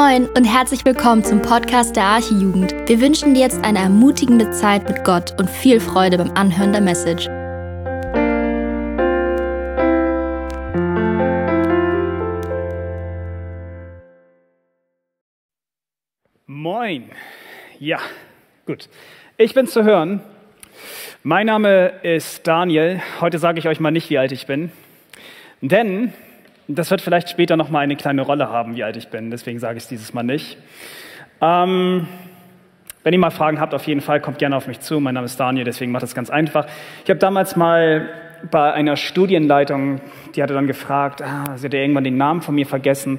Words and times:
Moin 0.00 0.28
und 0.28 0.44
herzlich 0.44 0.84
willkommen 0.84 1.24
zum 1.24 1.42
Podcast 1.42 1.96
der 1.96 2.04
Archijugend. 2.04 2.72
Wir 2.88 3.00
wünschen 3.00 3.34
dir 3.34 3.40
jetzt 3.40 3.64
eine 3.64 3.80
ermutigende 3.80 4.48
Zeit 4.52 4.88
mit 4.88 5.02
Gott 5.02 5.34
und 5.40 5.50
viel 5.50 5.80
Freude 5.80 6.18
beim 6.18 6.30
Anhören 6.36 6.70
der 6.70 6.80
Message. 6.80 7.26
Moin. 16.46 17.10
Ja, 17.80 17.98
gut. 18.66 18.88
Ich 19.36 19.52
bin 19.52 19.66
zu 19.66 19.82
hören. 19.82 20.20
Mein 21.24 21.46
Name 21.46 21.88
ist 22.04 22.46
Daniel. 22.46 23.02
Heute 23.20 23.40
sage 23.40 23.58
ich 23.58 23.66
euch 23.66 23.80
mal 23.80 23.90
nicht, 23.90 24.10
wie 24.10 24.18
alt 24.18 24.30
ich 24.30 24.46
bin. 24.46 24.70
Denn 25.60 26.12
das 26.68 26.90
wird 26.90 27.00
vielleicht 27.00 27.30
später 27.30 27.56
noch 27.56 27.70
mal 27.70 27.80
eine 27.80 27.96
kleine 27.96 28.22
Rolle 28.22 28.50
haben, 28.50 28.76
wie 28.76 28.84
alt 28.84 28.96
ich 28.96 29.08
bin. 29.08 29.30
Deswegen 29.30 29.58
sage 29.58 29.78
ich 29.78 29.84
es 29.84 29.88
dieses 29.88 30.12
Mal 30.12 30.22
nicht. 30.22 30.58
Ähm, 31.40 32.06
wenn 33.04 33.12
ihr 33.14 33.18
mal 33.18 33.30
Fragen 33.30 33.58
habt, 33.58 33.72
auf 33.72 33.86
jeden 33.86 34.02
Fall 34.02 34.20
kommt 34.20 34.38
gerne 34.38 34.54
auf 34.54 34.66
mich 34.66 34.80
zu. 34.80 35.00
Mein 35.00 35.14
Name 35.14 35.24
ist 35.24 35.40
Daniel, 35.40 35.64
deswegen 35.64 35.92
macht 35.92 36.02
es 36.02 36.14
ganz 36.14 36.28
einfach. 36.28 36.66
Ich 37.04 37.10
habe 37.10 37.18
damals 37.18 37.56
mal 37.56 38.08
bei 38.50 38.72
einer 38.72 38.96
Studienleitung, 38.96 40.00
die 40.34 40.42
hatte 40.42 40.52
dann 40.52 40.66
gefragt, 40.66 41.22
ah, 41.22 41.56
sie 41.56 41.66
hatte 41.66 41.78
irgendwann 41.78 42.04
den 42.04 42.18
Namen 42.18 42.42
von 42.42 42.54
mir 42.54 42.66
vergessen. 42.66 43.18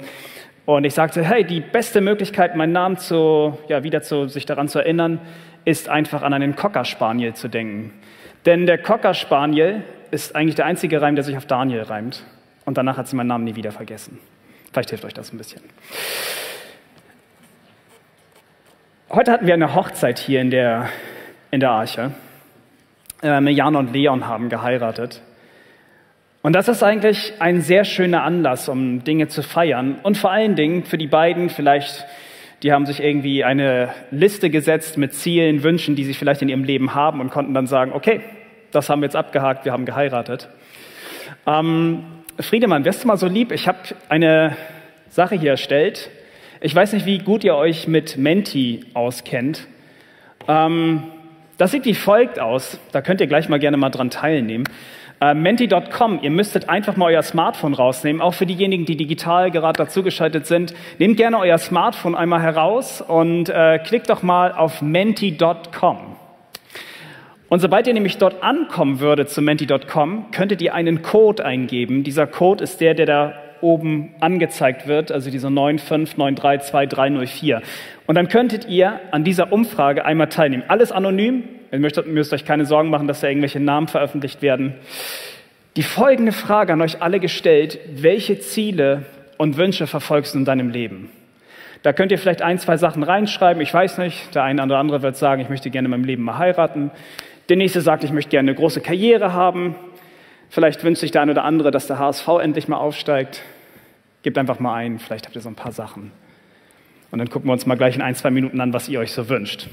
Und 0.66 0.84
ich 0.84 0.94
sagte, 0.94 1.24
hey, 1.24 1.44
die 1.44 1.62
beste 1.62 2.02
Möglichkeit, 2.02 2.56
meinen 2.56 2.74
Namen 2.74 2.98
zu, 2.98 3.58
ja, 3.68 3.84
wieder 3.84 4.04
zu, 4.04 4.28
sich 4.28 4.46
daran 4.46 4.68
zu 4.68 4.78
erinnern, 4.78 5.20
ist 5.66 5.90
einfach 5.90 6.22
an 6.22 6.34
einen 6.34 6.56
Cocker 6.56 6.86
Spaniel 6.86 7.34
zu 7.34 7.48
denken. 7.48 7.94
Denn 8.46 8.68
der 8.68 8.78
Cocker 8.78 9.16
Spaniel 9.16 9.84
ist 10.12 10.36
eigentlich 10.36 10.56
der 10.56 10.68
einzige 10.68 11.02
Reim, 11.02 11.16
der 11.16 11.24
sich 11.24 11.36
auf 11.36 11.48
Daniel 11.48 11.82
reimt. 11.82 12.24
Und 12.70 12.78
danach 12.78 12.98
hat 12.98 13.08
sie 13.08 13.16
meinen 13.16 13.26
Namen 13.26 13.46
nie 13.46 13.56
wieder 13.56 13.72
vergessen. 13.72 14.20
Vielleicht 14.72 14.92
hilft 14.92 15.04
euch 15.04 15.16
das 15.16 15.34
ein 15.34 15.40
bisschen. 15.40 15.60
Heute 19.10 19.32
hatten 19.32 19.48
wir 19.48 19.56
eine 19.56 19.74
Hochzeit 19.74 20.20
hier 20.20 20.40
in 20.40 20.52
der, 20.52 20.88
in 21.50 21.62
der 21.62 21.72
Arche. 21.72 22.12
Ähm, 23.24 23.48
Jan 23.48 23.76
und 23.76 23.92
Leon 23.92 24.28
haben 24.28 24.50
geheiratet. 24.50 25.24
Und 26.44 26.54
das 26.54 26.68
ist 26.68 26.84
eigentlich 26.84 27.34
ein 27.40 27.62
sehr 27.62 27.86
schöner 27.86 28.22
Anlass, 28.22 28.70
um 28.70 29.04
Dinge 29.04 29.30
zu 29.30 29.42
feiern. 29.42 29.96
Und 30.04 30.20
vor 30.20 30.30
allen 30.30 30.56
Dingen 30.56 30.84
für 30.84 31.00
die 31.00 31.08
beiden 31.08 31.50
vielleicht, 31.50 32.06
die 32.62 32.72
haben 32.72 32.86
sich 32.86 33.02
irgendwie 33.02 33.44
eine 33.44 33.90
Liste 34.12 34.52
gesetzt 34.52 34.96
mit 34.96 35.16
Zielen, 35.16 35.64
Wünschen, 35.64 35.96
die 35.96 36.04
sie 36.04 36.14
vielleicht 36.14 36.44
in 36.44 36.50
ihrem 36.50 36.64
Leben 36.64 36.94
haben 36.94 37.20
und 37.20 37.32
konnten 37.32 37.56
dann 37.56 37.66
sagen, 37.66 37.94
okay, 37.94 38.22
das 38.70 38.92
haben 38.92 39.02
wir 39.02 39.08
jetzt 39.08 39.16
abgehakt, 39.16 39.66
wir 39.66 39.72
haben 39.72 39.86
geheiratet. 39.86 40.50
Ähm, 41.48 42.19
Friedemann, 42.40 42.86
wärst 42.86 43.04
du 43.04 43.08
mal 43.08 43.18
so 43.18 43.28
lieb? 43.28 43.52
Ich 43.52 43.68
habe 43.68 43.80
eine 44.08 44.56
Sache 45.10 45.36
hier 45.36 45.52
erstellt. 45.52 46.10
Ich 46.62 46.74
weiß 46.74 46.94
nicht, 46.94 47.06
wie 47.06 47.18
gut 47.18 47.44
ihr 47.44 47.56
euch 47.56 47.88
mit 47.88 48.18
Menti 48.18 48.86
auskennt. 48.94 49.68
Ähm, 50.48 51.04
das 51.58 51.72
sieht 51.72 51.84
wie 51.84 51.96
folgt 51.96 52.40
aus. 52.40 52.80
Da 52.94 53.02
könnt 53.02 53.20
ihr 53.20 53.28
gleich 53.28 53.50
mal 53.50 53.60
gerne 53.60 53.76
mal 53.76 53.90
dran 53.90 54.10
teilnehmen. 54.10 54.64
Äh, 55.20 55.34
Menti.com, 55.34 56.20
ihr 56.22 56.32
müsstet 56.32 56.70
einfach 56.70 56.96
mal 56.96 57.08
euer 57.14 57.24
Smartphone 57.24 57.74
rausnehmen, 57.74 58.22
auch 58.22 58.34
für 58.34 58.46
diejenigen, 58.46 58.86
die 58.86 58.96
digital 58.96 59.52
gerade 59.52 59.78
dazugeschaltet 59.78 60.48
sind. 60.48 60.74
Nehmt 60.98 61.18
gerne 61.18 61.40
euer 61.40 61.58
Smartphone 61.58 62.16
einmal 62.16 62.42
heraus 62.42 63.02
und 63.02 63.50
äh, 63.50 63.80
klickt 63.80 64.10
doch 64.10 64.24
mal 64.24 64.54
auf 64.54 64.82
Menti.com. 64.82 66.19
Und 67.50 67.60
sobald 67.60 67.88
ihr 67.88 67.94
nämlich 67.94 68.18
dort 68.18 68.44
ankommen 68.44 69.00
würdet 69.00 69.30
zu 69.30 69.42
menti.com, 69.42 70.32
könntet 70.32 70.62
ihr 70.62 70.76
einen 70.76 71.02
Code 71.02 71.44
eingeben. 71.44 72.04
Dieser 72.04 72.28
Code 72.28 72.64
ist 72.64 72.80
der, 72.80 72.94
der 72.94 73.06
da 73.08 73.34
oben 73.62 74.14
angezeigt 74.20 74.88
wird, 74.88 75.12
also 75.12 75.32
dieser 75.32 75.50
959322304. 75.50 77.62
Und 78.08 78.16
dann 78.16 78.30
könntet 78.30 78.68
ihr 78.70 79.00
an 79.12 79.24
dieser 79.24 79.52
Umfrage 79.52 80.06
einmal 80.06 80.30
teilnehmen. 80.30 80.64
Alles 80.68 80.92
anonym. 80.92 81.44
Ihr 81.72 81.80
müsst, 81.80 82.04
müsst 82.06 82.34
euch 82.34 82.46
keine 82.46 82.66
Sorgen 82.66 82.90
machen, 82.90 83.08
dass 83.08 83.22
da 83.22 83.28
irgendwelche 83.28 83.60
Namen 83.60 83.88
veröffentlicht 83.88 84.42
werden. 84.42 84.74
Die 85.76 85.84
folgende 85.84 86.32
Frage 86.32 86.74
an 86.74 86.82
euch 86.82 87.02
alle 87.02 87.20
gestellt. 87.20 87.80
Welche 87.94 88.40
Ziele 88.40 89.04
und 89.38 89.58
Wünsche 89.58 89.88
verfolgst 89.88 90.34
du 90.34 90.40
in 90.40 90.46
deinem 90.46 90.70
Leben? 90.70 91.10
Da 91.82 91.94
könnt 91.94 92.12
ihr 92.12 92.20
vielleicht 92.20 92.42
ein, 92.42 92.60
zwei 92.60 92.78
Sachen 92.78 93.04
reinschreiben. 93.04 93.62
Ich 93.62 93.74
weiß 93.74 94.00
nicht. 94.00 94.36
Der 94.36 94.44
eine 94.44 94.64
oder 94.64 94.78
andere 94.78 95.02
wird 95.02 95.16
sagen, 95.16 95.42
ich 95.42 95.50
möchte 95.50 95.70
gerne 95.70 95.86
in 95.86 95.92
meinem 95.92 96.04
Leben 96.04 96.24
mal 96.24 96.38
heiraten. 96.38 96.92
Der 97.48 97.58
nächste 97.58 97.82
sagt, 97.82 98.04
ich 98.04 98.12
möchte 98.12 98.32
gerne 98.32 98.52
eine 98.52 98.58
große 98.58 98.82
Karriere 98.82 99.34
haben. 99.34 99.76
Vielleicht 100.50 100.84
wünscht 100.84 101.02
sich 101.02 101.12
der 101.12 101.22
eine 101.22 101.32
oder 101.32 101.44
andere, 101.46 101.72
dass 101.72 101.88
der 101.88 102.00
HSV 102.00 102.28
endlich 102.42 102.68
mal 102.68 102.78
aufsteigt. 102.78 103.44
Gebt 104.24 104.38
einfach 104.38 104.60
mal 104.60 104.76
ein, 104.76 105.00
vielleicht 105.00 105.26
habt 105.26 105.36
ihr 105.36 105.42
so 105.42 105.50
ein 105.50 105.56
paar 105.56 105.72
Sachen. 105.72 106.12
Und 107.12 107.20
dann 107.20 107.30
gucken 107.30 107.48
wir 107.48 107.54
uns 107.54 107.66
mal 107.66 107.76
gleich 107.76 107.96
in 107.96 108.02
ein, 108.02 108.16
zwei 108.16 108.30
Minuten 108.30 108.60
an, 108.60 108.74
was 108.74 108.90
ihr 108.90 109.00
euch 109.00 109.14
so 109.14 109.30
wünscht. 109.30 109.68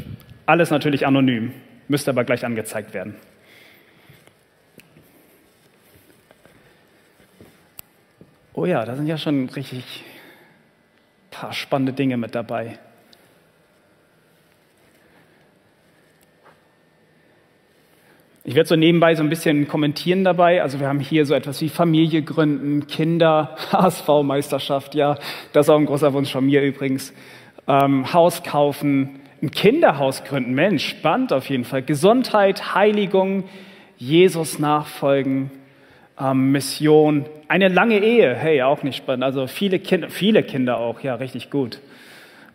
Alles 0.47 0.71
natürlich 0.71 1.07
anonym, 1.07 1.53
müsste 1.89 2.11
aber 2.11 2.25
gleich 2.25 2.45
angezeigt 2.45 2.95
werden. 2.95 3.17
Oh 8.55 8.65
ja, 8.65 8.85
da 8.85 8.97
sind 8.97 9.07
ja 9.07 9.19
schon 9.19 9.49
richtig 9.51 10.05
paar 11.41 11.53
spannende 11.53 11.93
Dinge 11.93 12.17
mit 12.17 12.35
dabei. 12.35 12.79
Ich 18.45 18.55
werde 18.55 18.69
so 18.69 18.77
nebenbei 18.77 19.15
so 19.17 19.23
ein 19.23 19.29
bisschen 19.29 19.67
kommentieren 19.67 20.23
dabei. 20.23 20.63
Also 20.63 20.79
wir 20.79 20.87
haben 20.87 21.01
hier 21.01 21.27
so 21.27 21.35
etwas 21.35 21.61
wie 21.61 21.69
Familie 21.69 22.23
gründen, 22.23 22.87
Kinder, 22.87 23.57
HSV-Meisterschaft, 23.73 24.95
ja, 24.95 25.19
das 25.53 25.67
ist 25.67 25.71
auch 25.71 25.79
ein 25.79 25.87
großer 25.87 26.13
Wunsch 26.13 26.31
von 26.31 26.47
mir 26.47 26.63
übrigens. 26.63 27.13
Ähm, 27.67 28.13
Haus 28.13 28.45
kaufen, 28.45 29.21
ein 29.43 29.51
Kinderhaus 29.51 30.25
gründen, 30.25 30.55
Mensch, 30.55 30.89
spannend 30.89 31.33
auf 31.33 31.51
jeden 31.51 31.65
Fall. 31.65 31.83
Gesundheit, 31.83 32.75
Heiligung, 32.75 33.45
Jesus 33.99 34.59
nachfolgen, 34.59 35.51
ähm, 36.19 36.53
Mission, 36.53 37.27
eine 37.49 37.69
lange 37.69 37.99
Ehe, 37.99 38.35
hey, 38.35 38.63
auch 38.63 38.83
nicht 38.83 38.97
spannend. 38.97 39.25
Also 39.25 39.47
viele 39.47 39.79
Kinder, 39.79 40.11
viele 40.11 40.43
Kinder 40.43 40.79
auch, 40.79 41.01
ja, 41.01 41.15
richtig 41.15 41.51
gut. 41.51 41.81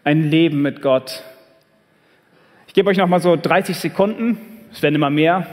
Ein 0.03 0.29
Leben 0.29 0.61
mit 0.61 0.81
Gott. 0.81 1.23
Ich 2.67 2.73
gebe 2.73 2.89
euch 2.89 2.97
noch 2.97 3.07
mal 3.07 3.19
so 3.19 3.35
30 3.35 3.77
Sekunden, 3.77 4.37
es 4.71 4.81
werden 4.81 4.95
immer 4.95 5.09
mehr. 5.09 5.45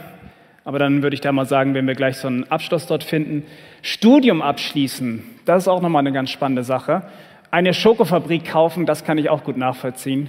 Aber 0.65 0.79
dann 0.79 1.03
würde 1.03 1.15
ich 1.15 1.21
da 1.21 1.33
mal 1.33 1.47
sagen, 1.47 1.73
wenn 1.73 1.87
wir 1.87 1.95
gleich 1.95 2.19
so 2.19 2.29
einen 2.29 2.45
Abschluss 2.51 2.87
dort 2.87 3.03
finden. 3.03 3.45
Studium 3.81 4.43
abschließen, 4.43 5.25
das 5.47 5.63
ist 5.63 5.69
auch 5.69 5.81
nochmal 5.81 6.01
eine 6.01 6.13
ganz 6.13 6.31
spannende 6.31 6.63
Sache. 6.63 7.05
Eine 7.51 7.73
Schokofabrik 7.73 8.45
kaufen, 8.45 8.85
das 8.85 9.03
kann 9.05 9.17
ich 9.17 9.31
auch 9.31 9.45
gut 9.45 9.57
nachvollziehen. 9.57 10.29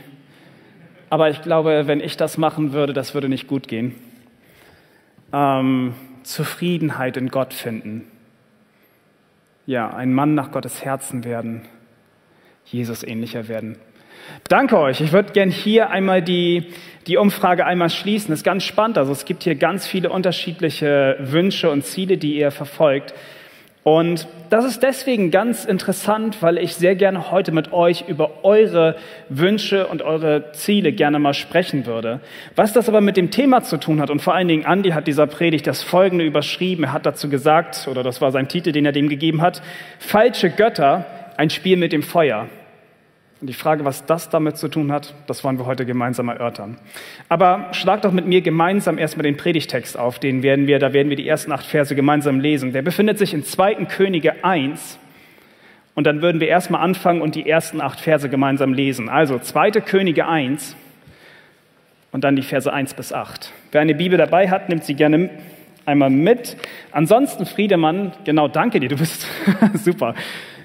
Aber 1.10 1.30
ich 1.30 1.42
glaube, 1.42 1.88
wenn 1.88 2.00
ich 2.00 2.16
das 2.16 2.38
machen 2.38 2.72
würde, 2.72 2.94
das 2.94 3.14
würde 3.14 3.28
nicht 3.28 3.48
gut 3.48 3.68
gehen. 3.68 3.96
Ähm, 5.34 5.94
Zufriedenheit 6.30 7.18
in 7.18 7.30
Gott 7.30 7.54
finden. 7.54 8.06
Ja, 9.66 9.90
ein 9.90 10.14
Mann 10.14 10.36
nach 10.36 10.52
Gottes 10.52 10.86
Herzen 10.86 11.24
werden. 11.24 11.62
Jesus 12.66 13.04
ähnlicher 13.04 13.48
werden. 13.48 13.78
Danke 14.48 14.78
euch. 14.78 15.02
Ich 15.02 15.12
würde 15.12 15.34
gern 15.34 15.50
hier 15.50 15.90
einmal 15.90 16.22
die, 16.22 16.68
die 17.08 17.18
Umfrage 17.18 17.66
einmal 17.66 17.90
schließen. 17.90 18.30
Das 18.30 18.40
ist 18.40 18.44
ganz 18.44 18.64
spannend. 18.64 19.00
Also 19.00 19.12
es 19.12 19.26
gibt 19.26 19.44
hier 19.44 19.56
ganz 19.56 19.88
viele 19.88 20.12
unterschiedliche 20.12 21.18
Wünsche 21.20 21.72
und 21.72 21.84
Ziele, 21.84 22.18
die 22.18 22.38
ihr 22.38 22.52
verfolgt. 22.52 23.16
Und 23.90 24.28
das 24.52 24.66
ist 24.66 24.84
deswegen 24.84 25.32
ganz 25.32 25.66
interessant, 25.66 26.44
weil 26.44 26.60
ich 26.60 26.76
sehr 26.76 26.94
gerne 26.94 27.32
heute 27.32 27.52
mit 27.52 27.74
euch 27.74 28.06
über 28.08 28.44
eure 28.44 28.98
Wünsche 29.30 29.88
und 29.88 30.04
eure 30.04 30.52
Ziele 30.52 30.92
gerne 30.92 31.18
mal 31.18 31.34
sprechen 31.34 31.88
würde. 31.88 32.20
Was 32.56 32.72
das 32.72 32.88
aber 32.88 33.02
mit 33.02 33.18
dem 33.18 33.32
Thema 33.32 33.64
zu 33.64 33.78
tun 33.78 34.00
hat, 34.00 34.12
und 34.12 34.22
vor 34.22 34.36
allen 34.36 34.48
Dingen 34.48 34.64
Andi 34.64 34.92
hat 34.92 35.08
dieser 35.08 35.26
Predigt 35.26 35.66
das 35.66 35.82
Folgende 35.82 36.24
überschrieben. 36.24 36.84
Er 36.84 36.94
hat 36.94 37.08
dazu 37.08 37.30
gesagt, 37.30 37.88
oder 37.90 38.04
das 38.04 38.22
war 38.22 38.32
sein 38.32 38.48
Titel, 38.48 38.74
den 38.74 38.86
er 38.86 38.92
dem 38.92 39.10
gegeben 39.10 39.42
hat, 39.42 39.64
falsche 39.98 40.52
Götter, 40.52 41.08
ein 41.38 41.50
Spiel 41.50 41.76
mit 41.76 41.92
dem 41.92 42.04
Feuer. 42.04 42.48
Und 43.42 43.48
die 43.48 43.54
Frage, 43.54 43.86
was 43.86 44.06
das 44.06 44.30
damit 44.30 44.58
zu 44.58 44.68
tun 44.68 44.92
hat, 44.92 45.14
das 45.28 45.44
wollen 45.46 45.58
wir 45.58 45.66
heute 45.66 45.86
gemeinsam 45.86 46.28
erörtern. 46.28 46.78
Aber 47.30 47.70
schlag 47.72 48.02
doch 48.02 48.12
mit 48.12 48.26
mir 48.26 48.42
gemeinsam 48.42 48.98
erstmal 48.98 49.24
den 49.24 49.38
Predigtext 49.38 49.98
auf, 49.98 50.20
den 50.20 50.44
werden 50.44 50.68
wir, 50.68 50.78
da 50.80 50.92
werden 50.92 51.10
wir 51.10 51.16
die 51.16 51.28
ersten 51.28 51.54
acht 51.54 51.66
Verse 51.66 51.96
gemeinsam 51.96 52.42
lesen. 52.42 52.74
Der 52.74 52.82
befindet 52.82 53.18
sich 53.18 53.34
in 53.34 53.46
2. 53.46 53.86
Könige 53.86 54.44
1. 54.44 55.00
Und 55.96 56.06
dann 56.06 56.22
würden 56.22 56.42
wir 56.42 56.50
erstmal 56.50 56.82
anfangen 56.82 57.22
und 57.22 57.36
die 57.36 57.50
ersten 57.50 57.80
acht 57.80 58.02
Verse 58.02 58.28
gemeinsam 58.28 58.74
lesen. 58.74 59.08
Also 59.08 59.40
2. 59.40 59.72
Könige 59.72 60.28
1 60.28 60.76
und 62.12 62.24
dann 62.24 62.36
die 62.36 62.42
Verse 62.42 62.72
1 62.72 62.94
bis 62.94 63.14
8. 63.14 63.52
Wer 63.72 63.82
eine 63.82 63.96
Bibel 63.96 64.18
dabei 64.18 64.50
hat, 64.50 64.68
nimmt 64.68 64.84
sie 64.84 64.96
gerne 64.96 65.30
einmal 65.86 66.10
mit. 66.10 66.58
Ansonsten, 66.92 67.46
Friedemann, 67.46 68.14
genau, 68.26 68.48
danke 68.48 68.80
dir, 68.80 68.90
du 68.90 68.98
bist 68.98 69.28
super. 69.76 70.16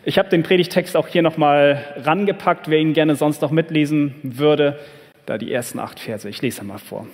Ich 0.07 0.19
habe 0.19 0.29
den 0.29 0.43
Predigtext 0.43 0.97
auch 0.97 1.09
hier 1.09 1.23
nochmal 1.23 1.83
rangepackt, 1.97 2.69
wer 2.69 2.79
ihn 2.79 2.93
gerne 2.93 3.17
sonst 3.17 3.41
noch 3.41 3.51
mitlesen 3.51 4.15
würde. 4.23 4.79
Da 5.25 5.39
die 5.39 5.51
ersten 5.51 5.79
acht 5.79 5.99
Verse. 5.99 6.29
Ich 6.29 6.43
lese 6.43 6.63
mal 6.63 6.79
vor. 6.79 7.07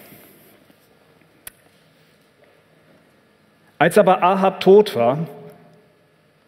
Als 3.78 3.96
aber 3.96 4.22
Ahab 4.22 4.60
tot 4.60 4.96
war, 4.96 5.28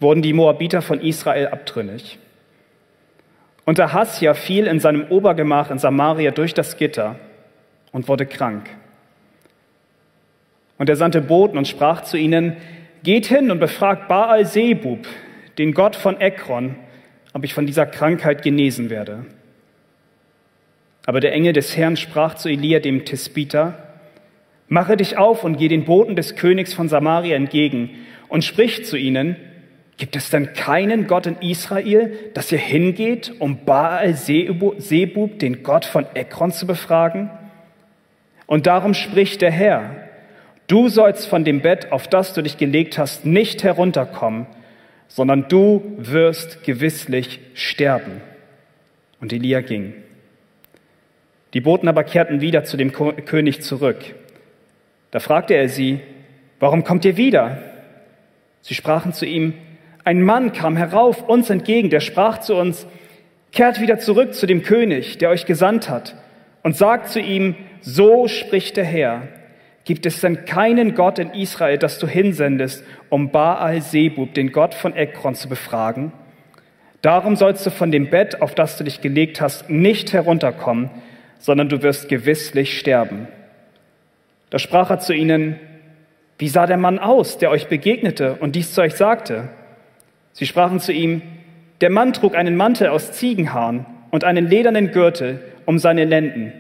wurden 0.01 0.21
die 0.21 0.33
Moabiter 0.33 0.83
von 0.83 1.01
Israel 1.01 1.47
abtrünnig. 1.47 2.19
Und 3.65 3.79
Ahasja 3.79 4.35
fiel 4.35 4.67
in 4.67 4.81
seinem 4.81 5.07
Obergemach 5.09 5.71
in 5.71 5.79
Samaria 5.79 6.33
durch 6.33 6.53
das 6.53 6.77
Gitter 6.77 7.17
und 7.93 8.09
wurde 8.09 8.27
krank. 8.27 8.69
Und 10.77 10.89
er 10.89 10.97
sandte 10.97 11.21
Boten 11.21 11.57
und 11.57 11.69
sprach 11.69 12.03
zu 12.03 12.17
ihnen, 12.17 12.57
geht 13.05 13.27
hin 13.27 13.53
und 13.53 13.61
befragt 13.61 14.09
Baal 14.09 14.45
Sebub, 14.45 15.07
den 15.59 15.75
Gott 15.75 15.97
von 15.97 16.21
Ekron, 16.21 16.77
ob 17.33 17.45
ich 17.45 17.55
von 17.55 17.67
dieser 17.67 17.87
Krankheit 17.87 18.43
genesen 18.43 18.91
werde. 18.91 19.27
Aber 21.07 21.21
der 21.21 21.33
Engel 21.33 21.53
des 21.53 21.77
Herrn 21.77 21.97
sprach 21.97 22.35
zu 22.35 22.49
Elia, 22.49 22.79
dem 22.79 23.05
Tisbiter, 23.05 23.99
mache 24.69 24.97
dich 24.97 25.19
auf 25.19 25.45
und 25.45 25.57
geh 25.57 25.69
den 25.69 25.85
Boten 25.85 26.17
des 26.17 26.37
Königs 26.37 26.73
von 26.73 26.89
Samaria 26.89 27.37
entgegen 27.37 27.91
und 28.29 28.45
sprich 28.45 28.85
zu 28.85 28.97
ihnen, 28.97 29.37
gibt 29.99 30.17
es 30.17 30.31
denn 30.31 30.55
keinen 30.55 31.07
Gott 31.07 31.27
in 31.27 31.37
Israel, 31.41 32.17
dass 32.35 32.51
ihr 32.51 32.59
hingeht, 32.59 33.33
um 33.39 33.65
Baal 33.65 34.15
Sebub, 34.15 35.39
den 35.39 35.63
Gott 35.63 35.85
von 35.85 36.07
Ekron, 36.15 36.53
zu 36.53 36.67
befragen? 36.67 37.31
Und 38.47 38.67
darum 38.67 38.95
spricht 38.95 39.43
der 39.43 39.51
Herr, 39.51 40.09
du 40.67 40.89
sollst 40.89 41.27
von 41.27 41.45
dem 41.45 41.61
Bett, 41.61 41.93
auf 41.93 42.09
das 42.09 42.33
du 42.33 42.43
dich 42.43 42.57
gelegt 42.57 42.99
hast, 42.99 43.27
nicht 43.27 43.65
herunterkommen, 43.65 44.47
sondern 45.15 45.47
du 45.47 45.83
wirst 45.99 46.65
gewisslich 46.65 47.39
sterben. 47.53 48.23
Und 49.21 49.31
Elia 49.33 49.61
ging. 49.61 49.93
Die 51.53 51.61
Boten 51.61 51.87
aber 51.87 52.03
kehrten 52.03 52.41
wieder 52.41 52.65
zu 52.65 52.79
dem 52.79 52.93
König 52.93 53.61
zurück. 53.61 53.99
Da 55.11 55.21
fragte 55.21 55.53
er 55.53 55.69
sie, 55.69 56.01
warum 56.61 56.83
kommt 56.83 57.05
ihr 57.05 57.19
wieder? 57.19 57.59
Sie 58.63 58.75
sprachen 58.75 59.13
zu 59.13 59.27
ihm, 59.27 59.53
ein 60.03 60.23
Mann 60.23 60.55
kam 60.55 60.79
herauf 60.79 61.29
uns 61.29 61.51
entgegen, 61.51 61.91
der 61.91 62.01
sprach 62.01 62.39
zu 62.39 62.57
uns, 62.57 62.87
kehrt 63.53 63.83
wieder 63.83 63.99
zurück 63.99 64.33
zu 64.33 64.47
dem 64.47 64.63
König, 64.63 65.19
der 65.19 65.29
euch 65.29 65.45
gesandt 65.45 65.91
hat, 65.91 66.17
und 66.63 66.75
sagt 66.75 67.11
zu 67.11 67.21
ihm, 67.21 67.55
so 67.83 68.29
spricht 68.29 68.79
der 68.79 68.85
Herr, 68.85 69.29
gibt 69.85 70.07
es 70.07 70.21
denn 70.21 70.45
keinen 70.45 70.95
Gott 70.95 71.19
in 71.19 71.31
Israel, 71.31 71.79
das 71.79 71.99
du 71.99 72.07
hinsendest, 72.07 72.85
um 73.09 73.31
Baal 73.31 73.81
Sebub, 73.81 74.35
den 74.35 74.53
Gott 74.53 74.75
von 74.75 74.95
Ekron, 74.95 75.35
zu 75.35 75.49
befragen? 75.49 76.13
Darum 77.01 77.35
sollst 77.35 77.67
du 77.67 77.71
von 77.71 77.91
dem 77.91 78.11
Bett, 78.11 78.41
auf 78.41 78.55
das 78.55 78.77
du 78.77 78.85
dich 78.85 79.01
gelegt 79.01 79.41
hast, 79.41 79.69
nicht 79.69 80.13
herunterkommen, 80.13 80.91
sondern 81.39 81.69
du 81.69 81.83
wirst 81.83 82.09
gewisslich 82.09 82.79
sterben. 82.79 83.27
Da 84.51 84.61
sprach 84.61 84.91
er 84.91 85.01
zu 85.01 85.13
ihnen, 85.13 85.59
wie 86.39 86.49
sah 86.49 86.67
der 86.67 86.77
Mann 86.77 86.99
aus, 86.99 87.39
der 87.39 87.51
euch 87.51 87.67
begegnete 87.67 88.35
und 88.35 88.55
dies 88.55 88.73
zu 88.73 88.83
euch 88.83 88.95
sagte? 88.95 89.49
Sie 90.33 90.47
sprachen 90.47 90.79
zu 90.79 90.93
ihm, 90.93 91.23
der 91.81 91.91
Mann 91.91 92.13
trug 92.13 92.37
einen 92.37 92.57
Mantel 92.57 92.89
aus 92.89 93.13
Ziegenhaaren 93.13 93.87
und 94.11 94.25
einen 94.25 94.47
ledernen 94.47 94.93
Gürtel 94.93 95.41
um 95.67 95.79
seine 95.79 96.05
Lenden. 96.05 96.53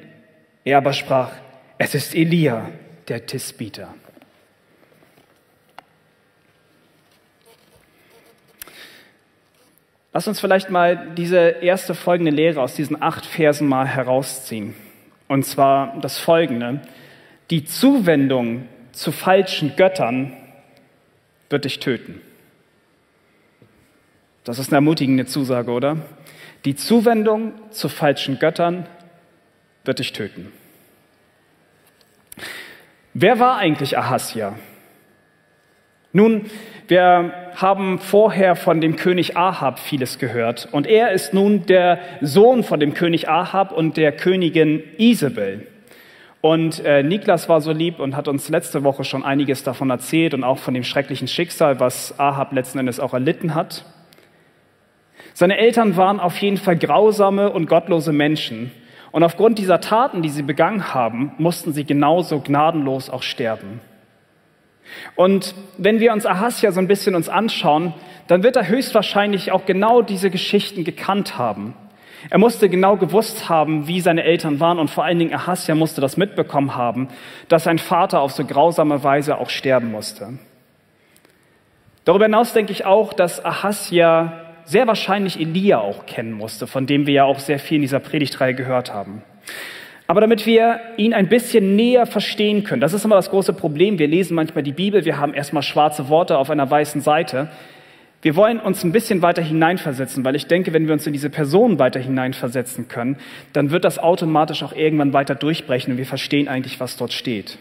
Er 0.64 0.78
aber 0.78 0.92
sprach, 0.92 1.30
es 1.78 1.94
ist 1.94 2.14
Elia, 2.14 2.70
der 3.08 3.26
Tisbiter. 3.26 3.94
Lass 10.12 10.28
uns 10.28 10.40
vielleicht 10.40 10.68
mal 10.68 11.14
diese 11.16 11.38
erste 11.38 11.94
folgende 11.94 12.30
Lehre 12.30 12.60
aus 12.60 12.74
diesen 12.74 13.00
acht 13.00 13.24
Versen 13.24 13.66
mal 13.66 13.86
herausziehen. 13.86 14.74
Und 15.26 15.44
zwar 15.46 15.98
das 16.00 16.18
folgende. 16.18 16.82
Die 17.50 17.64
Zuwendung 17.64 18.68
zu 18.92 19.10
falschen 19.10 19.74
Göttern 19.76 20.36
wird 21.48 21.64
dich 21.64 21.80
töten. 21.80 22.20
Das 24.44 24.58
ist 24.58 24.68
eine 24.68 24.78
ermutigende 24.78 25.24
Zusage, 25.24 25.70
oder? 25.70 25.96
Die 26.64 26.74
Zuwendung 26.74 27.52
zu 27.70 27.88
falschen 27.88 28.38
Göttern 28.38 28.86
wird 29.84 29.98
dich 29.98 30.12
töten. 30.12 30.52
Wer 33.14 33.38
war 33.38 33.58
eigentlich 33.58 33.98
Ahasja? 33.98 34.54
Nun, 36.14 36.46
wir 36.88 37.32
haben 37.54 37.98
vorher 37.98 38.56
von 38.56 38.80
dem 38.80 38.96
König 38.96 39.36
Ahab 39.36 39.78
vieles 39.78 40.18
gehört 40.18 40.68
und 40.72 40.86
er 40.86 41.12
ist 41.12 41.34
nun 41.34 41.66
der 41.66 41.98
Sohn 42.20 42.64
von 42.64 42.80
dem 42.80 42.94
König 42.94 43.28
Ahab 43.28 43.72
und 43.72 43.96
der 43.96 44.12
Königin 44.12 44.82
Isabel. 44.96 45.66
Und 46.40 46.84
äh, 46.84 47.02
Niklas 47.02 47.48
war 47.48 47.60
so 47.60 47.72
lieb 47.72 48.00
und 48.00 48.16
hat 48.16 48.28
uns 48.28 48.48
letzte 48.48 48.82
Woche 48.82 49.04
schon 49.04 49.24
einiges 49.24 49.62
davon 49.62 49.90
erzählt 49.90 50.34
und 50.34 50.42
auch 50.42 50.58
von 50.58 50.74
dem 50.74 50.82
schrecklichen 50.82 51.28
Schicksal, 51.28 51.80
was 51.80 52.18
Ahab 52.18 52.52
letzten 52.52 52.78
Endes 52.78 52.98
auch 52.98 53.14
erlitten 53.14 53.54
hat. 53.54 53.84
Seine 55.34 55.58
Eltern 55.58 55.96
waren 55.96 56.18
auf 56.18 56.36
jeden 56.38 56.56
Fall 56.56 56.76
grausame 56.76 57.50
und 57.52 57.66
gottlose 57.66 58.12
Menschen. 58.12 58.72
Und 59.12 59.22
aufgrund 59.22 59.58
dieser 59.58 59.80
Taten, 59.80 60.22
die 60.22 60.30
sie 60.30 60.42
begangen 60.42 60.94
haben, 60.94 61.32
mussten 61.38 61.72
sie 61.72 61.84
genauso 61.84 62.40
gnadenlos 62.40 63.10
auch 63.10 63.22
sterben. 63.22 63.80
Und 65.14 65.54
wenn 65.78 66.00
wir 66.00 66.12
uns 66.12 66.26
Ahasja 66.26 66.72
so 66.72 66.80
ein 66.80 66.88
bisschen 66.88 67.14
uns 67.14 67.28
anschauen, 67.28 67.94
dann 68.26 68.42
wird 68.42 68.56
er 68.56 68.68
höchstwahrscheinlich 68.68 69.52
auch 69.52 69.66
genau 69.66 70.02
diese 70.02 70.30
Geschichten 70.30 70.84
gekannt 70.84 71.38
haben. 71.38 71.74
Er 72.30 72.38
musste 72.38 72.68
genau 72.68 72.96
gewusst 72.96 73.48
haben, 73.48 73.88
wie 73.88 74.00
seine 74.00 74.22
Eltern 74.22 74.60
waren 74.60 74.78
und 74.78 74.88
vor 74.88 75.04
allen 75.04 75.18
Dingen 75.18 75.34
Ahasja 75.34 75.74
musste 75.74 76.00
das 76.00 76.16
mitbekommen 76.16 76.76
haben, 76.76 77.08
dass 77.48 77.64
sein 77.64 77.78
Vater 77.78 78.20
auf 78.20 78.32
so 78.32 78.44
grausame 78.44 79.02
Weise 79.02 79.38
auch 79.38 79.50
sterben 79.50 79.90
musste. 79.90 80.38
Darüber 82.04 82.26
hinaus 82.26 82.52
denke 82.52 82.72
ich 82.72 82.84
auch, 82.84 83.12
dass 83.12 83.44
Ahasja 83.44 84.51
sehr 84.72 84.86
wahrscheinlich 84.86 85.38
Elia 85.38 85.78
auch 85.78 86.06
kennen 86.06 86.32
musste, 86.32 86.66
von 86.66 86.86
dem 86.86 87.06
wir 87.06 87.14
ja 87.14 87.24
auch 87.24 87.38
sehr 87.38 87.58
viel 87.58 87.76
in 87.76 87.82
dieser 87.82 88.00
Predigtreihe 88.00 88.54
gehört 88.54 88.92
haben. 88.92 89.22
Aber 90.06 90.20
damit 90.20 90.46
wir 90.46 90.80
ihn 90.96 91.14
ein 91.14 91.28
bisschen 91.28 91.76
näher 91.76 92.06
verstehen 92.06 92.64
können, 92.64 92.80
das 92.80 92.92
ist 92.92 93.04
immer 93.04 93.14
das 93.14 93.30
große 93.30 93.52
Problem. 93.52 93.98
Wir 93.98 94.08
lesen 94.08 94.34
manchmal 94.34 94.64
die 94.64 94.72
Bibel, 94.72 95.04
wir 95.04 95.18
haben 95.18 95.34
erstmal 95.34 95.62
schwarze 95.62 96.08
Worte 96.08 96.38
auf 96.38 96.50
einer 96.50 96.68
weißen 96.68 97.02
Seite. 97.02 97.48
Wir 98.22 98.34
wollen 98.34 98.60
uns 98.60 98.82
ein 98.82 98.92
bisschen 98.92 99.20
weiter 99.20 99.42
hineinversetzen, 99.42 100.24
weil 100.24 100.36
ich 100.36 100.46
denke, 100.46 100.72
wenn 100.72 100.86
wir 100.86 100.94
uns 100.94 101.06
in 101.06 101.12
diese 101.12 101.28
Person 101.28 101.78
weiter 101.78 102.00
hineinversetzen 102.00 102.88
können, 102.88 103.16
dann 103.52 103.70
wird 103.70 103.84
das 103.84 103.98
automatisch 103.98 104.62
auch 104.62 104.72
irgendwann 104.72 105.12
weiter 105.12 105.34
durchbrechen 105.34 105.92
und 105.92 105.98
wir 105.98 106.06
verstehen 106.06 106.48
eigentlich, 106.48 106.80
was 106.80 106.96
dort 106.96 107.12
steht. 107.12 107.58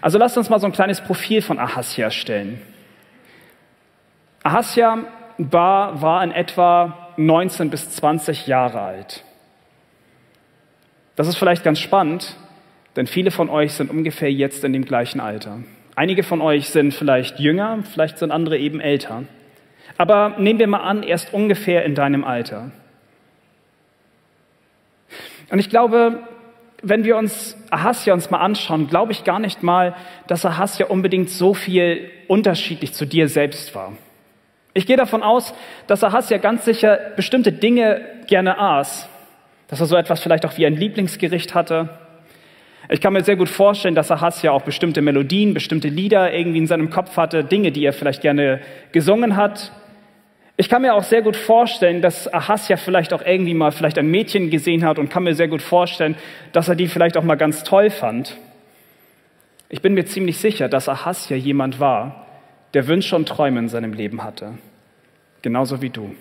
Also 0.00 0.18
lasst 0.18 0.38
uns 0.38 0.50
mal 0.50 0.60
so 0.60 0.66
ein 0.66 0.72
kleines 0.72 1.00
Profil 1.00 1.42
von 1.42 1.58
Ahasja 1.58 2.10
stellen. 2.10 2.60
Ahasja 4.42 5.04
war, 5.38 6.00
war 6.00 6.22
in 6.22 6.32
etwa 6.32 7.12
19 7.16 7.70
bis 7.70 7.90
20 7.90 8.46
Jahre 8.46 8.80
alt. 8.80 9.24
Das 11.16 11.28
ist 11.28 11.36
vielleicht 11.36 11.62
ganz 11.62 11.78
spannend, 11.78 12.36
denn 12.96 13.06
viele 13.06 13.30
von 13.30 13.48
euch 13.48 13.72
sind 13.72 13.90
ungefähr 13.90 14.32
jetzt 14.32 14.64
in 14.64 14.72
dem 14.72 14.84
gleichen 14.84 15.20
Alter. 15.20 15.60
Einige 15.96 16.24
von 16.24 16.40
euch 16.40 16.70
sind 16.70 16.92
vielleicht 16.92 17.38
jünger, 17.38 17.78
vielleicht 17.92 18.18
sind 18.18 18.32
andere 18.32 18.58
eben 18.58 18.80
älter. 18.80 19.24
Aber 19.96 20.34
nehmen 20.38 20.58
wir 20.58 20.66
mal 20.66 20.80
an, 20.80 21.04
er 21.04 21.14
ist 21.14 21.32
ungefähr 21.32 21.84
in 21.84 21.94
deinem 21.94 22.24
Alter. 22.24 22.72
Und 25.50 25.60
ich 25.60 25.70
glaube, 25.70 26.24
wenn 26.82 27.04
wir 27.04 27.16
uns 27.16 27.56
Ahasja 27.70 28.12
uns 28.12 28.30
mal 28.30 28.38
anschauen, 28.38 28.88
glaube 28.88 29.12
ich 29.12 29.24
gar 29.24 29.38
nicht 29.38 29.62
mal, 29.62 29.94
dass 30.26 30.44
Ahasja 30.44 30.86
unbedingt 30.86 31.30
so 31.30 31.54
viel 31.54 32.10
unterschiedlich 32.26 32.92
zu 32.92 33.06
dir 33.06 33.28
selbst 33.28 33.74
war. 33.74 33.92
Ich 34.74 34.86
gehe 34.86 34.96
davon 34.96 35.22
aus, 35.22 35.54
dass 35.86 36.04
Ahasja 36.04 36.38
ganz 36.38 36.64
sicher 36.64 36.98
bestimmte 37.16 37.52
Dinge 37.52 38.02
gerne 38.26 38.58
aß, 38.58 39.08
dass 39.68 39.80
er 39.80 39.86
so 39.86 39.96
etwas 39.96 40.20
vielleicht 40.20 40.44
auch 40.44 40.56
wie 40.58 40.66
ein 40.66 40.76
Lieblingsgericht 40.76 41.54
hatte. 41.54 41.88
Ich 42.90 43.00
kann 43.00 43.14
mir 43.14 43.24
sehr 43.24 43.36
gut 43.36 43.48
vorstellen, 43.48 43.94
dass 43.94 44.10
Ahasja 44.10 44.50
auch 44.50 44.62
bestimmte 44.62 45.00
Melodien, 45.00 45.54
bestimmte 45.54 45.88
Lieder 45.88 46.34
irgendwie 46.34 46.58
in 46.58 46.66
seinem 46.66 46.90
Kopf 46.90 47.16
hatte, 47.16 47.44
Dinge, 47.44 47.72
die 47.72 47.84
er 47.84 47.92
vielleicht 47.92 48.20
gerne 48.20 48.60
gesungen 48.92 49.36
hat, 49.36 49.72
ich 50.56 50.68
kann 50.68 50.82
mir 50.82 50.94
auch 50.94 51.02
sehr 51.02 51.22
gut 51.22 51.36
vorstellen, 51.36 52.00
dass 52.00 52.32
Ahasja 52.32 52.76
vielleicht 52.76 53.12
auch 53.12 53.22
irgendwie 53.22 53.54
mal 53.54 53.72
vielleicht 53.72 53.98
ein 53.98 54.06
Mädchen 54.06 54.50
gesehen 54.50 54.84
hat 54.84 55.00
und 55.00 55.10
kann 55.10 55.24
mir 55.24 55.34
sehr 55.34 55.48
gut 55.48 55.62
vorstellen, 55.62 56.14
dass 56.52 56.68
er 56.68 56.76
die 56.76 56.86
vielleicht 56.86 57.16
auch 57.16 57.24
mal 57.24 57.34
ganz 57.34 57.64
toll 57.64 57.90
fand. 57.90 58.36
Ich 59.68 59.82
bin 59.82 59.94
mir 59.94 60.04
ziemlich 60.04 60.38
sicher, 60.38 60.68
dass 60.68 60.88
Ahasja 60.88 61.36
jemand 61.36 61.80
war, 61.80 62.23
der 62.74 62.86
Wünsche 62.86 63.16
und 63.16 63.28
Träume 63.28 63.60
in 63.60 63.68
seinem 63.68 63.92
Leben 63.92 64.22
hatte. 64.22 64.58
Genauso 65.42 65.80
wie 65.80 65.90
du. 65.90 66.14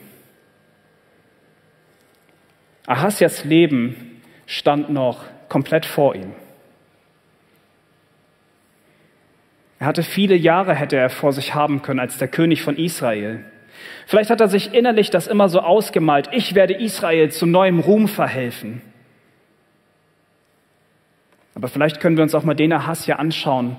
Ahasjas 2.85 3.43
Leben 3.43 4.21
stand 4.45 4.89
noch 4.89 5.23
komplett 5.49 5.85
vor 5.85 6.15
ihm. 6.15 6.33
Er 9.79 9.87
hatte 9.87 10.03
viele 10.03 10.35
Jahre 10.35 10.75
hätte 10.75 10.95
er 10.95 11.09
vor 11.09 11.33
sich 11.33 11.55
haben 11.55 11.81
können 11.81 11.99
als 11.99 12.17
der 12.17 12.27
König 12.27 12.61
von 12.61 12.77
Israel. 12.77 13.43
Vielleicht 14.05 14.29
hat 14.29 14.39
er 14.39 14.47
sich 14.47 14.73
innerlich 14.73 15.09
das 15.09 15.27
immer 15.27 15.49
so 15.49 15.59
ausgemalt, 15.59 16.29
ich 16.31 16.55
werde 16.55 16.73
Israel 16.75 17.31
zu 17.31 17.45
neuem 17.45 17.79
Ruhm 17.79 18.07
verhelfen. 18.07 18.81
Aber 21.55 21.67
vielleicht 21.67 21.99
können 21.99 22.17
wir 22.17 22.23
uns 22.23 22.35
auch 22.35 22.43
mal 22.43 22.53
den 22.53 22.73
Ahasja 22.73 23.17
anschauen, 23.17 23.77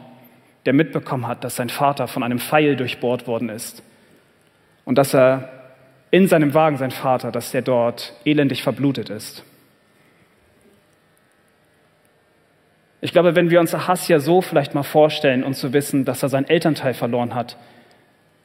der 0.67 0.73
mitbekommen 0.73 1.27
hat, 1.27 1.45
dass 1.45 1.57
sein 1.57 1.69
Vater 1.69 2.09
von 2.09 2.23
einem 2.23 2.39
Pfeil 2.39 2.77
durchbohrt 2.77 3.27
worden 3.27 3.49
ist 3.49 3.83
und 4.85 4.99
dass 4.99 5.15
er 5.15 5.49
in 6.11 6.29
seinem 6.29 6.55
Wagen 6.55 6.77
sein 6.77 6.91
Vater, 6.91 7.33
dass 7.33 7.51
der 7.51 7.63
dort 7.63 8.15
elendig 8.25 8.63
verblutet 8.63 9.11
ist. 9.11 9.45
Ich 13.01 13.13
glaube, 13.13 13.35
wenn 13.35 13.51
wir 13.51 13.61
uns 13.61 13.75
Ahasja 13.75 14.19
so 14.19 14.41
vielleicht 14.41 14.75
mal 14.75 14.83
vorstellen 14.83 15.45
und 15.45 15.55
zu 15.55 15.73
wissen, 15.73 16.05
dass 16.05 16.23
er 16.23 16.31
seinen 16.31 16.49
Elternteil 16.49 16.95
verloren 16.95 17.35
hat, 17.35 17.59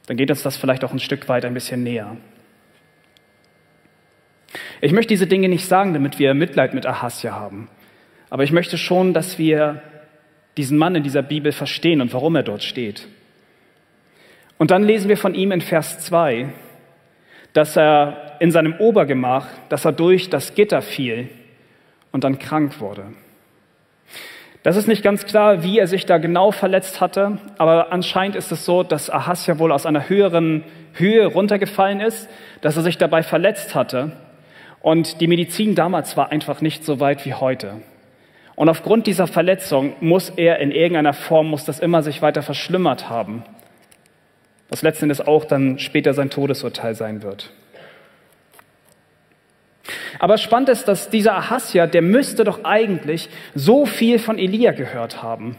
dann 0.06 0.16
geht 0.16 0.30
uns 0.30 0.42
das 0.42 0.56
vielleicht 0.56 0.84
auch 0.84 0.92
ein 0.92 0.98
Stück 0.98 1.28
weit 1.28 1.44
ein 1.44 1.54
bisschen 1.54 1.82
näher. 1.82 2.16
Ich 4.80 4.92
möchte 4.92 5.08
diese 5.08 5.26
Dinge 5.26 5.48
nicht 5.48 5.66
sagen, 5.66 5.94
damit 5.94 6.18
wir 6.18 6.34
Mitleid 6.34 6.74
mit 6.74 6.84
Ahasja 6.84 7.32
haben. 7.32 7.68
Aber 8.30 8.42
ich 8.42 8.52
möchte 8.52 8.76
schon, 8.78 9.14
dass 9.14 9.38
wir 9.38 9.82
diesen 10.60 10.76
Mann 10.76 10.94
in 10.94 11.02
dieser 11.02 11.22
Bibel 11.22 11.52
verstehen 11.52 12.02
und 12.02 12.12
warum 12.12 12.36
er 12.36 12.42
dort 12.42 12.62
steht. 12.62 13.08
Und 14.58 14.70
dann 14.70 14.84
lesen 14.84 15.08
wir 15.08 15.16
von 15.16 15.34
ihm 15.34 15.52
in 15.52 15.62
Vers 15.62 16.00
2, 16.00 16.50
dass 17.54 17.76
er 17.76 18.36
in 18.40 18.50
seinem 18.50 18.74
Obergemach, 18.74 19.46
dass 19.70 19.86
er 19.86 19.92
durch 19.92 20.28
das 20.28 20.54
Gitter 20.54 20.82
fiel 20.82 21.30
und 22.12 22.24
dann 22.24 22.38
krank 22.38 22.78
wurde. 22.78 23.04
Das 24.62 24.76
ist 24.76 24.86
nicht 24.86 25.02
ganz 25.02 25.24
klar, 25.24 25.62
wie 25.62 25.78
er 25.78 25.86
sich 25.86 26.04
da 26.04 26.18
genau 26.18 26.50
verletzt 26.50 27.00
hatte, 27.00 27.38
aber 27.56 27.90
anscheinend 27.90 28.36
ist 28.36 28.52
es 28.52 28.66
so, 28.66 28.82
dass 28.82 29.08
Ahasja 29.08 29.58
wohl 29.58 29.72
aus 29.72 29.86
einer 29.86 30.10
höheren 30.10 30.64
Höhe 30.92 31.24
runtergefallen 31.24 32.00
ist, 32.00 32.28
dass 32.60 32.76
er 32.76 32.82
sich 32.82 32.98
dabei 32.98 33.22
verletzt 33.22 33.74
hatte. 33.74 34.12
Und 34.82 35.22
die 35.22 35.26
Medizin 35.26 35.74
damals 35.74 36.18
war 36.18 36.30
einfach 36.30 36.60
nicht 36.60 36.84
so 36.84 37.00
weit 37.00 37.24
wie 37.24 37.32
heute. 37.32 37.76
Und 38.60 38.68
aufgrund 38.68 39.06
dieser 39.06 39.26
Verletzung 39.26 39.94
muss 40.00 40.28
er 40.28 40.58
in 40.58 40.70
irgendeiner 40.70 41.14
Form, 41.14 41.48
muss 41.48 41.64
das 41.64 41.80
immer 41.80 42.02
sich 42.02 42.20
weiter 42.20 42.42
verschlimmert 42.42 43.08
haben. 43.08 43.42
Was 44.68 44.82
letzten 44.82 45.06
Endes 45.06 45.22
auch 45.22 45.46
dann 45.46 45.78
später 45.78 46.12
sein 46.12 46.28
Todesurteil 46.28 46.94
sein 46.94 47.22
wird. 47.22 47.54
Aber 50.18 50.36
spannend 50.36 50.68
ist, 50.68 50.88
dass 50.88 51.08
dieser 51.08 51.36
Ahasja, 51.36 51.86
der 51.86 52.02
müsste 52.02 52.44
doch 52.44 52.62
eigentlich 52.62 53.30
so 53.54 53.86
viel 53.86 54.18
von 54.18 54.38
Elia 54.38 54.72
gehört 54.72 55.22
haben. 55.22 55.56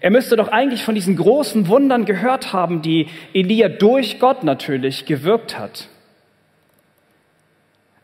Er 0.00 0.10
müsste 0.10 0.36
doch 0.36 0.48
eigentlich 0.48 0.84
von 0.84 0.94
diesen 0.94 1.16
großen 1.16 1.66
Wundern 1.66 2.04
gehört 2.04 2.52
haben, 2.52 2.82
die 2.82 3.08
Elia 3.32 3.70
durch 3.70 4.20
Gott 4.20 4.44
natürlich 4.44 5.06
gewirkt 5.06 5.58
hat. 5.58 5.88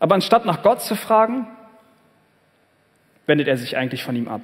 Aber 0.00 0.14
anstatt 0.14 0.46
nach 0.46 0.62
Gott 0.62 0.80
zu 0.80 0.94
fragen, 0.94 1.46
wendet 3.28 3.46
er 3.46 3.56
sich 3.56 3.76
eigentlich 3.76 4.02
von 4.02 4.16
ihm 4.16 4.26
ab. 4.26 4.40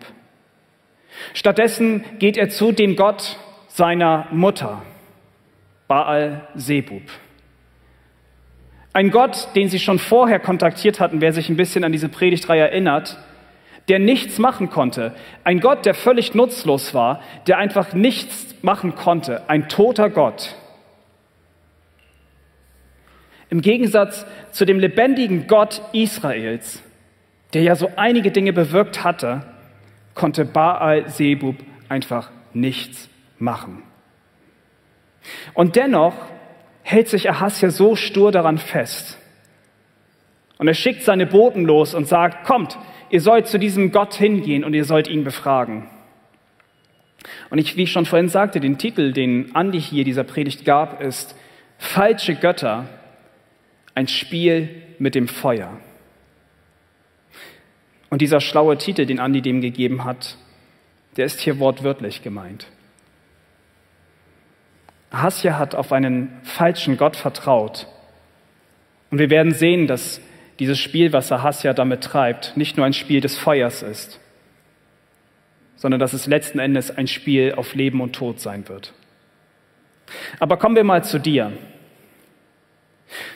Stattdessen 1.32 2.04
geht 2.18 2.36
er 2.36 2.48
zu 2.50 2.70
dem 2.70 2.94
Gott 2.94 3.38
seiner 3.66 4.28
Mutter, 4.30 4.82
Baal 5.88 6.46
Sebub. 6.54 7.02
Ein 8.92 9.10
Gott, 9.10 9.48
den 9.56 9.68
sie 9.68 9.80
schon 9.80 9.98
vorher 9.98 10.38
kontaktiert 10.38 11.00
hatten, 11.00 11.20
wer 11.20 11.32
sich 11.32 11.48
ein 11.48 11.56
bisschen 11.56 11.82
an 11.82 11.90
diese 11.90 12.08
Predigtreihe 12.08 12.62
erinnert, 12.62 13.18
der 13.88 13.98
nichts 13.98 14.38
machen 14.38 14.70
konnte. 14.70 15.14
Ein 15.42 15.58
Gott, 15.58 15.84
der 15.84 15.94
völlig 15.94 16.34
nutzlos 16.34 16.94
war, 16.94 17.20
der 17.48 17.58
einfach 17.58 17.92
nichts 17.92 18.54
machen 18.62 18.94
konnte. 18.94 19.48
Ein 19.48 19.68
toter 19.68 20.10
Gott. 20.10 20.54
Im 23.50 23.60
Gegensatz 23.60 24.24
zu 24.52 24.64
dem 24.64 24.78
lebendigen 24.78 25.48
Gott 25.48 25.82
Israels, 25.92 26.82
der 27.52 27.62
ja 27.62 27.76
so 27.76 27.90
einige 27.96 28.30
Dinge 28.30 28.52
bewirkt 28.52 29.04
hatte, 29.04 29.42
konnte 30.14 30.44
Baal 30.44 31.08
Sebub 31.08 31.56
einfach 31.88 32.30
nichts 32.52 33.08
machen. 33.38 33.82
Und 35.54 35.76
dennoch 35.76 36.14
hält 36.82 37.08
sich 37.08 37.30
Ahasja 37.30 37.70
so 37.70 37.96
stur 37.96 38.32
daran 38.32 38.58
fest. 38.58 39.18
Und 40.58 40.68
er 40.68 40.74
schickt 40.74 41.02
seine 41.02 41.26
Boten 41.26 41.64
los 41.64 41.94
und 41.94 42.06
sagt, 42.06 42.46
kommt, 42.46 42.78
ihr 43.10 43.20
sollt 43.20 43.48
zu 43.48 43.58
diesem 43.58 43.90
Gott 43.90 44.14
hingehen 44.14 44.64
und 44.64 44.74
ihr 44.74 44.84
sollt 44.84 45.08
ihn 45.08 45.24
befragen. 45.24 45.88
Und 47.50 47.58
ich, 47.58 47.76
wie 47.76 47.84
ich 47.84 47.92
schon 47.92 48.06
vorhin 48.06 48.28
sagte, 48.28 48.60
den 48.60 48.78
Titel, 48.78 49.12
den 49.12 49.54
Andi 49.54 49.80
hier 49.80 50.04
dieser 50.04 50.24
Predigt 50.24 50.64
gab, 50.64 51.00
ist 51.00 51.34
Falsche 51.78 52.34
Götter, 52.34 52.86
ein 53.94 54.08
Spiel 54.08 54.82
mit 54.98 55.14
dem 55.14 55.28
Feuer. 55.28 55.78
Und 58.14 58.20
dieser 58.20 58.40
schlaue 58.40 58.78
Titel, 58.78 59.06
den 59.06 59.18
Andi 59.18 59.42
dem 59.42 59.60
gegeben 59.60 60.04
hat, 60.04 60.36
der 61.16 61.24
ist 61.26 61.40
hier 61.40 61.58
wortwörtlich 61.58 62.22
gemeint. 62.22 62.68
Hasja 65.10 65.58
hat 65.58 65.74
auf 65.74 65.90
einen 65.90 66.30
falschen 66.44 66.96
Gott 66.96 67.16
vertraut. 67.16 67.88
Und 69.10 69.18
wir 69.18 69.30
werden 69.30 69.50
sehen, 69.50 69.88
dass 69.88 70.20
dieses 70.60 70.78
Spiel, 70.78 71.12
was 71.12 71.32
Ahasja 71.32 71.72
damit 71.72 72.04
treibt, 72.04 72.56
nicht 72.56 72.76
nur 72.76 72.86
ein 72.86 72.92
Spiel 72.92 73.20
des 73.20 73.36
Feuers 73.36 73.82
ist, 73.82 74.20
sondern 75.74 75.98
dass 75.98 76.12
es 76.12 76.28
letzten 76.28 76.60
Endes 76.60 76.96
ein 76.96 77.08
Spiel 77.08 77.54
auf 77.56 77.74
Leben 77.74 78.00
und 78.00 78.12
Tod 78.12 78.38
sein 78.38 78.68
wird. 78.68 78.92
Aber 80.38 80.56
kommen 80.56 80.76
wir 80.76 80.84
mal 80.84 81.02
zu 81.02 81.18
dir. 81.18 81.52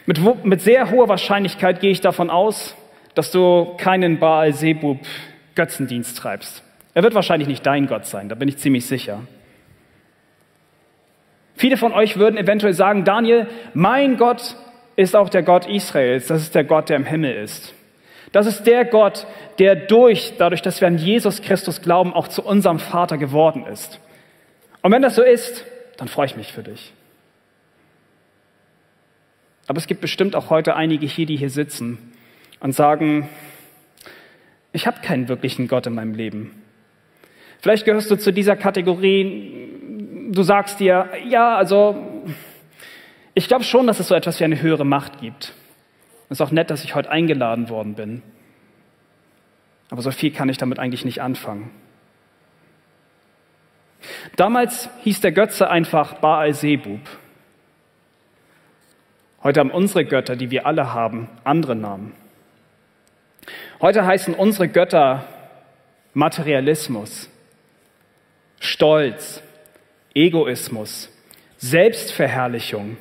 Mit, 0.06 0.44
mit 0.44 0.60
sehr 0.60 0.92
hoher 0.92 1.08
Wahrscheinlichkeit 1.08 1.80
gehe 1.80 1.90
ich 1.90 2.00
davon 2.00 2.30
aus, 2.30 2.76
dass 3.18 3.32
du 3.32 3.74
keinen 3.78 4.20
Baal 4.20 4.52
Sebub 4.52 5.00
Götzendienst 5.56 6.16
treibst. 6.16 6.62
Er 6.94 7.02
wird 7.02 7.16
wahrscheinlich 7.16 7.48
nicht 7.48 7.66
dein 7.66 7.88
Gott 7.88 8.06
sein, 8.06 8.28
da 8.28 8.36
bin 8.36 8.46
ich 8.46 8.58
ziemlich 8.58 8.86
sicher. 8.86 9.22
Viele 11.56 11.76
von 11.76 11.92
euch 11.92 12.16
würden 12.16 12.36
eventuell 12.36 12.74
sagen, 12.74 13.04
Daniel, 13.04 13.48
mein 13.74 14.18
Gott 14.18 14.54
ist 14.94 15.16
auch 15.16 15.30
der 15.30 15.42
Gott 15.42 15.66
Israels, 15.66 16.28
das 16.28 16.42
ist 16.42 16.54
der 16.54 16.62
Gott, 16.62 16.90
der 16.90 16.96
im 16.96 17.06
Himmel 17.06 17.34
ist. 17.34 17.74
Das 18.30 18.46
ist 18.46 18.68
der 18.68 18.84
Gott, 18.84 19.26
der 19.58 19.74
durch, 19.74 20.34
dadurch, 20.38 20.62
dass 20.62 20.80
wir 20.80 20.86
an 20.86 20.98
Jesus 20.98 21.42
Christus 21.42 21.82
glauben, 21.82 22.14
auch 22.14 22.28
zu 22.28 22.44
unserem 22.44 22.78
Vater 22.78 23.18
geworden 23.18 23.66
ist. 23.66 23.98
Und 24.80 24.92
wenn 24.92 25.02
das 25.02 25.16
so 25.16 25.24
ist, 25.24 25.64
dann 25.96 26.06
freue 26.06 26.26
ich 26.26 26.36
mich 26.36 26.52
für 26.52 26.62
dich. 26.62 26.92
Aber 29.66 29.78
es 29.78 29.88
gibt 29.88 30.00
bestimmt 30.00 30.36
auch 30.36 30.50
heute 30.50 30.76
einige 30.76 31.06
hier, 31.06 31.26
die 31.26 31.36
hier 31.36 31.50
sitzen 31.50 32.12
und 32.60 32.72
sagen, 32.72 33.28
ich 34.72 34.86
habe 34.86 35.00
keinen 35.00 35.28
wirklichen 35.28 35.68
Gott 35.68 35.86
in 35.86 35.94
meinem 35.94 36.14
Leben. 36.14 36.62
Vielleicht 37.60 37.84
gehörst 37.84 38.10
du 38.10 38.16
zu 38.16 38.32
dieser 38.32 38.56
Kategorie, 38.56 40.30
du 40.30 40.42
sagst 40.42 40.78
dir, 40.80 41.08
ja, 41.26 41.56
also 41.56 42.24
ich 43.34 43.48
glaube 43.48 43.64
schon, 43.64 43.86
dass 43.86 44.00
es 44.00 44.08
so 44.08 44.14
etwas 44.14 44.38
wie 44.40 44.44
eine 44.44 44.60
höhere 44.60 44.84
Macht 44.84 45.20
gibt. 45.20 45.54
Es 46.28 46.38
ist 46.38 46.40
auch 46.40 46.50
nett, 46.50 46.70
dass 46.70 46.84
ich 46.84 46.94
heute 46.94 47.10
eingeladen 47.10 47.68
worden 47.68 47.94
bin. 47.94 48.22
Aber 49.90 50.02
so 50.02 50.10
viel 50.10 50.30
kann 50.30 50.48
ich 50.48 50.58
damit 50.58 50.78
eigentlich 50.78 51.04
nicht 51.04 51.22
anfangen. 51.22 51.70
Damals 54.36 54.90
hieß 55.02 55.20
der 55.20 55.32
Götze 55.32 55.70
einfach 55.70 56.14
Baal 56.14 56.52
Sebub. 56.52 57.00
Heute 59.42 59.60
haben 59.60 59.70
unsere 59.70 60.04
Götter, 60.04 60.36
die 60.36 60.50
wir 60.50 60.66
alle 60.66 60.92
haben, 60.92 61.28
andere 61.44 61.74
Namen. 61.74 62.12
Heute 63.80 64.04
heißen 64.04 64.34
unsere 64.34 64.68
Götter 64.68 65.24
Materialismus, 66.14 67.28
Stolz, 68.60 69.42
Egoismus, 70.14 71.10
Selbstverherrlichung, 71.58 72.96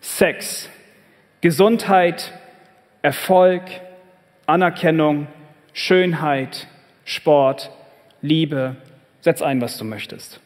Sex, 0.00 0.68
Gesundheit, 1.40 2.32
Erfolg, 3.02 3.62
Anerkennung, 4.46 5.26
Schönheit, 5.72 6.66
Sport, 7.04 7.70
Liebe. 8.20 8.76
Setz 9.20 9.42
ein, 9.42 9.60
was 9.60 9.78
du 9.78 9.84
möchtest. 9.84 10.40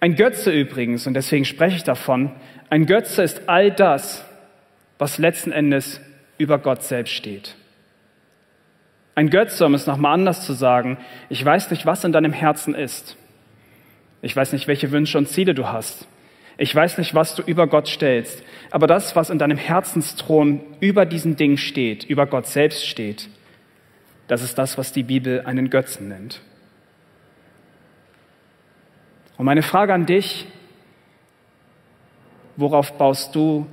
Ein 0.00 0.14
Götze 0.14 0.50
übrigens, 0.52 1.06
und 1.06 1.14
deswegen 1.14 1.44
spreche 1.44 1.76
ich 1.76 1.84
davon, 1.84 2.32
ein 2.68 2.86
Götze 2.86 3.22
ist 3.22 3.48
all 3.48 3.70
das, 3.70 4.24
was 4.98 5.18
letzten 5.18 5.52
Endes 5.52 6.00
über 6.38 6.58
Gott 6.58 6.82
selbst 6.82 7.12
steht. 7.12 7.54
Ein 9.14 9.30
Götze, 9.30 9.64
um 9.64 9.74
es 9.74 9.86
nochmal 9.86 10.14
anders 10.14 10.44
zu 10.44 10.52
sagen, 10.52 10.98
ich 11.30 11.42
weiß 11.42 11.70
nicht, 11.70 11.86
was 11.86 12.04
in 12.04 12.12
deinem 12.12 12.32
Herzen 12.32 12.74
ist. 12.74 13.16
Ich 14.20 14.36
weiß 14.36 14.52
nicht, 14.52 14.66
welche 14.68 14.90
Wünsche 14.92 15.16
und 15.18 15.28
Ziele 15.28 15.54
du 15.54 15.68
hast. 15.68 16.06
Ich 16.58 16.74
weiß 16.74 16.98
nicht, 16.98 17.14
was 17.14 17.34
du 17.34 17.42
über 17.42 17.66
Gott 17.66 17.88
stellst. 17.88 18.42
Aber 18.70 18.86
das, 18.86 19.16
was 19.16 19.30
in 19.30 19.38
deinem 19.38 19.58
Herzensthron 19.58 20.60
über 20.80 21.06
diesen 21.06 21.36
Ding 21.36 21.56
steht, 21.56 22.04
über 22.04 22.26
Gott 22.26 22.46
selbst 22.46 22.86
steht, 22.86 23.28
das 24.28 24.42
ist 24.42 24.58
das, 24.58 24.76
was 24.76 24.92
die 24.92 25.02
Bibel 25.02 25.42
einen 25.42 25.70
Götzen 25.70 26.08
nennt. 26.08 26.40
Und 29.38 29.44
meine 29.44 29.62
Frage 29.62 29.92
an 29.92 30.06
dich, 30.06 30.46
worauf 32.56 32.96
baust 32.96 33.34
du 33.34 33.66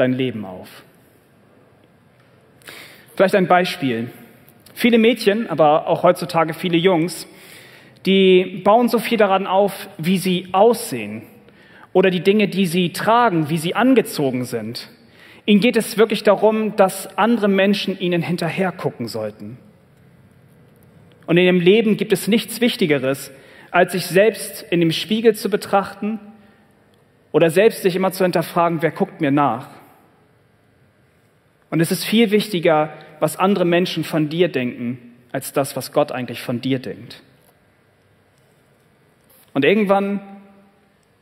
dein 0.00 0.12
Leben 0.12 0.44
auf? 0.44 0.68
Vielleicht 3.14 3.34
ein 3.34 3.46
Beispiel. 3.46 4.10
Viele 4.74 4.98
Mädchen, 4.98 5.48
aber 5.48 5.86
auch 5.86 6.02
heutzutage 6.02 6.54
viele 6.54 6.78
Jungs, 6.78 7.28
die 8.06 8.62
bauen 8.64 8.88
so 8.88 8.98
viel 8.98 9.18
daran 9.18 9.46
auf, 9.46 9.88
wie 9.98 10.16
sie 10.16 10.48
aussehen 10.52 11.22
oder 11.92 12.10
die 12.10 12.22
Dinge, 12.22 12.48
die 12.48 12.66
sie 12.66 12.92
tragen, 12.92 13.50
wie 13.50 13.58
sie 13.58 13.74
angezogen 13.74 14.44
sind. 14.44 14.88
Ihnen 15.44 15.60
geht 15.60 15.76
es 15.76 15.98
wirklich 15.98 16.22
darum, 16.22 16.76
dass 16.76 17.18
andere 17.18 17.48
Menschen 17.48 17.98
ihnen 17.98 18.22
hinterher 18.22 18.72
gucken 18.72 19.08
sollten. 19.08 19.58
Und 21.26 21.36
in 21.36 21.44
ihrem 21.44 21.60
Leben 21.60 21.96
gibt 21.96 22.12
es 22.12 22.28
nichts 22.28 22.60
Wichtigeres, 22.60 23.32
als 23.70 23.92
sich 23.92 24.06
selbst 24.06 24.64
in 24.70 24.80
dem 24.80 24.92
Spiegel 24.92 25.34
zu 25.34 25.50
betrachten 25.50 26.18
oder 27.32 27.50
selbst 27.50 27.82
sich 27.82 27.96
immer 27.96 28.12
zu 28.12 28.24
hinterfragen, 28.24 28.82
wer 28.82 28.90
guckt 28.90 29.20
mir 29.20 29.30
nach. 29.30 29.68
Und 31.70 31.80
es 31.80 31.92
ist 31.92 32.04
viel 32.04 32.30
wichtiger, 32.30 32.92
was 33.20 33.36
andere 33.36 33.64
Menschen 33.64 34.04
von 34.04 34.28
dir 34.28 34.48
denken, 34.48 34.98
als 35.32 35.52
das, 35.52 35.76
was 35.76 35.92
Gott 35.92 36.10
eigentlich 36.10 36.42
von 36.42 36.60
dir 36.60 36.80
denkt. 36.80 37.22
Und 39.54 39.64
irgendwann 39.64 40.20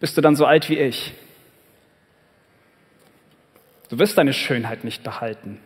bist 0.01 0.17
du 0.17 0.21
dann 0.21 0.37
so 0.37 0.47
alt 0.47 0.69
wie 0.69 0.79
ich. 0.79 1.13
Du 3.91 3.99
wirst 3.99 4.19
deine 4.19 4.33
Schönheit 4.33 4.85
nicht 4.85 5.03
behalten. 5.03 5.61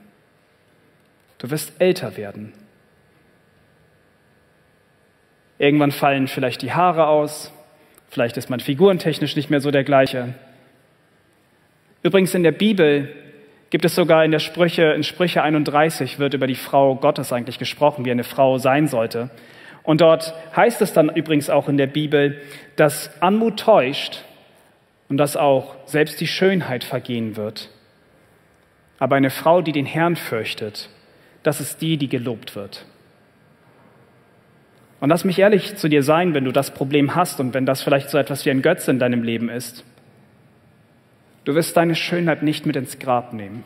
Du 1.39 1.51
wirst 1.51 1.73
älter 1.81 2.17
werden. 2.17 2.53
Irgendwann 5.59 5.93
fallen 5.93 6.29
vielleicht 6.29 6.63
die 6.63 6.73
Haare 6.73 7.07
aus, 7.07 7.53
vielleicht 8.09 8.37
ist 8.37 8.51
man 8.51 8.61
figurentechnisch 8.61 9.37
nicht 9.37 9.51
mehr 9.51 9.61
so 9.61 9.71
der 9.71 9.85
gleiche. 9.85 10.35
Übrigens 12.03 12.35
in 12.35 12.43
der 12.43 12.53
Bibel 12.53 13.15
gibt 13.73 13.87
es 13.87 13.95
sogar 13.95 14.23
in 14.23 14.31
der 14.31 14.39
Sprüche, 14.39 14.93
in 14.93 15.03
Sprüche 15.03 15.43
31 15.43 16.19
wird 16.19 16.35
über 16.35 16.47
die 16.47 16.57
Frau 16.57 16.95
Gottes 16.95 17.33
eigentlich 17.33 17.59
gesprochen, 17.59 18.05
wie 18.05 18.11
eine 18.11 18.23
Frau 18.23 18.59
sein 18.59 18.87
sollte. 18.87 19.31
Und 19.83 20.03
dort 20.03 20.35
heißt 20.55 20.83
es 20.83 20.93
dann 20.93 21.09
übrigens 21.09 21.49
auch 21.49 21.71
in 21.71 21.79
der 21.79 21.87
Bibel, 21.87 22.39
dass 22.77 23.11
Anmut 23.23 23.59
täuscht 23.59 24.25
und 25.09 25.17
dass 25.17 25.39
auch 25.39 25.75
selbst 25.87 26.21
die 26.21 26.27
Schönheit 26.27 26.85
vergehen 26.85 27.37
wird. 27.37 27.71
Aber 28.99 29.17
eine 29.17 29.31
Frau, 29.31 29.63
die 29.63 29.73
den 29.73 29.87
Herrn 29.87 30.17
fürchtet, 30.17 30.91
das 31.43 31.63
ist 31.63 31.81
die, 31.81 31.97
die 31.97 32.09
gelobt 32.09 32.55
wird. 32.55 32.85
Und 35.01 35.09
lass 35.09 35.25
mich 35.25 35.39
ehrlich 35.39 35.77
zu 35.77 35.89
dir 35.89 36.03
sein, 36.03 36.35
wenn 36.35 36.45
du 36.45 36.53
das 36.53 36.75
Problem 36.75 37.15
hast 37.15 37.41
und 37.41 37.55
wenn 37.55 37.65
das 37.65 37.81
vielleicht 37.81 38.11
so 38.11 38.19
etwas 38.19 38.45
wie 38.45 38.51
ein 38.51 38.61
Götze 38.61 38.91
in 38.91 38.99
deinem 38.99 39.23
Leben 39.23 39.49
ist. 39.49 39.83
Du 41.45 41.55
wirst 41.55 41.77
deine 41.77 41.95
Schönheit 41.95 42.43
nicht 42.43 42.67
mit 42.67 42.77
ins 42.77 42.99
Grab 42.99 43.33
nehmen. 43.33 43.65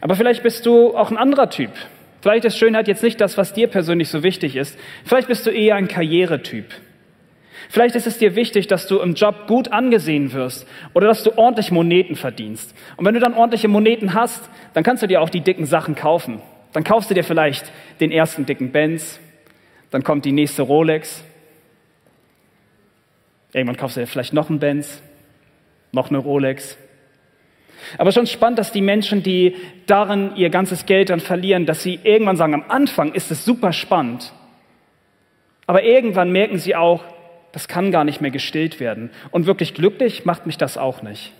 Aber 0.00 0.14
vielleicht 0.16 0.42
bist 0.42 0.66
du 0.66 0.96
auch 0.96 1.10
ein 1.10 1.16
anderer 1.16 1.50
Typ. 1.50 1.70
Vielleicht 2.20 2.44
ist 2.44 2.58
Schönheit 2.58 2.88
jetzt 2.88 3.02
nicht 3.02 3.20
das, 3.20 3.38
was 3.38 3.52
dir 3.52 3.68
persönlich 3.68 4.08
so 4.08 4.22
wichtig 4.22 4.56
ist. 4.56 4.78
Vielleicht 5.04 5.28
bist 5.28 5.46
du 5.46 5.50
eher 5.50 5.76
ein 5.76 5.88
Karrieretyp. 5.88 6.66
Vielleicht 7.68 7.96
ist 7.96 8.06
es 8.06 8.18
dir 8.18 8.34
wichtig, 8.34 8.66
dass 8.66 8.86
du 8.86 8.98
im 8.98 9.14
Job 9.14 9.46
gut 9.46 9.72
angesehen 9.72 10.32
wirst 10.32 10.66
oder 10.94 11.06
dass 11.06 11.22
du 11.22 11.36
ordentlich 11.36 11.70
Moneten 11.70 12.16
verdienst. 12.16 12.74
Und 12.96 13.04
wenn 13.04 13.14
du 13.14 13.20
dann 13.20 13.34
ordentliche 13.34 13.68
Moneten 13.68 14.14
hast, 14.14 14.48
dann 14.74 14.84
kannst 14.84 15.02
du 15.02 15.06
dir 15.06 15.20
auch 15.20 15.28
die 15.28 15.42
dicken 15.42 15.66
Sachen 15.66 15.94
kaufen. 15.94 16.40
Dann 16.72 16.84
kaufst 16.84 17.10
du 17.10 17.14
dir 17.14 17.24
vielleicht 17.24 17.70
den 18.00 18.10
ersten 18.10 18.46
dicken 18.46 18.72
Benz, 18.72 19.20
dann 19.90 20.02
kommt 20.02 20.24
die 20.24 20.32
nächste 20.32 20.62
Rolex. 20.62 21.24
Irgendwann 23.52 23.76
kaufst 23.76 23.96
du 23.96 24.00
dir 24.00 24.06
vielleicht 24.06 24.32
noch 24.32 24.50
einen 24.50 24.58
Benz, 24.58 25.02
noch 25.92 26.10
eine 26.10 26.18
Rolex. 26.18 26.76
Aber 27.96 28.12
schon 28.12 28.26
spannend, 28.26 28.58
dass 28.58 28.72
die 28.72 28.82
Menschen, 28.82 29.22
die 29.22 29.56
darin 29.86 30.36
ihr 30.36 30.50
ganzes 30.50 30.84
Geld 30.84 31.10
dann 31.10 31.20
verlieren, 31.20 31.64
dass 31.64 31.82
sie 31.82 31.98
irgendwann 32.02 32.36
sagen, 32.36 32.54
am 32.54 32.64
Anfang 32.68 33.12
ist 33.14 33.30
es 33.30 33.44
super 33.44 33.72
spannend. 33.72 34.32
Aber 35.66 35.82
irgendwann 35.82 36.30
merken 36.30 36.58
sie 36.58 36.76
auch, 36.76 37.04
das 37.52 37.68
kann 37.68 37.90
gar 37.90 38.04
nicht 38.04 38.20
mehr 38.20 38.30
gestillt 38.30 38.80
werden. 38.80 39.10
Und 39.30 39.46
wirklich 39.46 39.74
glücklich 39.74 40.24
macht 40.24 40.46
mich 40.46 40.58
das 40.58 40.76
auch 40.76 41.02
nicht. 41.02 41.32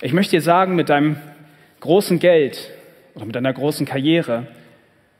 Ich 0.00 0.12
möchte 0.12 0.32
dir 0.32 0.42
sagen, 0.42 0.74
mit 0.74 0.88
deinem 0.88 1.16
großen 1.80 2.18
Geld 2.18 2.70
oder 3.14 3.24
mit 3.24 3.36
deiner 3.36 3.52
großen 3.52 3.86
Karriere 3.86 4.46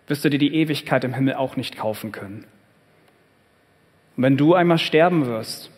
wirst 0.08 0.24
du 0.24 0.28
dir 0.28 0.38
die 0.38 0.54
Ewigkeit 0.54 1.04
im 1.04 1.14
Himmel 1.14 1.34
auch 1.34 1.56
nicht 1.56 1.76
kaufen 1.76 2.12
können. 2.12 2.44
Und 4.16 4.22
wenn 4.22 4.36
du 4.36 4.54
einmal 4.54 4.78
sterben 4.78 5.26
wirst, 5.26 5.70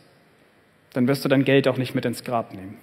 dann 0.92 1.08
wirst 1.08 1.24
du 1.24 1.28
dein 1.28 1.44
Geld 1.44 1.68
auch 1.68 1.76
nicht 1.76 1.94
mit 1.94 2.04
ins 2.04 2.24
Grab 2.24 2.54
nehmen. 2.54 2.78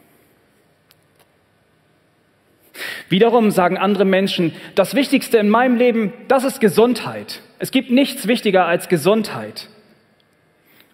Wiederum 3.10 3.52
sagen 3.52 3.78
andere 3.78 4.06
Menschen, 4.06 4.54
das 4.76 4.96
Wichtigste 4.96 5.38
in 5.38 5.50
meinem 5.50 5.76
Leben, 5.76 6.14
das 6.30 6.46
ist 6.46 6.62
Gesundheit. 6.62 7.42
Es 7.60 7.72
gibt 7.72 7.92
nichts 7.92 8.28
wichtiger 8.28 8.66
als 8.66 8.88
Gesundheit. 8.88 9.68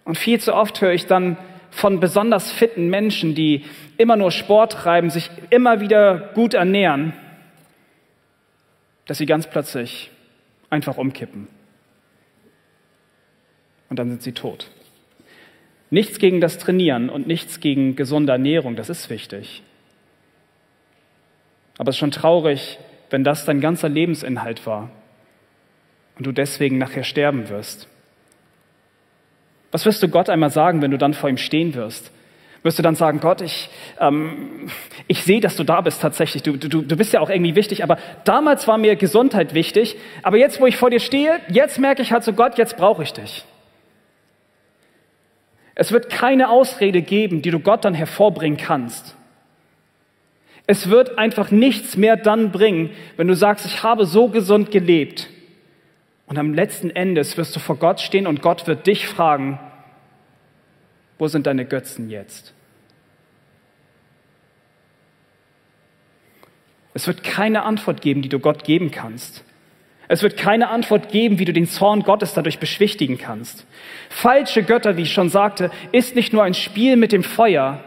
Und 0.03 0.17
viel 0.17 0.39
zu 0.39 0.55
oft 0.55 0.81
höre 0.81 0.93
ich 0.93 1.05
dann 1.05 1.37
von 1.69 1.99
besonders 1.99 2.51
fitten 2.51 2.89
Menschen, 2.89 3.35
die 3.35 3.65
immer 3.97 4.15
nur 4.15 4.31
Sport 4.31 4.73
treiben, 4.73 5.11
sich 5.11 5.29
immer 5.51 5.79
wieder 5.79 6.31
gut 6.33 6.55
ernähren, 6.55 7.13
dass 9.05 9.19
sie 9.19 9.25
ganz 9.27 9.47
plötzlich 9.47 10.09
einfach 10.69 10.97
umkippen. 10.97 11.47
Und 13.89 13.99
dann 13.99 14.09
sind 14.09 14.21
sie 14.21 14.33
tot. 14.33 14.69
Nichts 15.89 16.19
gegen 16.19 16.41
das 16.41 16.57
Trainieren 16.57 17.09
und 17.09 17.27
nichts 17.27 17.59
gegen 17.59 17.95
gesunde 17.95 18.33
Ernährung, 18.33 18.75
das 18.75 18.89
ist 18.89 19.09
wichtig. 19.09 19.63
Aber 21.77 21.89
es 21.89 21.95
ist 21.95 21.99
schon 21.99 22.11
traurig, 22.11 22.79
wenn 23.09 23.23
das 23.23 23.45
dein 23.45 23.61
ganzer 23.61 23.87
Lebensinhalt 23.87 24.65
war 24.65 24.89
und 26.17 26.27
du 26.27 26.31
deswegen 26.31 26.77
nachher 26.77 27.03
sterben 27.03 27.49
wirst. 27.49 27.87
Was 29.71 29.85
wirst 29.85 30.01
du 30.01 30.09
Gott 30.09 30.29
einmal 30.29 30.49
sagen, 30.49 30.81
wenn 30.81 30.91
du 30.91 30.97
dann 30.97 31.13
vor 31.13 31.29
ihm 31.29 31.37
stehen 31.37 31.73
wirst? 31.75 32.11
Wirst 32.63 32.79
du 32.79 32.83
dann 32.83 32.95
sagen, 32.95 33.19
Gott, 33.19 33.41
ich, 33.41 33.69
ähm, 33.99 34.69
ich 35.07 35.23
sehe, 35.23 35.39
dass 35.39 35.55
du 35.55 35.63
da 35.63 35.81
bist 35.81 36.01
tatsächlich. 36.01 36.43
Du, 36.43 36.57
du, 36.57 36.81
du 36.81 36.97
bist 36.97 37.13
ja 37.13 37.19
auch 37.19 37.29
irgendwie 37.29 37.55
wichtig, 37.55 37.83
aber 37.83 37.97
damals 38.25 38.67
war 38.67 38.77
mir 38.77 38.95
Gesundheit 38.95 39.53
wichtig. 39.53 39.95
Aber 40.23 40.37
jetzt, 40.37 40.59
wo 40.59 40.65
ich 40.65 40.75
vor 40.75 40.89
dir 40.89 40.99
stehe, 40.99 41.39
jetzt 41.49 41.79
merke 41.79 42.01
ich 42.01 42.11
halt 42.11 42.23
so, 42.23 42.33
Gott, 42.33 42.57
jetzt 42.57 42.75
brauche 42.75 43.03
ich 43.03 43.13
dich. 43.13 43.45
Es 45.79 45.91
wird 45.91 46.09
keine 46.09 46.49
Ausrede 46.49 47.03
geben, 47.03 47.43
die 47.43 47.51
du 47.51 47.59
Gott 47.59 47.85
dann 47.85 47.93
hervorbringen 47.93 48.57
kannst. 48.57 49.15
Es 50.65 50.89
wird 50.89 51.19
einfach 51.19 51.51
nichts 51.51 51.95
mehr 51.95 52.17
dann 52.17 52.51
bringen, 52.51 52.89
wenn 53.15 53.27
du 53.27 53.35
sagst, 53.35 53.63
ich 53.67 53.83
habe 53.83 54.07
so 54.07 54.27
gesund 54.27 54.71
gelebt. 54.71 55.29
Und 56.25 56.39
am 56.39 56.55
letzten 56.55 56.89
Endes 56.89 57.37
wirst 57.37 57.55
du 57.55 57.59
vor 57.59 57.75
Gott 57.75 58.01
stehen 58.01 58.25
und 58.25 58.41
Gott 58.41 58.65
wird 58.65 58.87
dich 58.87 59.07
fragen, 59.07 59.59
wo 61.19 61.27
sind 61.27 61.45
deine 61.45 61.63
Götzen 61.63 62.09
jetzt? 62.09 62.55
Es 66.95 67.05
wird 67.05 67.23
keine 67.23 67.61
Antwort 67.61 68.01
geben, 68.01 68.23
die 68.23 68.29
du 68.29 68.39
Gott 68.39 68.63
geben 68.63 68.89
kannst. 68.89 69.43
Es 70.07 70.23
wird 70.23 70.37
keine 70.37 70.69
Antwort 70.69 71.09
geben, 71.09 71.39
wie 71.39 71.45
du 71.45 71.53
den 71.53 71.67
Zorn 71.67 72.03
Gottes 72.03 72.33
dadurch 72.33 72.59
beschwichtigen 72.59 73.17
kannst. 73.17 73.65
Falsche 74.09 74.63
Götter, 74.63 74.95
wie 74.95 75.01
ich 75.01 75.13
schon 75.13 75.29
sagte, 75.29 75.69
ist 75.91 76.15
nicht 76.15 76.31
nur 76.31 76.43
ein 76.43 76.53
Spiel 76.53 76.95
mit 76.95 77.11
dem 77.11 77.23
Feuer, 77.23 77.83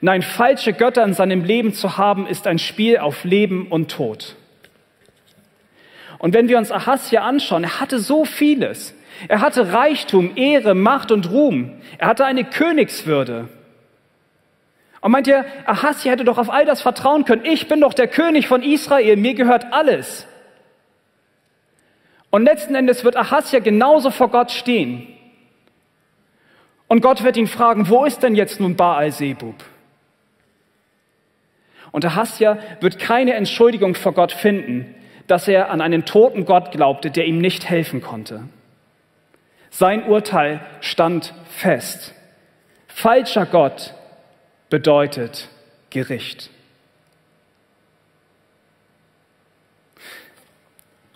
Nein, 0.00 0.22
falsche 0.22 0.72
Götter 0.72 1.04
in 1.04 1.14
seinem 1.14 1.44
Leben 1.44 1.72
zu 1.72 1.96
haben, 1.96 2.26
ist 2.26 2.46
ein 2.46 2.58
Spiel 2.58 2.98
auf 2.98 3.24
Leben 3.24 3.68
und 3.68 3.90
Tod. 3.90 4.36
Und 6.18 6.34
wenn 6.34 6.48
wir 6.48 6.58
uns 6.58 6.72
Ahasja 6.72 7.22
anschauen, 7.22 7.64
er 7.64 7.80
hatte 7.80 7.98
so 7.98 8.24
vieles. 8.24 8.94
Er 9.28 9.40
hatte 9.40 9.72
Reichtum, 9.72 10.32
Ehre, 10.36 10.74
Macht 10.74 11.12
und 11.12 11.30
Ruhm. 11.30 11.72
Er 11.98 12.08
hatte 12.08 12.24
eine 12.24 12.44
Königswürde. 12.44 13.48
Und 15.00 15.12
meint 15.12 15.26
ihr, 15.26 15.44
Ahasja 15.66 16.12
hätte 16.12 16.24
doch 16.24 16.38
auf 16.38 16.50
all 16.50 16.64
das 16.64 16.82
vertrauen 16.82 17.24
können. 17.24 17.44
Ich 17.44 17.68
bin 17.68 17.80
doch 17.80 17.94
der 17.94 18.08
König 18.08 18.48
von 18.48 18.62
Israel, 18.62 19.16
mir 19.16 19.34
gehört 19.34 19.72
alles. 19.72 20.26
Und 22.34 22.46
letzten 22.46 22.74
Endes 22.74 23.04
wird 23.04 23.14
Ahasja 23.16 23.60
genauso 23.60 24.10
vor 24.10 24.28
Gott 24.28 24.50
stehen. 24.50 25.06
Und 26.88 27.00
Gott 27.00 27.22
wird 27.22 27.36
ihn 27.36 27.46
fragen, 27.46 27.88
wo 27.88 28.04
ist 28.04 28.24
denn 28.24 28.34
jetzt 28.34 28.58
nun 28.58 28.74
Baal 28.74 29.12
Sebub? 29.12 29.54
Und 31.92 32.04
Ahasja 32.04 32.58
wird 32.80 32.98
keine 32.98 33.34
Entschuldigung 33.34 33.94
vor 33.94 34.14
Gott 34.14 34.32
finden, 34.32 34.96
dass 35.28 35.46
er 35.46 35.70
an 35.70 35.80
einen 35.80 36.06
toten 36.06 36.44
Gott 36.44 36.72
glaubte, 36.72 37.12
der 37.12 37.24
ihm 37.24 37.38
nicht 37.38 37.70
helfen 37.70 38.00
konnte. 38.00 38.48
Sein 39.70 40.02
Urteil 40.02 40.58
stand 40.80 41.34
fest. 41.46 42.14
Falscher 42.88 43.46
Gott 43.46 43.94
bedeutet 44.70 45.48
Gericht. 45.90 46.50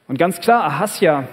Und 0.09 0.18
ganz 0.18 0.40
klar, 0.40 0.64
Ahasja, 0.64 1.29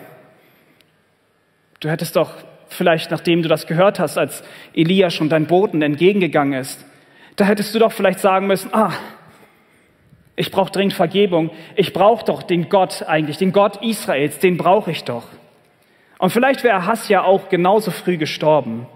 du 1.79 1.89
hättest 1.89 2.15
doch 2.15 2.31
vielleicht, 2.67 3.09
nachdem 3.09 3.41
du 3.41 3.49
das 3.49 3.67
gehört 3.67 3.99
hast, 3.99 4.17
als 4.17 4.43
Elia 4.73 5.09
schon 5.09 5.29
dein 5.29 5.47
Boten 5.47 5.81
entgegengegangen 5.81 6.59
ist, 6.59 6.85
da 7.37 7.45
hättest 7.45 7.73
du 7.73 7.79
doch 7.79 7.91
vielleicht 7.91 8.19
sagen 8.19 8.47
müssen, 8.47 8.73
ah, 8.73 8.93
ich 10.35 10.51
brauche 10.51 10.71
dringend 10.71 10.93
Vergebung. 10.93 11.51
Ich 11.75 11.93
brauche 11.93 12.25
doch 12.25 12.43
den 12.43 12.67
Gott 12.67 13.03
eigentlich, 13.03 13.37
den 13.37 13.53
Gott 13.53 13.81
Israels, 13.81 14.39
den 14.39 14.57
brauche 14.57 14.91
ich 14.91 15.05
doch. 15.05 15.25
Und 16.19 16.31
vielleicht 16.31 16.63
wäre 16.63 16.75
Ahasja 16.75 17.23
auch 17.23 17.49
genauso 17.49 17.91
früh 17.91 18.17
gestorben. 18.17 18.87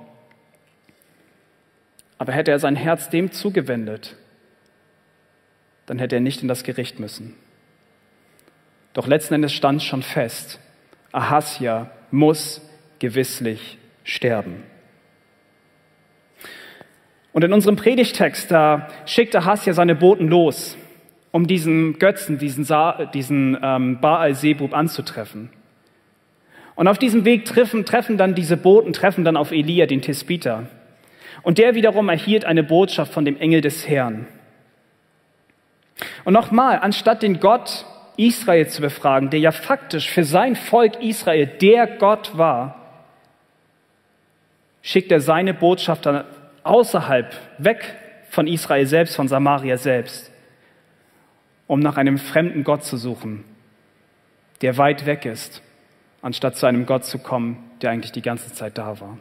Aber 2.17 2.33
hätte 2.33 2.51
er 2.51 2.59
sein 2.59 2.75
Herz 2.75 3.09
dem 3.09 3.31
zugewendet, 3.31 4.17
dann 5.85 5.99
hätte 5.99 6.15
er 6.15 6.21
nicht 6.21 6.41
in 6.41 6.49
das 6.49 6.63
Gericht 6.63 6.99
müssen. 6.99 7.35
Doch 8.99 9.07
letzten 9.07 9.35
Endes 9.35 9.53
stand 9.53 9.81
schon 9.81 10.01
fest, 10.01 10.59
Ahasja 11.13 11.89
muss 12.11 12.61
gewisslich 12.99 13.77
sterben. 14.03 14.61
Und 17.31 17.45
in 17.45 17.53
unserem 17.53 17.77
Predigtext, 17.77 18.51
da 18.51 18.89
schickt 19.05 19.33
Ahasja 19.37 19.71
seine 19.71 19.95
Boten 19.95 20.27
los, 20.27 20.77
um 21.31 21.47
diesen 21.47 21.97
Götzen, 21.97 22.39
diesen, 22.39 22.65
Sa 22.65 23.05
diesen 23.05 23.57
ähm, 23.63 24.01
Baal-Sebub 24.01 24.73
anzutreffen. 24.73 25.49
Und 26.75 26.89
auf 26.89 26.97
diesem 26.97 27.23
Weg 27.23 27.45
treffen, 27.45 27.85
treffen 27.85 28.17
dann 28.17 28.35
diese 28.35 28.57
Boten, 28.57 28.91
treffen 28.91 29.23
dann 29.23 29.37
auf 29.37 29.53
Elia, 29.53 29.85
den 29.85 30.01
Tisbiter. 30.01 30.67
Und 31.41 31.57
der 31.57 31.73
wiederum 31.73 32.09
erhielt 32.09 32.43
eine 32.43 32.63
Botschaft 32.63 33.13
von 33.13 33.23
dem 33.23 33.37
Engel 33.37 33.61
des 33.61 33.87
Herrn. 33.87 34.27
Und 36.25 36.33
nochmal, 36.33 36.79
anstatt 36.81 37.23
den 37.23 37.39
Gott 37.39 37.85
Israel 38.19 38.67
zu 38.67 38.81
befragen, 38.81 39.29
der 39.29 39.39
ja 39.39 39.51
faktisch 39.51 40.09
für 40.09 40.25
sein 40.25 40.57
Volk 40.57 41.01
Israel 41.01 41.47
der 41.47 41.87
Gott 41.87 42.37
war, 42.37 42.75
schickt 44.81 45.11
er 45.11 45.21
seine 45.21 45.53
Botschafter 45.53 46.25
außerhalb, 46.63 47.33
weg 47.57 47.95
von 48.29 48.45
Israel 48.45 48.85
selbst, 48.85 49.15
von 49.15 49.29
Samaria 49.29 49.77
selbst, 49.77 50.31
um 51.65 51.79
nach 51.79 51.95
einem 51.95 52.17
fremden 52.17 52.65
Gott 52.65 52.83
zu 52.83 52.97
suchen, 52.97 53.45
der 54.61 54.77
weit 54.77 55.05
weg 55.05 55.25
ist, 55.25 55.61
anstatt 56.21 56.57
zu 56.57 56.65
einem 56.65 56.85
Gott 56.85 57.05
zu 57.05 57.19
kommen, 57.19 57.71
der 57.81 57.91
eigentlich 57.91 58.11
die 58.11 58.21
ganze 58.21 58.53
Zeit 58.53 58.77
da 58.77 58.99
war. 58.99 59.17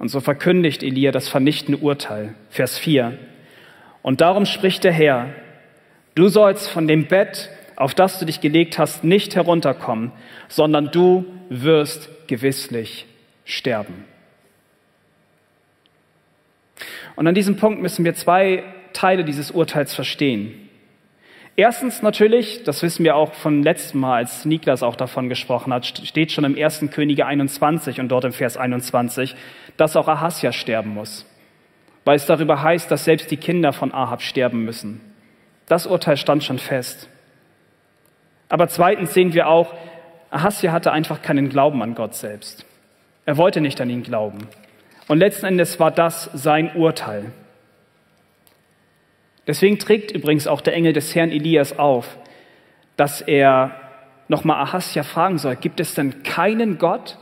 Und 0.00 0.08
so 0.08 0.18
verkündigt 0.18 0.82
Elia 0.82 1.12
das 1.12 1.28
vernichtende 1.28 1.78
Urteil. 1.78 2.34
Vers 2.50 2.76
4. 2.76 3.16
Und 4.02 4.20
darum 4.20 4.44
spricht 4.44 4.82
der 4.82 4.92
Herr, 4.92 5.28
du 6.14 6.28
sollst 6.28 6.68
von 6.68 6.86
dem 6.86 7.06
Bett, 7.06 7.50
auf 7.76 7.94
das 7.94 8.18
du 8.18 8.24
dich 8.24 8.40
gelegt 8.40 8.78
hast, 8.78 9.04
nicht 9.04 9.34
herunterkommen, 9.34 10.12
sondern 10.48 10.90
du 10.90 11.24
wirst 11.48 12.08
gewisslich 12.26 13.06
sterben. 13.44 14.04
Und 17.16 17.26
an 17.26 17.34
diesem 17.34 17.56
Punkt 17.56 17.80
müssen 17.80 18.04
wir 18.04 18.14
zwei 18.14 18.64
Teile 18.92 19.24
dieses 19.24 19.50
Urteils 19.50 19.94
verstehen. 19.94 20.64
Erstens 21.56 22.02
natürlich, 22.02 22.64
das 22.64 22.82
wissen 22.82 23.04
wir 23.04 23.14
auch 23.14 23.32
von 23.34 23.62
letztem 23.62 24.00
Mal, 24.00 24.16
als 24.16 24.44
Niklas 24.44 24.82
auch 24.82 24.96
davon 24.96 25.28
gesprochen 25.28 25.72
hat, 25.72 25.86
steht 25.86 26.32
schon 26.32 26.44
im 26.44 26.56
1. 26.56 26.86
Könige 26.90 27.26
21 27.26 28.00
und 28.00 28.08
dort 28.08 28.24
im 28.24 28.32
Vers 28.32 28.56
21, 28.56 29.36
dass 29.76 29.94
auch 29.94 30.08
Ahasja 30.08 30.50
sterben 30.50 30.94
muss, 30.94 31.26
weil 32.04 32.16
es 32.16 32.26
darüber 32.26 32.62
heißt, 32.62 32.90
dass 32.90 33.04
selbst 33.04 33.30
die 33.30 33.36
Kinder 33.36 33.72
von 33.72 33.92
Ahab 33.92 34.22
sterben 34.22 34.64
müssen. 34.64 35.00
Das 35.66 35.86
Urteil 35.86 36.16
stand 36.16 36.44
schon 36.44 36.58
fest. 36.58 37.08
Aber 38.48 38.68
zweitens 38.68 39.14
sehen 39.14 39.32
wir 39.32 39.48
auch, 39.48 39.74
Ahasja 40.30 40.72
hatte 40.72 40.92
einfach 40.92 41.22
keinen 41.22 41.48
Glauben 41.48 41.82
an 41.82 41.94
Gott 41.94 42.14
selbst. 42.14 42.66
Er 43.24 43.36
wollte 43.36 43.60
nicht 43.60 43.80
an 43.80 43.88
ihn 43.88 44.02
glauben. 44.02 44.48
Und 45.08 45.18
letzten 45.18 45.46
Endes 45.46 45.80
war 45.80 45.90
das 45.90 46.30
sein 46.34 46.74
Urteil. 46.76 47.32
Deswegen 49.46 49.78
trägt 49.78 50.10
übrigens 50.10 50.46
auch 50.46 50.60
der 50.60 50.74
Engel 50.74 50.92
des 50.92 51.14
Herrn 51.14 51.30
Elias 51.30 51.78
auf, 51.78 52.16
dass 52.96 53.20
er 53.20 53.72
nochmal 54.28 54.62
Ahasja 54.62 55.02
fragen 55.02 55.38
soll, 55.38 55.56
gibt 55.56 55.80
es 55.80 55.94
denn 55.94 56.22
keinen 56.22 56.78
Gott 56.78 57.18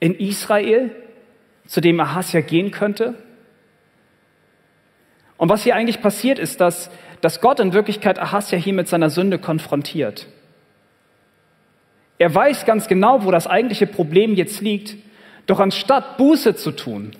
in 0.00 0.14
Israel, 0.14 0.90
zu 1.66 1.80
dem 1.80 1.98
Ahasja 1.98 2.40
gehen 2.40 2.70
könnte? 2.70 3.14
Und 5.36 5.48
was 5.48 5.62
hier 5.62 5.74
eigentlich 5.74 6.02
passiert 6.02 6.38
ist, 6.38 6.60
dass, 6.60 6.90
dass 7.24 7.40
Gott 7.40 7.58
in 7.58 7.72
Wirklichkeit 7.72 8.18
Ahasja 8.18 8.58
hier 8.58 8.74
mit 8.74 8.86
seiner 8.86 9.08
Sünde 9.08 9.38
konfrontiert. 9.38 10.26
Er 12.18 12.34
weiß 12.34 12.66
ganz 12.66 12.86
genau, 12.86 13.24
wo 13.24 13.30
das 13.30 13.46
eigentliche 13.46 13.86
Problem 13.86 14.34
jetzt 14.34 14.60
liegt, 14.60 14.94
doch 15.46 15.58
anstatt 15.58 16.18
Buße 16.18 16.54
zu 16.54 16.72
tun, 16.72 17.12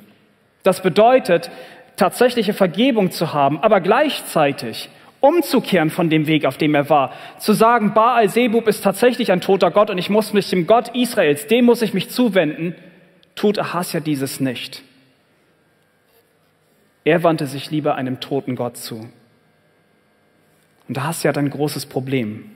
das 0.62 0.82
bedeutet, 0.82 1.50
tatsächliche 1.96 2.52
Vergebung 2.52 3.12
zu 3.12 3.32
haben, 3.32 3.58
aber 3.62 3.80
gleichzeitig 3.80 4.90
umzukehren 5.20 5.88
von 5.88 6.10
dem 6.10 6.26
Weg, 6.26 6.44
auf 6.44 6.58
dem 6.58 6.74
er 6.74 6.90
war, 6.90 7.14
zu 7.38 7.54
sagen, 7.54 7.94
Baal 7.94 8.28
Sebub 8.28 8.68
ist 8.68 8.84
tatsächlich 8.84 9.32
ein 9.32 9.40
toter 9.40 9.70
Gott 9.70 9.88
und 9.88 9.96
ich 9.96 10.10
muss 10.10 10.34
mich 10.34 10.50
dem 10.50 10.66
Gott 10.66 10.94
Israels, 10.94 11.46
dem 11.46 11.64
muss 11.64 11.80
ich 11.80 11.94
mich 11.94 12.10
zuwenden, 12.10 12.74
tut 13.36 13.58
Ahasja 13.58 14.00
dieses 14.00 14.38
nicht. 14.38 14.82
Er 17.04 17.22
wandte 17.22 17.46
sich 17.46 17.70
lieber 17.70 17.94
einem 17.94 18.20
toten 18.20 18.54
Gott 18.54 18.76
zu. 18.76 19.08
Und 20.88 20.98
Ahasja 20.98 21.30
hat 21.30 21.38
ein 21.38 21.50
großes 21.50 21.86
Problem. 21.86 22.50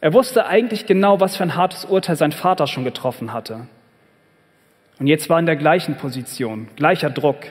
Er 0.00 0.12
wusste 0.12 0.46
eigentlich 0.46 0.86
genau, 0.86 1.20
was 1.20 1.36
für 1.36 1.42
ein 1.42 1.54
hartes 1.54 1.84
Urteil 1.84 2.16
sein 2.16 2.32
Vater 2.32 2.66
schon 2.66 2.84
getroffen 2.84 3.32
hatte. 3.32 3.66
Und 4.98 5.06
jetzt 5.06 5.28
war 5.28 5.38
in 5.38 5.46
der 5.46 5.56
gleichen 5.56 5.96
Position, 5.96 6.68
gleicher 6.76 7.10
Druck. 7.10 7.46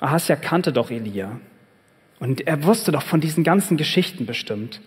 Ahasja 0.00 0.36
kannte 0.36 0.72
doch 0.72 0.90
Elia. 0.90 1.38
Und 2.20 2.46
er 2.46 2.64
wusste 2.64 2.92
doch 2.92 3.02
von 3.02 3.20
diesen 3.20 3.44
ganzen 3.44 3.76
Geschichten 3.76 4.26
bestimmt. 4.26 4.80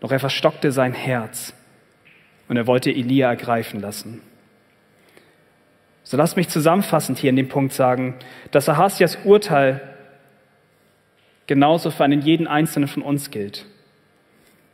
Doch 0.00 0.10
er 0.10 0.18
verstockte 0.18 0.72
sein 0.72 0.92
Herz 0.92 1.54
und 2.48 2.56
er 2.56 2.66
wollte 2.66 2.90
Elia 2.90 3.28
ergreifen 3.28 3.80
lassen. 3.80 4.20
So 6.04 6.16
lasst 6.16 6.36
mich 6.36 6.48
zusammenfassend 6.48 7.18
hier 7.18 7.30
in 7.30 7.36
dem 7.36 7.48
Punkt 7.48 7.72
sagen, 7.72 8.16
dass 8.50 8.68
Ahasjas 8.68 9.18
Urteil 9.24 9.80
genauso 11.46 11.90
für 11.90 12.04
einen 12.04 12.22
jeden 12.22 12.46
einzelnen 12.46 12.88
von 12.88 13.02
uns 13.02 13.30
gilt. 13.30 13.66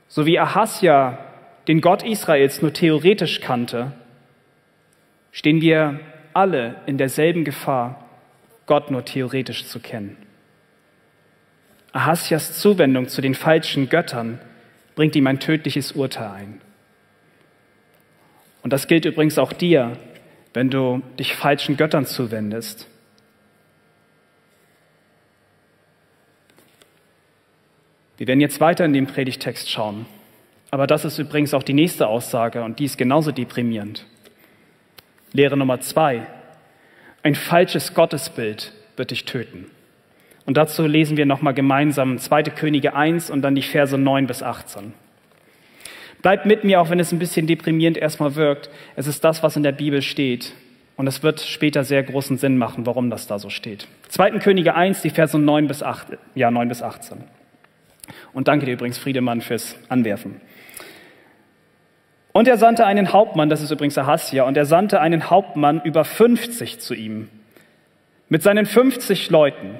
So 0.08 0.26
wie 0.26 0.38
Ahasja 0.38 1.18
den 1.66 1.80
Gott 1.80 2.02
Israels 2.02 2.62
nur 2.62 2.72
theoretisch 2.72 3.40
kannte, 3.40 3.92
stehen 5.32 5.60
wir 5.60 6.00
alle 6.32 6.76
in 6.86 6.98
derselben 6.98 7.44
Gefahr, 7.44 8.04
Gott 8.66 8.90
nur 8.90 9.04
theoretisch 9.04 9.66
zu 9.66 9.80
kennen. 9.80 10.16
Ahasjas 11.92 12.58
Zuwendung 12.60 13.08
zu 13.08 13.20
den 13.20 13.34
falschen 13.34 13.88
Göttern 13.88 14.40
bringt 14.94 15.16
ihm 15.16 15.26
ein 15.26 15.40
tödliches 15.40 15.92
Urteil 15.92 16.30
ein. 16.30 16.60
Und 18.62 18.72
das 18.72 18.86
gilt 18.86 19.04
übrigens 19.04 19.38
auch 19.38 19.52
dir, 19.52 19.96
wenn 20.54 20.70
du 20.70 21.02
dich 21.18 21.34
falschen 21.34 21.76
Göttern 21.76 22.04
zuwendest. 22.04 22.88
Wir 28.18 28.26
werden 28.26 28.40
jetzt 28.40 28.60
weiter 28.60 28.84
in 28.84 28.92
den 28.92 29.06
Predigtext 29.06 29.70
schauen. 29.70 30.06
Aber 30.70 30.86
das 30.86 31.04
ist 31.04 31.18
übrigens 31.18 31.54
auch 31.54 31.62
die 31.62 31.72
nächste 31.72 32.08
Aussage 32.08 32.62
und 32.62 32.78
die 32.78 32.84
ist 32.84 32.98
genauso 32.98 33.32
deprimierend. 33.32 34.04
Lehre 35.32 35.56
Nummer 35.56 35.80
zwei. 35.80 36.26
Ein 37.22 37.34
falsches 37.34 37.94
Gottesbild 37.94 38.72
wird 38.96 39.12
dich 39.12 39.24
töten. 39.24 39.66
Und 40.46 40.56
dazu 40.56 40.86
lesen 40.86 41.16
wir 41.16 41.26
nochmal 41.26 41.54
gemeinsam 41.54 42.18
2. 42.18 42.44
Könige 42.44 42.94
1 42.94 43.30
und 43.30 43.42
dann 43.42 43.54
die 43.54 43.62
Verse 43.62 43.96
9 43.96 44.26
bis 44.26 44.42
18. 44.42 44.94
Bleibt 46.22 46.46
mit 46.46 46.64
mir, 46.64 46.80
auch 46.80 46.90
wenn 46.90 46.98
es 46.98 47.12
ein 47.12 47.18
bisschen 47.18 47.46
deprimierend 47.46 47.96
erstmal 47.96 48.34
wirkt. 48.34 48.70
Es 48.96 49.06
ist 49.06 49.22
das, 49.24 49.42
was 49.42 49.56
in 49.56 49.62
der 49.62 49.72
Bibel 49.72 50.02
steht. 50.02 50.54
Und 50.96 51.06
es 51.06 51.22
wird 51.22 51.40
später 51.40 51.84
sehr 51.84 52.02
großen 52.02 52.38
Sinn 52.38 52.58
machen, 52.58 52.86
warum 52.86 53.10
das 53.10 53.26
da 53.26 53.38
so 53.38 53.50
steht. 53.50 53.86
2. 54.08 54.38
Könige 54.38 54.74
1, 54.74 55.02
die 55.02 55.10
Verse 55.10 55.38
9 55.38 55.68
bis, 55.68 55.82
8, 55.82 56.18
ja, 56.34 56.50
9 56.50 56.68
bis 56.68 56.82
18. 56.82 57.18
Und 58.32 58.48
danke 58.48 58.66
dir 58.66 58.72
übrigens, 58.72 58.98
Friedemann, 58.98 59.40
fürs 59.40 59.76
Anwerfen. 59.88 60.40
Und 62.32 62.46
er 62.46 62.56
sandte 62.56 62.86
einen 62.86 63.12
Hauptmann, 63.12 63.48
das 63.48 63.62
ist 63.62 63.70
übrigens 63.70 63.98
Ahasja, 63.98 64.44
und 64.44 64.56
er 64.56 64.64
sandte 64.64 65.00
einen 65.00 65.30
Hauptmann 65.30 65.80
über 65.82 66.04
50 66.04 66.78
zu 66.78 66.94
ihm, 66.94 67.28
mit 68.28 68.42
seinen 68.42 68.66
50 68.66 69.30
Leuten. 69.30 69.76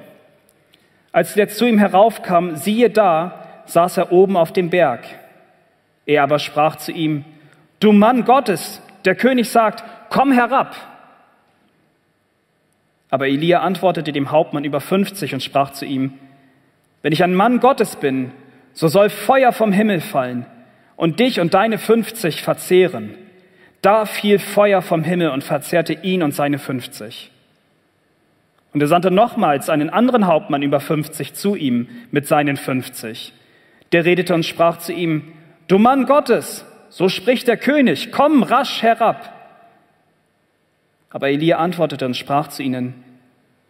Als 1.11 1.35
der 1.35 1.49
zu 1.49 1.65
ihm 1.65 1.79
heraufkam, 1.79 2.55
siehe 2.55 2.89
da, 2.89 3.45
saß 3.65 3.97
er 3.97 4.11
oben 4.11 4.35
auf 4.35 4.51
dem 4.51 4.69
Berg. 4.69 5.05
Er 6.05 6.23
aber 6.23 6.39
sprach 6.39 6.75
zu 6.75 6.91
ihm, 6.91 7.23
du 7.79 7.91
Mann 7.91 8.25
Gottes, 8.25 8.81
der 9.05 9.15
König 9.15 9.49
sagt, 9.49 9.83
komm 10.09 10.31
herab. 10.31 10.75
Aber 13.09 13.27
Elia 13.27 13.61
antwortete 13.61 14.11
dem 14.11 14.31
Hauptmann 14.31 14.65
über 14.65 14.81
50 14.81 15.33
und 15.33 15.43
sprach 15.43 15.71
zu 15.71 15.85
ihm, 15.85 16.19
wenn 17.01 17.13
ich 17.13 17.23
ein 17.23 17.33
Mann 17.33 17.59
Gottes 17.59 17.95
bin, 17.95 18.31
so 18.73 18.87
soll 18.87 19.09
Feuer 19.09 19.51
vom 19.51 19.71
Himmel 19.71 20.01
fallen 20.01 20.45
und 20.95 21.19
dich 21.19 21.39
und 21.39 21.53
deine 21.53 21.77
50 21.77 22.41
verzehren. 22.41 23.15
Da 23.81 24.05
fiel 24.05 24.39
Feuer 24.39 24.81
vom 24.81 25.03
Himmel 25.03 25.29
und 25.29 25.43
verzehrte 25.43 25.93
ihn 25.93 26.23
und 26.23 26.33
seine 26.33 26.59
50. 26.59 27.31
Und 28.73 28.81
er 28.81 28.87
sandte 28.87 29.09
nochmals 29.09 29.69
einen 29.69 29.89
anderen 29.89 30.27
Hauptmann 30.27 30.61
über 30.61 30.79
50 30.79 31.33
zu 31.33 31.55
ihm 31.55 31.87
mit 32.11 32.27
seinen 32.27 32.57
50. 32.57 33.33
Der 33.91 34.05
redete 34.05 34.35
und 34.35 34.45
sprach 34.45 34.77
zu 34.77 34.93
ihm, 34.93 35.31
du 35.67 35.79
Mann 35.79 36.05
Gottes, 36.05 36.65
so 36.89 37.09
spricht 37.09 37.47
der 37.47 37.57
König, 37.57 38.11
komm 38.11 38.43
rasch 38.43 38.83
herab. 38.83 39.33
Aber 41.09 41.29
Elia 41.29 41.57
antwortete 41.57 42.05
und 42.05 42.15
sprach 42.15 42.49
zu 42.49 42.61
ihnen, 42.61 42.93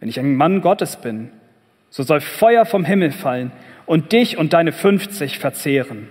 wenn 0.00 0.08
ich 0.08 0.18
ein 0.18 0.34
Mann 0.34 0.60
Gottes 0.60 0.96
bin, 0.96 1.30
so 1.90 2.04
soll 2.04 2.20
Feuer 2.20 2.64
vom 2.64 2.84
Himmel 2.84 3.10
fallen 3.10 3.52
und 3.84 4.12
dich 4.12 4.38
und 4.38 4.52
deine 4.52 4.72
50 4.72 5.38
verzehren. 5.38 6.08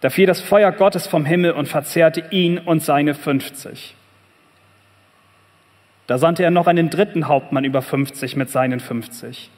Da 0.00 0.10
fiel 0.10 0.26
das 0.26 0.40
Feuer 0.40 0.72
Gottes 0.72 1.06
vom 1.06 1.24
Himmel 1.24 1.52
und 1.52 1.68
verzehrte 1.68 2.24
ihn 2.30 2.58
und 2.58 2.82
seine 2.82 3.14
50. 3.14 3.94
Da 6.06 6.16
sandte 6.16 6.42
er 6.42 6.50
noch 6.50 6.66
einen 6.66 6.88
dritten 6.88 7.28
Hauptmann 7.28 7.64
über 7.64 7.82
50 7.82 8.36
mit 8.36 8.48
seinen 8.48 8.80
50. 8.80 9.50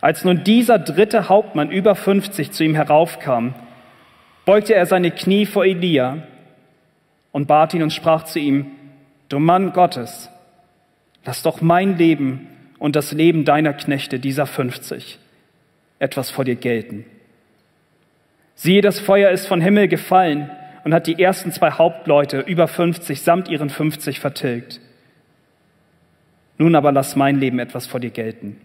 Als 0.00 0.24
nun 0.24 0.42
dieser 0.44 0.78
dritte 0.78 1.28
Hauptmann 1.28 1.70
über 1.70 1.94
50 1.94 2.52
zu 2.52 2.64
ihm 2.64 2.74
heraufkam, 2.74 3.54
beugte 4.46 4.74
er 4.74 4.86
seine 4.86 5.10
Knie 5.10 5.44
vor 5.44 5.64
Elia 5.64 6.22
und 7.32 7.46
bat 7.46 7.74
ihn 7.74 7.82
und 7.82 7.92
sprach 7.92 8.24
zu 8.24 8.38
ihm, 8.38 8.66
du 9.28 9.38
Mann 9.38 9.72
Gottes, 9.72 10.30
lass 11.24 11.42
doch 11.42 11.60
mein 11.60 11.98
Leben 11.98 12.48
und 12.82 12.96
das 12.96 13.12
Leben 13.12 13.44
deiner 13.44 13.74
Knechte, 13.74 14.18
dieser 14.18 14.44
50, 14.44 15.20
etwas 16.00 16.30
vor 16.30 16.44
dir 16.44 16.56
gelten. 16.56 17.04
Siehe, 18.56 18.80
das 18.80 18.98
Feuer 18.98 19.30
ist 19.30 19.46
von 19.46 19.60
Himmel 19.60 19.86
gefallen 19.86 20.50
und 20.82 20.92
hat 20.92 21.06
die 21.06 21.22
ersten 21.22 21.52
zwei 21.52 21.70
Hauptleute 21.70 22.40
über 22.40 22.66
50 22.66 23.22
samt 23.22 23.48
ihren 23.48 23.70
50 23.70 24.18
vertilgt. 24.18 24.80
Nun 26.58 26.74
aber 26.74 26.90
lass 26.90 27.14
mein 27.14 27.38
Leben 27.38 27.60
etwas 27.60 27.86
vor 27.86 28.00
dir 28.00 28.10
gelten. 28.10 28.60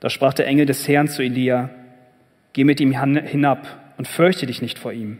Da 0.00 0.10
sprach 0.10 0.34
der 0.34 0.48
Engel 0.48 0.66
des 0.66 0.88
Herrn 0.88 1.06
zu 1.06 1.22
Elia, 1.22 1.70
geh 2.54 2.64
mit 2.64 2.80
ihm 2.80 2.90
hinab 3.24 3.68
und 3.98 4.08
fürchte 4.08 4.46
dich 4.46 4.62
nicht 4.62 4.80
vor 4.80 4.92
ihm. 4.92 5.18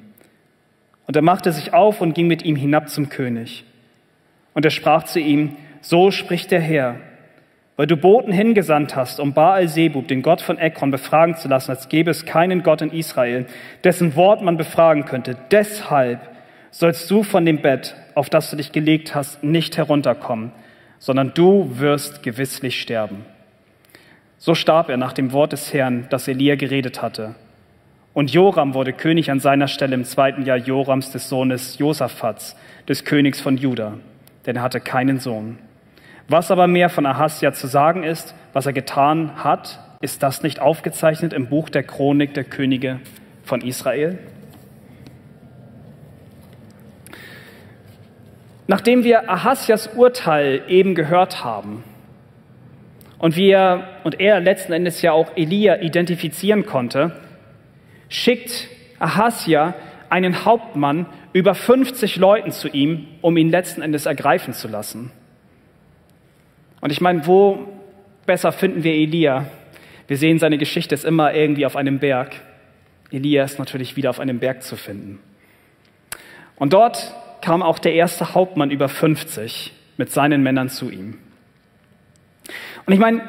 Und 1.07 1.15
er 1.15 1.23
machte 1.23 1.53
sich 1.53 1.73
auf 1.73 2.01
und 2.01 2.17
ging 2.17 2.27
mit 2.27 2.43
ihm 2.45 2.57
hinab 2.57 2.89
zum 2.89 3.11
König. 3.11 3.65
Und 4.55 4.65
er 4.65 4.73
sprach 4.73 5.05
zu 5.05 5.21
ihm, 5.21 5.57
so 5.81 6.11
spricht 6.11 6.51
der 6.51 6.61
Herr, 6.61 6.97
weil 7.77 7.87
du 7.87 7.97
Boten 7.97 8.33
hingesandt 8.33 8.95
hast, 8.95 9.21
um 9.21 9.33
Baal 9.33 9.67
Sebub, 9.67 10.07
den 10.07 10.21
Gott 10.21 10.43
von 10.43 10.59
Ekron, 10.59 10.91
befragen 10.91 11.37
zu 11.37 11.49
lassen, 11.49 11.71
als 11.71 11.89
gäbe 11.89 12.11
es 12.11 12.27
keinen 12.27 12.63
Gott 12.63 12.83
in 12.83 12.93
Israel, 12.93 13.47
dessen 13.85 14.17
Wort 14.17 14.43
man 14.43 14.59
befragen 14.59 15.07
könnte. 15.07 15.37
Deshalb 15.51 16.21
sollst 16.71 17.11
du 17.11 17.23
von 17.23 17.47
dem 17.47 17.63
Bett, 17.63 17.97
auf 18.15 18.29
das 18.29 18.51
du 18.51 18.57
dich 18.57 18.73
gelegt 18.73 19.15
hast, 19.15 19.43
nicht 19.43 19.77
herunterkommen, 19.77 20.53
sondern 20.99 21.33
du 21.35 21.79
wirst 21.79 22.23
gewisslich 22.23 22.81
sterben. 22.81 23.25
So 24.37 24.55
starb 24.55 24.89
er 24.89 24.97
nach 24.97 25.13
dem 25.13 25.33
Wort 25.33 25.53
des 25.53 25.73
Herrn, 25.73 26.07
das 26.11 26.29
Elia 26.29 26.57
geredet 26.57 27.03
hatte. 27.03 27.35
Und 28.13 28.33
Joram 28.33 28.75
wurde 28.75 28.93
König 28.93 29.31
an 29.31 29.41
seiner 29.41 29.69
Stelle 29.69 29.95
im 29.95 30.05
zweiten 30.05 30.45
Jahr 30.45 30.57
Jorams 30.57 31.13
des 31.13 31.29
Sohnes 31.29 31.79
Josaphats, 31.79 32.57
des 32.89 33.05
Königs 33.05 33.41
von 33.41 33.57
Juda, 33.57 33.95
denn 34.47 34.57
er 34.57 34.63
hatte 34.63 34.81
keinen 34.81 35.19
Sohn. 35.19 35.59
Was 36.33 36.53
aber 36.53 36.69
mehr 36.69 36.91
von 36.91 37.07
Ahasja 37.07 37.53
zu 37.53 37.67
sagen 37.67 38.05
ist, 38.05 38.37
was 38.53 38.65
er 38.65 38.73
getan 38.73 39.43
hat, 39.43 39.81
ist 40.01 40.23
das 40.23 40.45
nicht 40.45 40.61
aufgezeichnet 40.61 41.33
im 41.33 41.49
Buch 41.49 41.69
der 41.71 41.83
Chronik 41.83 42.35
der 42.35 42.45
Könige 42.45 43.01
von 43.43 43.63
Israel? 43.63 44.17
Nachdem 48.69 49.03
wir 49.03 49.29
Ahasjas 49.29 49.89
Urteil 49.89 50.63
eben 50.69 50.95
gehört 50.95 51.43
haben, 51.43 51.83
und 53.19 53.35
wir 53.35 53.89
und 54.05 54.21
er 54.21 54.39
letzten 54.39 54.73
Endes 54.73 55.03
ja 55.03 55.11
auch 55.11 55.37
Elia 55.37 55.83
identifizieren 55.83 56.65
konnte, 56.65 57.17
schickt 58.09 58.69
Ahasja 59.01 59.75
einen 60.09 60.45
Hauptmann 60.45 61.07
über 61.33 61.57
50 61.57 62.19
Leuten 62.19 62.53
zu 62.53 62.69
ihm, 62.69 63.09
um 63.21 63.37
ihn 63.37 63.51
letzten 63.51 63.83
Endes 63.83 64.07
ergreifen 64.07 64.55
zu 64.55 64.69
lassen. 64.69 65.11
Und 66.81 66.91
ich 66.91 67.01
meine, 67.01 67.27
wo 67.27 67.69
besser 68.27 68.53
finden 68.53 68.85
wir 68.85 68.95
Elia? 68.95 69.47
Wir 70.07 70.17
sehen, 70.17 70.39
seine 70.39 70.59
Geschichte 70.59 70.95
ist 70.95 71.05
immer 71.05 71.35
irgendwie 71.35 71.67
auf 71.67 71.77
einem 71.77 71.99
Berg. 71.99 72.35
Elia 73.11 73.45
ist 73.45 73.59
natürlich 73.59 73.97
wieder 73.97 74.11
auf 74.11 74.21
einem 74.21 74.39
Berg 74.39 74.63
zu 74.63 74.77
finden. 74.77 75.21
Und 76.57 76.73
dort 76.73 77.15
kam 77.41 77.63
auch 77.63 77.79
der 77.79 77.95
erste 77.95 78.35
Hauptmann 78.35 78.71
über 78.71 78.89
50 78.89 79.73
mit 79.97 80.11
seinen 80.11 80.43
Männern 80.43 80.69
zu 80.69 80.91
ihm. 80.91 81.19
Und 82.87 82.93
ich 82.93 82.99
meine, 82.99 83.23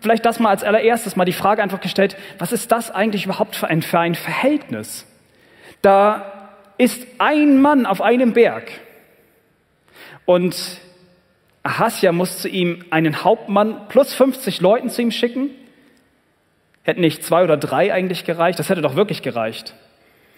vielleicht 0.00 0.24
das 0.24 0.38
mal 0.40 0.50
als 0.50 0.64
allererstes 0.64 1.16
mal 1.16 1.24
die 1.24 1.32
Frage 1.32 1.62
einfach 1.62 1.80
gestellt, 1.80 2.16
was 2.38 2.52
ist 2.52 2.70
das 2.72 2.90
eigentlich 2.90 3.24
überhaupt 3.24 3.56
für 3.56 3.68
ein, 3.68 3.82
für 3.82 3.98
ein 3.98 4.14
Verhältnis? 4.14 5.06
Da 5.82 6.50
ist 6.76 7.06
ein 7.18 7.60
Mann 7.60 7.86
auf 7.86 8.00
einem 8.00 8.32
Berg 8.32 8.70
und 10.24 10.78
Ahasja 11.68 12.12
muss 12.12 12.38
zu 12.38 12.48
ihm 12.48 12.82
einen 12.88 13.24
Hauptmann 13.24 13.88
plus 13.88 14.14
50 14.14 14.62
Leuten 14.62 14.88
zu 14.88 15.02
ihm 15.02 15.10
schicken. 15.10 15.50
Hätten 16.82 17.02
nicht 17.02 17.22
zwei 17.22 17.44
oder 17.44 17.58
drei 17.58 17.92
eigentlich 17.92 18.24
gereicht? 18.24 18.58
Das 18.58 18.70
hätte 18.70 18.80
doch 18.80 18.96
wirklich 18.96 19.20
gereicht. 19.20 19.74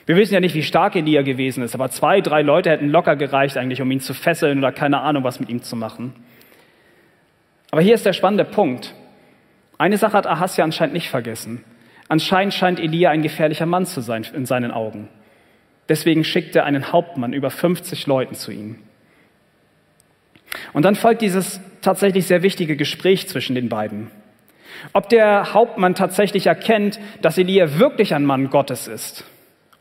Wir 0.07 0.16
wissen 0.16 0.35
ja 0.35 0.40
nicht, 0.40 0.57
wie 0.57 0.64
stark 0.64 0.97
Elia 0.97 1.23
gewesen 1.23 1.62
ist, 1.62 1.77
aber 1.77 1.88
zwei, 1.88 2.21
drei 2.21 2.43
Leute 2.43 2.71
hätten 2.71 2.88
locker 2.88 3.14
gereicht 3.14 3.57
eigentlich, 3.57 3.81
um 3.81 3.88
ihn 3.93 4.01
zu 4.01 4.12
fesseln 4.12 4.59
oder 4.59 4.73
keine 4.73 5.03
Ahnung, 5.03 5.23
was 5.23 5.38
mit 5.38 5.49
ihm 5.51 5.62
zu 5.62 5.77
machen. 5.77 6.14
Aber 7.71 7.81
hier 7.81 7.95
ist 7.95 8.05
der 8.05 8.12
spannende 8.12 8.45
Punkt. 8.45 8.93
Eine 9.79 9.99
Sache 9.99 10.14
hat 10.14 10.27
Ahasja 10.27 10.64
anscheinend 10.64 10.95
nicht 10.95 11.11
vergessen. 11.11 11.64
Anscheinend 12.09 12.55
scheint 12.55 12.81
Elia 12.81 13.11
ein 13.11 13.23
gefährlicher 13.23 13.66
Mann 13.66 13.87
zu 13.87 14.01
sein 14.01 14.27
in 14.35 14.47
seinen 14.47 14.73
Augen. 14.73 15.09
Deswegen 15.88 16.25
schickt 16.25 16.57
er 16.57 16.64
einen 16.64 16.90
Hauptmann 16.90 17.33
über 17.33 17.51
50 17.51 18.09
Leuten 18.09 18.35
zu 18.35 18.51
ihm. 18.51 18.79
Und 20.73 20.85
dann 20.85 20.97
folgt 20.97 21.23
dieses 21.23 21.61
tatsächlich 21.83 22.27
sehr 22.27 22.43
wichtige 22.43 22.77
Gespräch 22.77 23.29
zwischen 23.29 23.55
den 23.55 23.69
beiden. 23.69 24.11
Ob 24.93 25.09
der 25.09 25.53
Hauptmann 25.53 25.95
tatsächlich 25.95 26.47
erkennt, 26.47 27.01
dass 27.23 27.39
Elia 27.39 27.79
wirklich 27.79 28.15
ein 28.15 28.25
Mann 28.25 28.51
Gottes 28.51 28.89
ist 28.89 29.25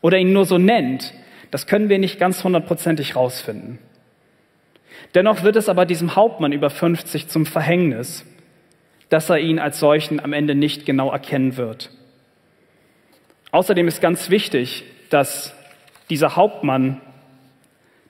oder 0.02 0.18
ihn 0.18 0.34
nur 0.34 0.46
so 0.46 0.58
nennt, 0.58 1.14
das 1.52 1.68
können 1.68 1.90
wir 1.90 2.00
nicht 2.00 2.20
ganz 2.20 2.44
hundertprozentig 2.44 3.16
rausfinden. 3.16 3.80
Dennoch 5.16 5.44
wird 5.44 5.56
es 5.56 5.70
aber 5.70 5.86
diesem 5.86 6.16
Hauptmann 6.16 6.52
über 6.52 6.70
50 6.70 7.28
zum 7.28 7.46
Verhängnis, 7.46 8.26
dass 9.10 9.30
er 9.30 9.40
ihn 9.40 9.58
als 9.58 9.80
solchen 9.80 10.20
am 10.20 10.34
Ende 10.34 10.54
nicht 10.54 10.86
genau 10.86 11.12
erkennen 11.12 11.58
wird. 11.58 11.90
Außerdem 13.52 13.88
ist 13.88 14.02
ganz 14.02 14.30
wichtig, 14.30 14.84
dass 15.10 15.56
dieser 16.12 16.36
Hauptmann, 16.36 17.02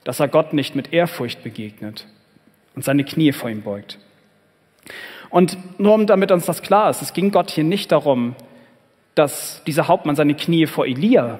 dass 0.04 0.20
er 0.20 0.28
Gott 0.28 0.52
nicht 0.52 0.74
mit 0.74 0.92
Ehrfurcht 0.92 1.42
begegnet 1.42 2.06
und 2.74 2.84
seine 2.84 3.04
Knie 3.04 3.32
vor 3.32 3.50
ihm 3.50 3.62
beugt. 3.62 3.98
Und 5.30 5.56
nur 5.78 6.04
damit 6.06 6.32
uns 6.32 6.46
das 6.46 6.62
klar 6.62 6.90
ist, 6.90 7.02
es 7.02 7.12
ging 7.12 7.30
Gott 7.30 7.50
hier 7.50 7.64
nicht 7.64 7.92
darum, 7.92 8.34
dass 9.14 9.62
dieser 9.66 9.88
Hauptmann 9.88 10.16
seine 10.16 10.34
Knie 10.34 10.66
vor 10.66 10.86
Elia 10.86 11.38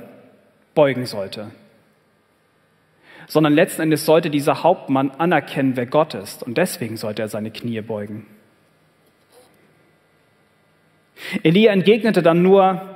beugen 0.74 1.06
sollte 1.06 1.50
sondern 3.30 3.54
letzten 3.54 3.82
Endes 3.82 4.04
sollte 4.04 4.28
dieser 4.28 4.64
Hauptmann 4.64 5.12
anerkennen, 5.12 5.76
wer 5.76 5.86
Gott 5.86 6.14
ist. 6.14 6.42
Und 6.42 6.58
deswegen 6.58 6.96
sollte 6.96 7.22
er 7.22 7.28
seine 7.28 7.52
Knie 7.52 7.80
beugen. 7.80 8.26
Elia 11.44 11.72
entgegnete 11.72 12.22
dann 12.22 12.42
nur, 12.42 12.89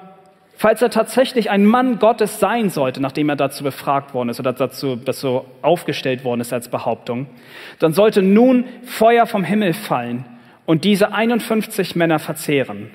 falls 0.57 0.83
er 0.83 0.91
tatsächlich 0.91 1.51
ein 1.51 1.65
Mann 1.65 1.99
Gottes 1.99 2.41
sein 2.41 2.71
sollte, 2.71 3.01
nachdem 3.01 3.29
er 3.29 3.37
dazu 3.37 3.65
befragt 3.65 4.15
worden 4.15 4.29
ist 4.29 4.41
oder 4.41 4.53
dazu, 4.53 4.97
dazu 4.97 5.45
aufgestellt 5.63 6.25
worden 6.25 6.41
ist 6.41 6.53
als 6.53 6.69
Behauptung, 6.69 7.27
dann 7.79 7.93
sollte 7.93 8.23
nun 8.23 8.65
Feuer 8.85 9.27
vom 9.27 9.45
Himmel 9.45 9.73
fallen 9.73 10.25
und 10.67 10.85
diese 10.85 11.13
51 11.13 11.97
Männer 11.97 12.19
verzehren. 12.19 12.91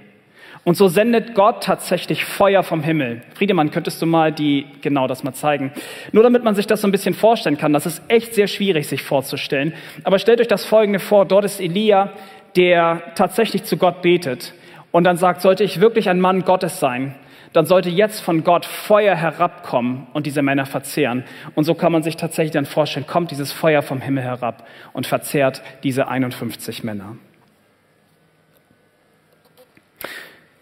Und 0.65 0.75
so 0.75 0.87
sendet 0.87 1.35
Gott 1.35 1.63
tatsächlich 1.63 2.25
Feuer 2.25 2.63
vom 2.63 2.83
Himmel. 2.83 3.21
Friedemann, 3.33 3.71
könntest 3.71 4.01
du 4.01 4.05
mal 4.05 4.31
die, 4.31 4.65
genau 4.81 5.07
das 5.07 5.23
mal 5.23 5.33
zeigen? 5.33 5.71
Nur 6.11 6.21
damit 6.21 6.43
man 6.43 6.53
sich 6.53 6.67
das 6.67 6.81
so 6.81 6.87
ein 6.87 6.91
bisschen 6.91 7.13
vorstellen 7.13 7.57
kann. 7.57 7.71
Das 7.71 7.85
ist 7.85 8.01
echt 8.09 8.35
sehr 8.35 8.47
schwierig, 8.47 8.87
sich 8.87 9.01
vorzustellen. 9.01 9.73
Aber 10.03 10.19
stellt 10.19 10.41
euch 10.41 10.47
das 10.47 10.65
Folgende 10.65 10.99
vor. 10.99 11.25
Dort 11.25 11.45
ist 11.45 11.61
Elia, 11.61 12.11
der 12.55 13.01
tatsächlich 13.15 13.63
zu 13.63 13.77
Gott 13.77 14.01
betet 14.01 14.53
und 14.91 15.05
dann 15.05 15.17
sagt, 15.17 15.41
sollte 15.41 15.63
ich 15.63 15.79
wirklich 15.79 16.09
ein 16.09 16.19
Mann 16.19 16.43
Gottes 16.43 16.79
sein, 16.79 17.15
dann 17.53 17.65
sollte 17.65 17.89
jetzt 17.89 18.21
von 18.21 18.43
Gott 18.43 18.65
Feuer 18.65 19.15
herabkommen 19.15 20.07
und 20.13 20.25
diese 20.25 20.41
Männer 20.41 20.65
verzehren. 20.65 21.23
Und 21.55 21.63
so 21.63 21.73
kann 21.73 21.91
man 21.91 22.03
sich 22.03 22.15
tatsächlich 22.15 22.51
dann 22.51 22.65
vorstellen, 22.65 23.07
kommt 23.07 23.31
dieses 23.31 23.51
Feuer 23.51 23.81
vom 23.81 24.01
Himmel 24.01 24.23
herab 24.23 24.67
und 24.93 25.07
verzehrt 25.07 25.61
diese 25.83 26.07
51 26.07 26.83
Männer. 26.83 27.15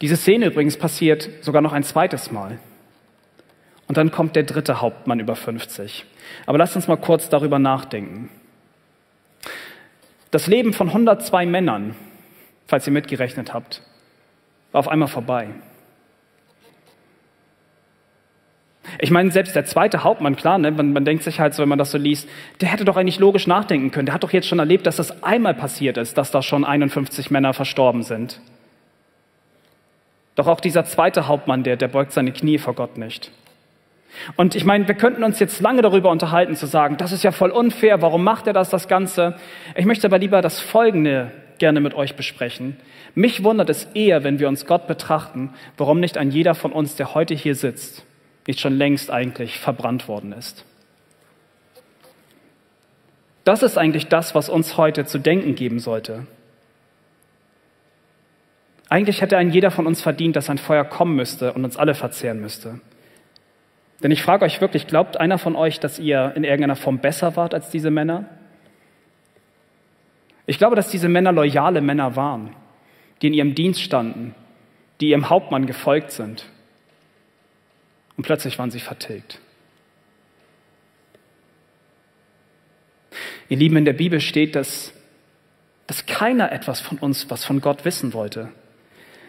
Diese 0.02 0.16
Szene 0.16 0.46
übrigens 0.48 0.78
passiert 0.78 1.30
sogar 1.42 1.62
noch 1.62 1.74
ein 1.74 1.84
zweites 1.84 2.32
Mal. 2.32 2.60
Und 3.88 3.98
dann 3.98 4.12
kommt 4.12 4.36
der 4.36 4.44
dritte 4.44 4.82
Hauptmann 4.82 5.20
über 5.20 5.36
50. 5.36 6.06
Aber 6.46 6.58
lasst 6.58 6.76
uns 6.76 6.88
mal 6.88 6.98
kurz 6.98 7.30
darüber 7.30 7.58
nachdenken. 7.58 8.30
Das 10.30 10.48
Leben 10.48 10.74
von 10.74 10.90
102 10.90 11.46
Männern, 11.46 11.96
falls 12.68 12.86
ihr 12.86 12.94
mitgerechnet 12.94 13.54
habt, 13.54 13.82
war 14.72 14.80
auf 14.80 14.90
einmal 14.90 15.08
vorbei. 15.08 15.48
Ich 19.00 19.12
meine, 19.12 19.32
selbst 19.32 19.56
der 19.56 19.66
zweite 19.66 20.04
Hauptmann, 20.04 20.36
klar, 20.36 20.58
ne, 20.58 20.72
man, 20.72 20.94
man 20.94 21.06
denkt 21.06 21.24
sich 21.24 21.40
halt 21.40 21.54
so, 21.54 21.62
wenn 21.62 21.70
man 21.70 21.78
das 21.78 21.92
so 21.92 21.98
liest, 21.98 22.28
der 22.62 22.70
hätte 22.70 22.86
doch 22.86 22.98
eigentlich 22.98 23.20
logisch 23.20 23.48
nachdenken 23.48 23.92
können. 23.92 24.06
Der 24.06 24.16
hat 24.16 24.24
doch 24.24 24.34
jetzt 24.34 24.48
schon 24.48 24.60
erlebt, 24.60 24.86
dass 24.86 24.96
das 24.96 25.24
einmal 25.24 25.54
passiert 25.54 25.98
ist, 25.98 26.18
dass 26.18 26.32
da 26.32 26.42
schon 26.42 26.66
51 26.66 27.32
Männer 27.32 27.54
verstorben 27.54 28.04
sind. 28.04 28.40
Doch 30.36 30.48
auch 30.48 30.60
dieser 30.60 30.86
zweite 30.86 31.28
Hauptmann, 31.28 31.64
der, 31.64 31.78
der 31.78 31.88
beugt 31.88 32.12
seine 32.12 32.32
Knie 32.32 32.60
vor 32.60 32.76
Gott 32.76 32.98
nicht. 32.98 33.32
Und 34.36 34.56
ich 34.56 34.66
meine, 34.66 34.88
wir 34.88 34.96
könnten 34.96 35.24
uns 35.24 35.40
jetzt 35.40 35.62
lange 35.62 35.82
darüber 35.82 36.10
unterhalten, 36.10 36.56
zu 36.56 36.66
sagen, 36.66 36.98
das 36.98 37.12
ist 37.12 37.24
ja 37.24 37.32
voll 37.32 37.52
unfair, 37.52 38.02
warum 38.02 38.24
macht 38.24 38.48
er 38.48 38.54
das, 38.54 38.70
das 38.70 38.88
Ganze? 38.88 39.36
Ich 39.76 39.86
möchte 39.86 40.08
aber 40.08 40.18
lieber 40.18 40.42
das 40.42 40.60
Folgende 40.60 41.32
gerne 41.58 41.80
mit 41.82 41.94
euch 41.94 42.16
besprechen. 42.16 42.78
Mich 43.16 43.44
wundert 43.44 43.70
es 43.70 43.86
eher, 43.94 44.24
wenn 44.24 44.40
wir 44.40 44.48
uns 44.48 44.66
Gott 44.66 44.88
betrachten, 44.88 45.54
warum 45.78 46.00
nicht 46.00 46.18
ein 46.18 46.32
jeder 46.32 46.56
von 46.56 46.72
uns, 46.72 46.96
der 46.96 47.16
heute 47.16 47.34
hier 47.34 47.56
sitzt, 47.56 48.06
nicht 48.48 48.60
schon 48.60 48.78
längst 48.78 49.12
eigentlich 49.12 49.60
verbrannt 49.60 50.08
worden 50.08 50.32
ist. 50.32 50.66
Das 53.44 53.64
ist 53.64 53.78
eigentlich 53.78 54.08
das, 54.08 54.36
was 54.36 54.50
uns 54.50 54.78
heute 54.78 55.06
zu 55.06 55.20
denken 55.20 55.56
geben 55.56 55.80
sollte. 55.80 56.26
Eigentlich 58.90 59.22
hätte 59.22 59.38
ein 59.38 59.52
jeder 59.52 59.72
von 59.72 59.86
uns 59.86 60.02
verdient, 60.02 60.36
dass 60.36 60.50
ein 60.50 60.58
Feuer 60.58 60.86
kommen 60.86 61.16
müsste 61.16 61.54
und 61.54 61.64
uns 61.64 61.78
alle 61.78 61.94
verzehren 61.94 62.42
müsste. 62.42 62.80
Denn 64.04 64.12
ich 64.12 64.22
frage 64.22 64.46
euch 64.46 64.62
wirklich, 64.62 64.88
glaubt 64.88 65.20
einer 65.20 65.38
von 65.38 65.56
euch, 65.56 65.80
dass 65.80 66.00
ihr 66.00 66.34
in 66.36 66.44
irgendeiner 66.44 66.76
Form 66.76 67.00
besser 67.00 67.36
wart 67.36 67.54
als 67.54 67.70
diese 67.70 67.92
Männer? 67.92 68.26
Ich 70.46 70.58
glaube, 70.58 70.76
dass 70.76 70.90
diese 70.90 71.10
Männer 71.10 71.32
loyale 71.32 71.82
Männer 71.82 72.16
waren, 72.16 72.56
die 73.22 73.28
in 73.28 73.34
ihrem 73.34 73.56
Dienst 73.56 73.82
standen, 73.82 74.36
die 75.02 75.10
ihrem 75.10 75.30
Hauptmann 75.30 75.66
gefolgt 75.66 76.12
sind. 76.12 76.46
Und 78.18 78.24
plötzlich 78.24 78.60
waren 78.60 78.72
sie 78.72 78.80
vertilgt. 78.80 79.40
Ihr 83.50 83.58
Lieben, 83.58 83.78
in 83.78 83.86
der 83.86 83.94
Bibel 83.94 84.20
steht, 84.20 84.56
dass, 84.56 84.92
dass 85.86 86.06
keiner 86.06 86.52
etwas 86.52 86.82
von 86.82 86.98
uns, 86.98 87.30
was 87.30 87.46
von 87.46 87.62
Gott 87.62 87.86
wissen 87.86 88.14
wollte 88.14 88.50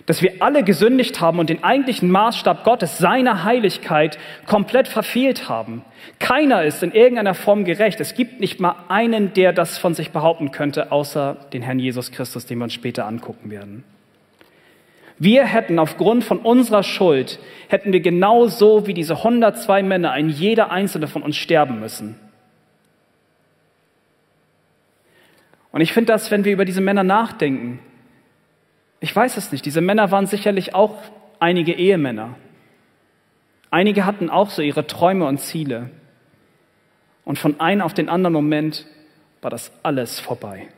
dass 0.09 0.23
wir 0.23 0.37
alle 0.41 0.65
gesündigt 0.65 1.21
haben 1.21 1.39
und 1.39 1.51
den 1.51 1.63
eigentlichen 1.63 2.11
Maßstab 2.11 2.65
Gottes, 2.65 2.97
seiner 2.97 3.45
Heiligkeit, 3.45 4.19
komplett 4.47 4.89
verfehlt 4.89 5.51
haben. 5.51 5.85
Keiner 6.19 6.65
ist 6.65 6.83
in 6.83 6.93
irgendeiner 6.93 7.35
Form 7.35 7.67
gerecht. 7.67 8.01
Es 8.01 8.15
gibt 8.15 8.41
nicht 8.41 8.59
mal 8.59 8.75
einen, 8.89 9.35
der 9.35 9.53
das 9.53 9.77
von 9.77 9.93
sich 9.93 10.11
behaupten 10.11 10.51
könnte, 10.51 10.93
außer 10.93 11.37
den 11.53 11.61
Herrn 11.61 11.79
Jesus 11.79 12.11
Christus, 12.11 12.47
den 12.47 12.57
wir 12.57 12.65
uns 12.65 12.73
später 12.73 13.05
angucken 13.05 13.51
werden. 13.51 13.85
Wir 15.19 15.45
hätten 15.45 15.79
aufgrund 15.79 16.23
von 16.25 16.39
unserer 16.39 16.83
Schuld, 16.83 17.41
hätten 17.69 17.93
wir 17.93 18.01
genauso 18.01 18.87
wie 18.87 18.95
diese 18.95 19.17
102 19.17 19.83
Männer, 19.83 20.13
ein 20.13 20.29
jeder 20.29 20.71
einzelne 20.71 21.09
von 21.09 21.23
uns 21.23 21.37
sterben 21.37 21.81
müssen. 21.81 22.19
Und 25.73 25.81
ich 25.81 25.93
finde 25.93 26.13
das, 26.13 26.31
wenn 26.31 26.45
wir 26.45 26.53
über 26.53 26.65
diese 26.65 26.81
Männer 26.81 27.05
nachdenken, 27.05 27.81
ich 29.01 29.15
weiß 29.15 29.37
es 29.37 29.53
nicht. 29.53 29.65
Diese 29.65 29.81
Männer 29.81 30.11
waren 30.11 30.27
sicherlich 30.27 30.75
auch 30.75 30.97
einige 31.39 31.73
Ehemänner. 31.73 32.37
Einige 33.71 34.07
hatten 34.07 34.31
auch 34.31 34.51
so 34.51 34.63
ihre 34.63 34.87
Träume 34.87 35.27
und 35.27 35.39
Ziele. 35.39 35.91
Und 37.25 37.39
von 37.39 37.61
einem 37.61 37.83
auf 37.83 37.95
den 37.95 38.09
anderen 38.09 38.33
Moment 38.33 38.87
war 39.43 39.51
das 39.51 39.71
alles 39.83 40.19
vorbei. 40.19 40.69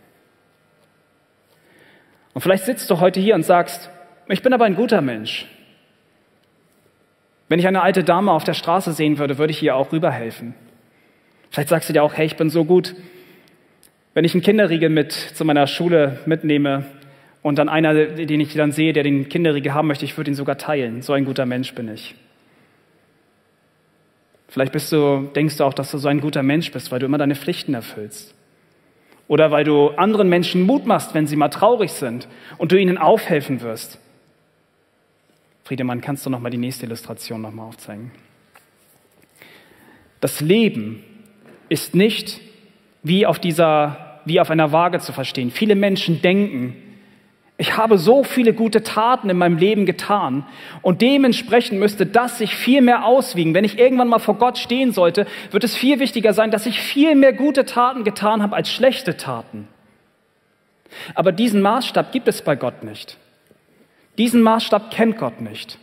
Und 2.34 2.40
vielleicht 2.40 2.64
sitzt 2.64 2.90
du 2.90 3.00
heute 3.00 3.20
hier 3.20 3.34
und 3.34 3.44
sagst, 3.44 3.90
ich 4.32 4.42
bin 4.42 4.52
aber 4.52 4.64
ein 4.64 4.76
guter 4.76 5.00
Mensch. 5.00 5.46
Wenn 7.48 7.58
ich 7.58 7.66
eine 7.66 7.82
alte 7.82 8.04
Dame 8.04 8.32
auf 8.32 8.44
der 8.44 8.54
Straße 8.54 8.92
sehen 8.92 9.18
würde, 9.18 9.38
würde 9.38 9.50
ich 9.50 9.62
ihr 9.62 9.74
auch 9.74 9.92
rüberhelfen. 9.92 10.54
Vielleicht 11.50 11.68
sagst 11.68 11.88
du 11.88 11.92
dir 11.92 12.02
auch, 12.02 12.14
hey, 12.14 12.26
ich 12.26 12.36
bin 12.36 12.48
so 12.48 12.64
gut. 12.64 12.94
Wenn 14.14 14.24
ich 14.24 14.34
einen 14.34 14.42
Kinderriegel 14.42 14.88
mit 14.88 15.12
zu 15.12 15.44
meiner 15.44 15.66
Schule 15.66 16.18
mitnehme, 16.26 16.84
und 17.42 17.58
dann 17.58 17.68
einer, 17.68 17.94
den 17.94 18.40
ich 18.40 18.54
dann 18.54 18.72
sehe, 18.72 18.92
der 18.92 19.02
den 19.02 19.28
Kinderriegel 19.28 19.72
haben 19.72 19.88
möchte, 19.88 20.04
ich 20.04 20.16
würde 20.16 20.30
ihn 20.30 20.34
sogar 20.34 20.58
teilen. 20.58 21.02
So 21.02 21.12
ein 21.12 21.24
guter 21.24 21.46
Mensch 21.46 21.74
bin 21.74 21.88
ich. 21.88 22.14
Vielleicht 24.48 24.72
bist 24.72 24.92
du, 24.92 25.30
denkst 25.34 25.56
du 25.56 25.64
auch, 25.64 25.74
dass 25.74 25.90
du 25.90 25.98
so 25.98 26.08
ein 26.08 26.20
guter 26.20 26.42
Mensch 26.42 26.70
bist, 26.72 26.90
weil 26.90 26.98
du 26.98 27.06
immer 27.06 27.18
deine 27.18 27.36
Pflichten 27.36 27.72
erfüllst. 27.72 28.34
Oder 29.28 29.52
weil 29.52 29.64
du 29.64 29.90
anderen 29.90 30.28
Menschen 30.28 30.62
Mut 30.62 30.86
machst, 30.86 31.14
wenn 31.14 31.26
sie 31.26 31.36
mal 31.36 31.48
traurig 31.48 31.92
sind 31.92 32.26
und 32.58 32.72
du 32.72 32.76
ihnen 32.76 32.98
aufhelfen 32.98 33.62
wirst. 33.62 34.00
Friedemann, 35.70 36.00
kannst 36.00 36.26
du 36.26 36.30
noch 36.30 36.40
mal 36.40 36.50
die 36.50 36.58
nächste 36.58 36.86
Illustration 36.86 37.42
noch 37.42 37.52
mal 37.52 37.62
aufzeigen? 37.62 38.10
Das 40.20 40.40
Leben 40.40 41.04
ist 41.68 41.94
nicht 41.94 42.40
wie 43.04 43.24
auf 43.24 43.38
dieser, 43.38 44.20
wie 44.24 44.40
auf 44.40 44.50
einer 44.50 44.72
Waage 44.72 44.98
zu 44.98 45.12
verstehen. 45.12 45.52
Viele 45.52 45.76
Menschen 45.76 46.22
denken, 46.22 46.74
ich 47.56 47.76
habe 47.76 47.98
so 47.98 48.24
viele 48.24 48.52
gute 48.52 48.82
Taten 48.82 49.30
in 49.30 49.38
meinem 49.38 49.58
Leben 49.58 49.86
getan 49.86 50.44
und 50.82 51.02
dementsprechend 51.02 51.78
müsste 51.78 52.04
das 52.04 52.38
sich 52.38 52.56
viel 52.56 52.80
mehr 52.80 53.04
auswiegen. 53.04 53.54
Wenn 53.54 53.62
ich 53.64 53.78
irgendwann 53.78 54.08
mal 54.08 54.18
vor 54.18 54.38
Gott 54.38 54.58
stehen 54.58 54.90
sollte, 54.90 55.24
wird 55.52 55.62
es 55.62 55.76
viel 55.76 56.00
wichtiger 56.00 56.32
sein, 56.32 56.50
dass 56.50 56.66
ich 56.66 56.80
viel 56.80 57.14
mehr 57.14 57.32
gute 57.32 57.64
Taten 57.64 58.02
getan 58.02 58.42
habe 58.42 58.56
als 58.56 58.72
schlechte 58.72 59.16
Taten. 59.16 59.68
Aber 61.14 61.30
diesen 61.30 61.62
Maßstab 61.62 62.10
gibt 62.10 62.26
es 62.26 62.42
bei 62.42 62.56
Gott 62.56 62.82
nicht. 62.82 63.19
Diesen 64.18 64.42
Maßstab 64.42 64.90
kennt 64.90 65.18
Gott 65.18 65.40
nicht. 65.40 65.78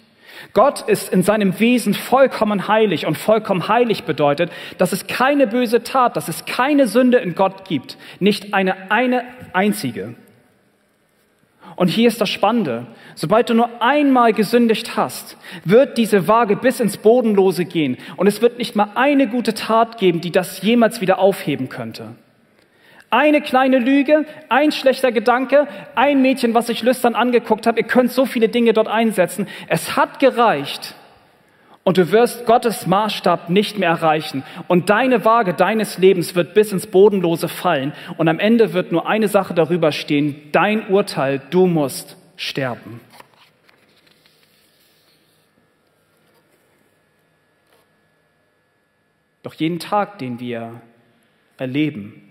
Gott 0.54 0.82
ist 0.88 1.12
in 1.12 1.24
seinem 1.24 1.60
Wesen 1.60 1.94
vollkommen 1.94 2.68
heilig 2.68 3.06
und 3.06 3.18
vollkommen 3.18 3.68
heilig 3.68 4.04
bedeutet, 4.04 4.52
dass 4.78 4.92
es 4.94 5.08
keine 5.08 5.48
böse 5.48 5.84
Tat, 5.84 6.16
dass 6.16 6.28
es 6.28 6.46
keine 6.46 6.88
Sünde 6.88 7.18
in 7.18 7.36
Gott 7.36 7.68
gibt, 7.68 7.98
nicht 8.20 8.54
eine, 8.54 8.92
eine 8.92 9.24
einzige. 9.54 10.16
Und 11.76 11.90
hier 11.90 12.08
ist 12.08 12.22
das 12.22 12.30
Spannende. 12.30 12.88
Sobald 13.14 13.50
du 13.50 13.54
nur 13.54 13.82
einmal 13.82 14.34
gesündigt 14.34 14.98
hast, 14.98 15.38
wird 15.64 15.98
diese 15.98 16.28
Waage 16.28 16.56
bis 16.56 16.80
ins 16.80 16.98
Bodenlose 16.98 17.66
gehen. 17.66 17.98
Und 18.16 18.26
es 18.26 18.42
wird 18.42 18.58
nicht 18.58 18.76
mal 18.76 18.90
eine 18.96 19.28
gute 19.28 19.54
Tat 19.54 20.00
geben, 20.00 20.22
die 20.22 20.32
das 20.32 20.62
jemals 20.64 21.02
wieder 21.02 21.20
aufheben 21.20 21.70
könnte. 21.70 22.16
Eine 23.10 23.42
kleine 23.42 23.80
Lüge, 23.80 24.26
ein 24.50 24.72
schlechter 24.72 25.12
Gedanke, 25.12 25.68
ein 25.96 26.22
Mädchen, 26.22 26.54
was 26.54 26.68
ich 26.70 26.84
lüstern 26.84 27.16
angeguckt 27.16 27.66
habe. 27.66 27.80
Ihr 27.80 27.88
könnt 27.88 28.12
so 28.12 28.26
viele 28.26 28.50
Dinge 28.50 28.74
dort 28.74 28.88
einsetzen. 28.88 29.48
Es 29.68 29.96
hat 29.96 30.20
gereicht, 30.20 30.96
und 31.88 31.98
du 31.98 32.12
wirst 32.12 32.46
Gottes 32.46 32.86
Maßstab 32.86 33.50
nicht 33.50 33.80
mehr 33.80 33.88
erreichen. 33.88 34.44
Und 34.68 34.90
deine 34.90 35.24
Waage 35.24 35.54
deines 35.54 35.98
Lebens 35.98 36.36
wird 36.36 36.54
bis 36.54 36.74
ins 36.74 36.86
Bodenlose 36.86 37.48
fallen. 37.48 37.94
Und 38.18 38.28
am 38.28 38.40
Ende 38.40 38.74
wird 38.74 38.92
nur 38.92 39.08
eine 39.08 39.30
Sache 39.30 39.54
darüber 39.54 39.94
stehen, 39.94 40.36
dein 40.52 40.90
Urteil, 40.90 41.42
du 41.50 41.66
musst 41.66 42.18
sterben. 42.36 43.00
Doch 49.44 49.54
jeden 49.54 49.80
Tag, 49.80 50.20
den 50.20 50.42
wir 50.42 50.82
erleben, 51.58 52.22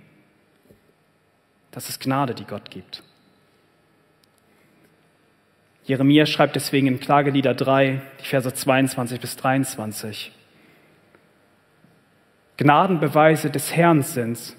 das 1.76 1.90
ist 1.90 2.00
Gnade, 2.00 2.34
die 2.34 2.46
Gott 2.46 2.70
gibt. 2.70 3.02
Jeremia 5.84 6.24
schreibt 6.24 6.56
deswegen 6.56 6.86
in 6.86 7.00
Klagelieder 7.00 7.52
3, 7.52 8.00
die 8.18 8.24
Verse 8.24 8.54
22 8.54 9.20
bis 9.20 9.36
23. 9.36 10.32
Gnadenbeweise 12.56 13.50
des 13.50 13.76
Herrn 13.76 14.00
sind's, 14.00 14.56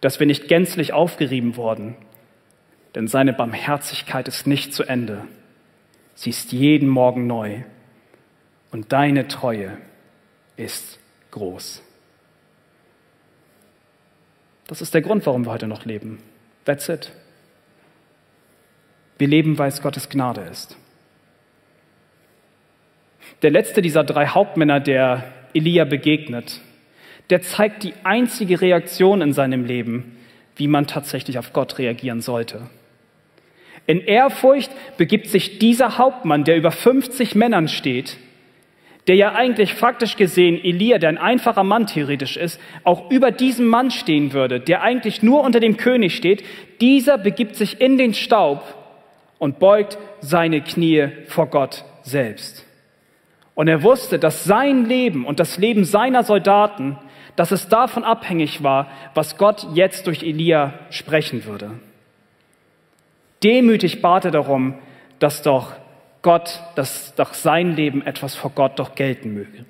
dass 0.00 0.20
wir 0.20 0.28
nicht 0.28 0.46
gänzlich 0.46 0.92
aufgerieben 0.92 1.56
worden, 1.56 1.96
denn 2.94 3.08
seine 3.08 3.32
Barmherzigkeit 3.32 4.28
ist 4.28 4.46
nicht 4.46 4.72
zu 4.72 4.84
Ende. 4.84 5.24
Sie 6.14 6.30
ist 6.30 6.52
jeden 6.52 6.88
Morgen 6.88 7.26
neu 7.26 7.64
und 8.70 8.92
deine 8.92 9.26
Treue 9.26 9.76
ist 10.54 11.00
groß. 11.32 11.81
Das 14.72 14.80
ist 14.80 14.94
der 14.94 15.02
Grund, 15.02 15.26
warum 15.26 15.44
wir 15.44 15.52
heute 15.52 15.66
noch 15.66 15.84
leben. 15.84 16.18
That's 16.64 16.88
it. 16.88 17.12
Wir 19.18 19.28
leben, 19.28 19.58
weil 19.58 19.68
es 19.68 19.82
Gottes 19.82 20.08
Gnade 20.08 20.40
ist. 20.50 20.78
Der 23.42 23.50
letzte 23.50 23.82
dieser 23.82 24.02
drei 24.02 24.28
Hauptmänner, 24.28 24.80
der 24.80 25.24
Elia 25.52 25.84
begegnet, 25.84 26.62
der 27.28 27.42
zeigt 27.42 27.82
die 27.82 27.92
einzige 28.02 28.62
Reaktion 28.62 29.20
in 29.20 29.34
seinem 29.34 29.66
Leben, 29.66 30.16
wie 30.56 30.68
man 30.68 30.86
tatsächlich 30.86 31.38
auf 31.38 31.52
Gott 31.52 31.76
reagieren 31.76 32.22
sollte. 32.22 32.70
In 33.86 34.00
Ehrfurcht 34.00 34.70
begibt 34.96 35.26
sich 35.26 35.58
dieser 35.58 35.98
Hauptmann, 35.98 36.44
der 36.44 36.56
über 36.56 36.70
50 36.70 37.34
Männern 37.34 37.68
steht, 37.68 38.16
der 39.08 39.16
ja 39.16 39.32
eigentlich 39.32 39.74
faktisch 39.74 40.16
gesehen 40.16 40.62
Elia, 40.62 40.98
der 40.98 41.08
ein 41.08 41.18
einfacher 41.18 41.64
Mann 41.64 41.86
theoretisch 41.86 42.36
ist, 42.36 42.60
auch 42.84 43.10
über 43.10 43.32
diesem 43.32 43.66
Mann 43.66 43.90
stehen 43.90 44.32
würde, 44.32 44.60
der 44.60 44.82
eigentlich 44.82 45.22
nur 45.22 45.42
unter 45.42 45.58
dem 45.58 45.76
König 45.76 46.14
steht, 46.14 46.44
dieser 46.80 47.18
begibt 47.18 47.56
sich 47.56 47.80
in 47.80 47.98
den 47.98 48.14
Staub 48.14 48.62
und 49.38 49.58
beugt 49.58 49.98
seine 50.20 50.60
Knie 50.60 51.08
vor 51.26 51.48
Gott 51.48 51.84
selbst. 52.02 52.64
Und 53.54 53.68
er 53.68 53.82
wusste, 53.82 54.18
dass 54.18 54.44
sein 54.44 54.86
Leben 54.86 55.26
und 55.26 55.40
das 55.40 55.58
Leben 55.58 55.84
seiner 55.84 56.22
Soldaten, 56.22 56.96
dass 57.36 57.50
es 57.50 57.68
davon 57.68 58.04
abhängig 58.04 58.62
war, 58.62 58.88
was 59.14 59.36
Gott 59.36 59.66
jetzt 59.74 60.06
durch 60.06 60.22
Elia 60.22 60.74
sprechen 60.90 61.44
würde. 61.44 61.72
Demütig 63.42 64.00
bat 64.00 64.24
er 64.24 64.30
darum, 64.30 64.74
dass 65.18 65.42
doch 65.42 65.72
Gott, 66.22 66.62
dass 66.76 67.14
doch 67.16 67.34
sein 67.34 67.74
Leben 67.74 68.06
etwas 68.06 68.34
vor 68.34 68.52
Gott 68.54 68.78
doch 68.78 68.94
gelten 68.94 69.34
möge. 69.34 69.64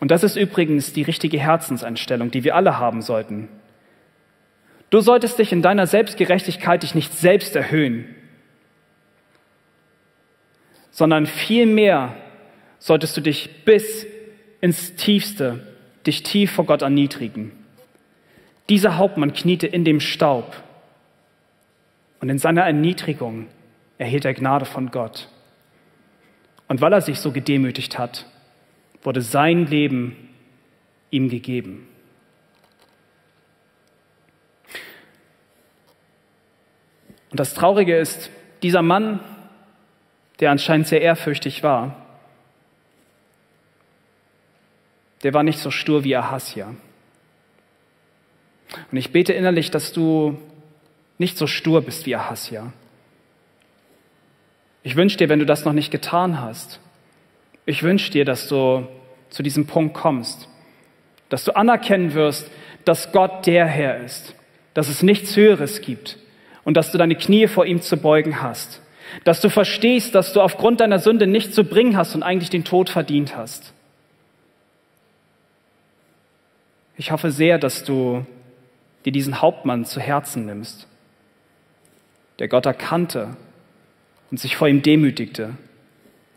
Und 0.00 0.12
das 0.12 0.22
ist 0.22 0.36
übrigens 0.36 0.92
die 0.92 1.02
richtige 1.02 1.40
Herzenseinstellung, 1.40 2.30
die 2.30 2.44
wir 2.44 2.54
alle 2.54 2.78
haben 2.78 3.02
sollten. 3.02 3.48
Du 4.90 5.00
solltest 5.00 5.38
dich 5.38 5.52
in 5.52 5.60
deiner 5.60 5.86
Selbstgerechtigkeit 5.86 6.82
dich 6.82 6.94
nicht 6.94 7.12
selbst 7.12 7.54
erhöhen, 7.56 8.14
sondern 10.90 11.26
vielmehr 11.26 12.14
solltest 12.78 13.16
du 13.16 13.20
dich 13.20 13.64
bis 13.64 14.06
ins 14.60 14.94
Tiefste, 14.94 15.66
dich 16.06 16.22
tief 16.22 16.52
vor 16.52 16.64
Gott 16.64 16.82
erniedrigen. 16.82 17.52
Dieser 18.68 18.96
Hauptmann 18.96 19.32
kniete 19.32 19.66
in 19.66 19.84
dem 19.84 20.00
Staub 20.00 20.56
und 22.20 22.28
in 22.28 22.38
seiner 22.38 22.62
Erniedrigung 22.62 23.46
erhielt 23.98 24.24
er 24.24 24.34
Gnade 24.34 24.64
von 24.64 24.90
Gott. 24.90 25.28
Und 26.68 26.80
weil 26.80 26.92
er 26.92 27.00
sich 27.00 27.18
so 27.20 27.32
gedemütigt 27.32 27.98
hat, 27.98 28.26
wurde 29.02 29.22
sein 29.22 29.66
Leben 29.66 30.28
ihm 31.10 31.28
gegeben. 31.28 31.88
Und 37.30 37.40
das 37.40 37.54
Traurige 37.54 37.96
ist, 37.96 38.30
dieser 38.62 38.82
Mann, 38.82 39.20
der 40.40 40.50
anscheinend 40.50 40.86
sehr 40.86 41.02
ehrfürchtig 41.02 41.62
war, 41.62 41.96
der 45.22 45.34
war 45.34 45.42
nicht 45.42 45.58
so 45.58 45.70
stur 45.70 46.04
wie 46.04 46.16
Ahasja. 46.16 46.74
Und 48.90 48.98
ich 48.98 49.12
bete 49.12 49.32
innerlich, 49.32 49.70
dass 49.70 49.92
du 49.92 50.38
nicht 51.18 51.36
so 51.36 51.46
stur 51.46 51.82
bist 51.82 52.06
wie 52.06 52.14
Ahasja. 52.14 52.72
Ich 54.88 54.96
wünsche 54.96 55.18
dir, 55.18 55.28
wenn 55.28 55.38
du 55.38 55.44
das 55.44 55.66
noch 55.66 55.74
nicht 55.74 55.90
getan 55.90 56.40
hast, 56.40 56.80
ich 57.66 57.82
wünsche 57.82 58.10
dir, 58.10 58.24
dass 58.24 58.48
du 58.48 58.88
zu 59.28 59.42
diesem 59.42 59.66
Punkt 59.66 59.92
kommst, 59.92 60.48
dass 61.28 61.44
du 61.44 61.54
anerkennen 61.54 62.14
wirst, 62.14 62.50
dass 62.86 63.12
Gott 63.12 63.46
der 63.46 63.66
Herr 63.66 63.98
ist, 63.98 64.34
dass 64.72 64.88
es 64.88 65.02
nichts 65.02 65.36
Höheres 65.36 65.82
gibt 65.82 66.16
und 66.64 66.78
dass 66.78 66.90
du 66.90 66.96
deine 66.96 67.16
Knie 67.16 67.48
vor 67.48 67.66
ihm 67.66 67.82
zu 67.82 67.98
beugen 67.98 68.40
hast, 68.40 68.80
dass 69.24 69.42
du 69.42 69.50
verstehst, 69.50 70.14
dass 70.14 70.32
du 70.32 70.40
aufgrund 70.40 70.80
deiner 70.80 71.00
Sünde 71.00 71.26
nichts 71.26 71.54
zu 71.54 71.64
bringen 71.64 71.94
hast 71.94 72.14
und 72.14 72.22
eigentlich 72.22 72.48
den 72.48 72.64
Tod 72.64 72.88
verdient 72.88 73.36
hast. 73.36 73.74
Ich 76.96 77.10
hoffe 77.10 77.30
sehr, 77.30 77.58
dass 77.58 77.84
du 77.84 78.24
dir 79.04 79.12
diesen 79.12 79.42
Hauptmann 79.42 79.84
zu 79.84 80.00
Herzen 80.00 80.46
nimmst, 80.46 80.88
der 82.38 82.48
Gott 82.48 82.64
erkannte 82.64 83.36
und 84.30 84.38
sich 84.38 84.56
vor 84.56 84.68
ihm 84.68 84.82
demütigte 84.82 85.54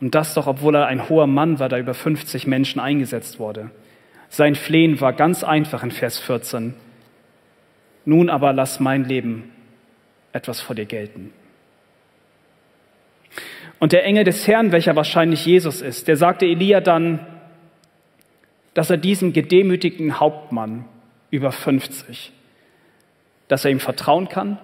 und 0.00 0.14
das 0.14 0.34
doch, 0.34 0.46
obwohl 0.46 0.74
er 0.74 0.86
ein 0.86 1.08
hoher 1.08 1.26
Mann 1.26 1.58
war, 1.58 1.68
der 1.68 1.78
über 1.78 1.94
50 1.94 2.46
Menschen 2.46 2.80
eingesetzt 2.80 3.38
wurde. 3.38 3.70
Sein 4.28 4.54
Flehen 4.54 5.00
war 5.00 5.12
ganz 5.12 5.44
einfach 5.44 5.82
in 5.82 5.90
Vers 5.90 6.18
14. 6.18 6.74
Nun 8.04 8.30
aber 8.30 8.52
lass 8.52 8.80
mein 8.80 9.04
Leben 9.04 9.52
etwas 10.32 10.60
vor 10.60 10.74
dir 10.74 10.86
gelten. 10.86 11.32
Und 13.78 13.92
der 13.92 14.04
Engel 14.04 14.24
des 14.24 14.46
Herrn, 14.46 14.72
welcher 14.72 14.96
wahrscheinlich 14.96 15.44
Jesus 15.44 15.82
ist, 15.82 16.08
der 16.08 16.16
sagte 16.16 16.46
Elia 16.46 16.80
dann, 16.80 17.20
dass 18.74 18.90
er 18.90 18.96
diesem 18.96 19.32
gedemütigten 19.32 20.18
Hauptmann 20.18 20.84
über 21.30 21.52
50, 21.52 22.32
dass 23.48 23.64
er 23.64 23.70
ihm 23.70 23.80
vertrauen 23.80 24.28
kann 24.28 24.58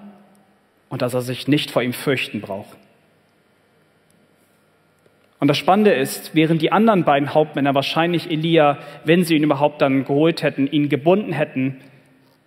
und 0.88 1.02
dass 1.02 1.14
er 1.14 1.20
sich 1.20 1.46
nicht 1.46 1.70
vor 1.70 1.82
ihm 1.82 1.92
fürchten 1.92 2.40
braucht. 2.40 2.77
Und 5.40 5.48
das 5.48 5.56
Spannende 5.56 5.92
ist, 5.92 6.34
während 6.34 6.62
die 6.62 6.72
anderen 6.72 7.04
beiden 7.04 7.32
Hauptmänner 7.32 7.74
wahrscheinlich 7.74 8.30
Elia, 8.30 8.78
wenn 9.04 9.24
sie 9.24 9.36
ihn 9.36 9.44
überhaupt 9.44 9.80
dann 9.80 10.04
geholt 10.04 10.42
hätten, 10.42 10.66
ihn 10.66 10.88
gebunden 10.88 11.32
hätten, 11.32 11.80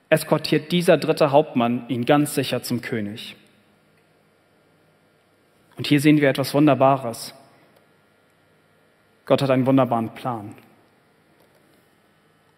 eskortiert 0.09 0.71
dieser 0.73 0.97
dritte 0.97 1.31
Hauptmann 1.31 1.85
ihn 1.87 2.05
ganz 2.05 2.35
sicher 2.35 2.63
zum 2.63 2.81
König. 2.81 3.35
Und 5.77 5.87
hier 5.87 6.01
sehen 6.01 6.19
wir 6.19 6.29
etwas 6.29 6.53
Wunderbares. 6.53 7.33
Gott 9.25 9.41
hat 9.41 9.49
einen 9.49 9.65
wunderbaren 9.65 10.09
Plan. 10.09 10.53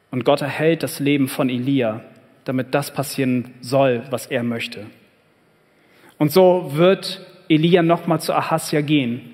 Und 0.09 0.25
Gott 0.25 0.41
erhält 0.41 0.81
das 0.81 0.99
Leben 0.99 1.27
von 1.27 1.49
Elia, 1.49 2.01
damit 2.45 2.73
das 2.73 2.91
passieren 2.91 3.53
soll, 3.61 4.03
was 4.09 4.25
er 4.25 4.41
möchte. 4.41 4.87
Und 6.17 6.31
so 6.31 6.71
wird 6.73 7.21
Elia 7.49 7.83
nochmal 7.83 8.19
zu 8.19 8.33
Ahasja 8.33 8.81
gehen 8.81 9.32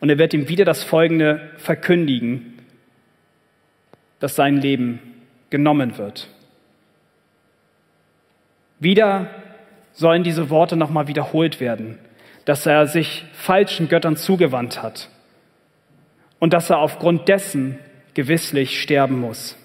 und 0.00 0.08
er 0.08 0.18
wird 0.18 0.34
ihm 0.34 0.48
wieder 0.48 0.64
das 0.64 0.84
Folgende 0.84 1.50
verkündigen, 1.56 2.58
dass 4.20 4.34
sein 4.34 4.60
Leben 4.60 5.00
genommen 5.50 5.98
wird. 5.98 6.28
Wieder 8.80 9.28
sollen 9.92 10.22
diese 10.22 10.50
Worte 10.50 10.76
nochmal 10.76 11.08
wiederholt 11.08 11.60
werden, 11.60 11.98
dass 12.44 12.66
er 12.66 12.86
sich 12.86 13.24
falschen 13.32 13.88
Göttern 13.88 14.16
zugewandt 14.16 14.82
hat 14.82 15.08
und 16.38 16.52
dass 16.52 16.70
er 16.70 16.78
aufgrund 16.78 17.28
dessen 17.28 17.78
gewisslich 18.14 18.80
sterben 18.80 19.20
muss. 19.20 19.56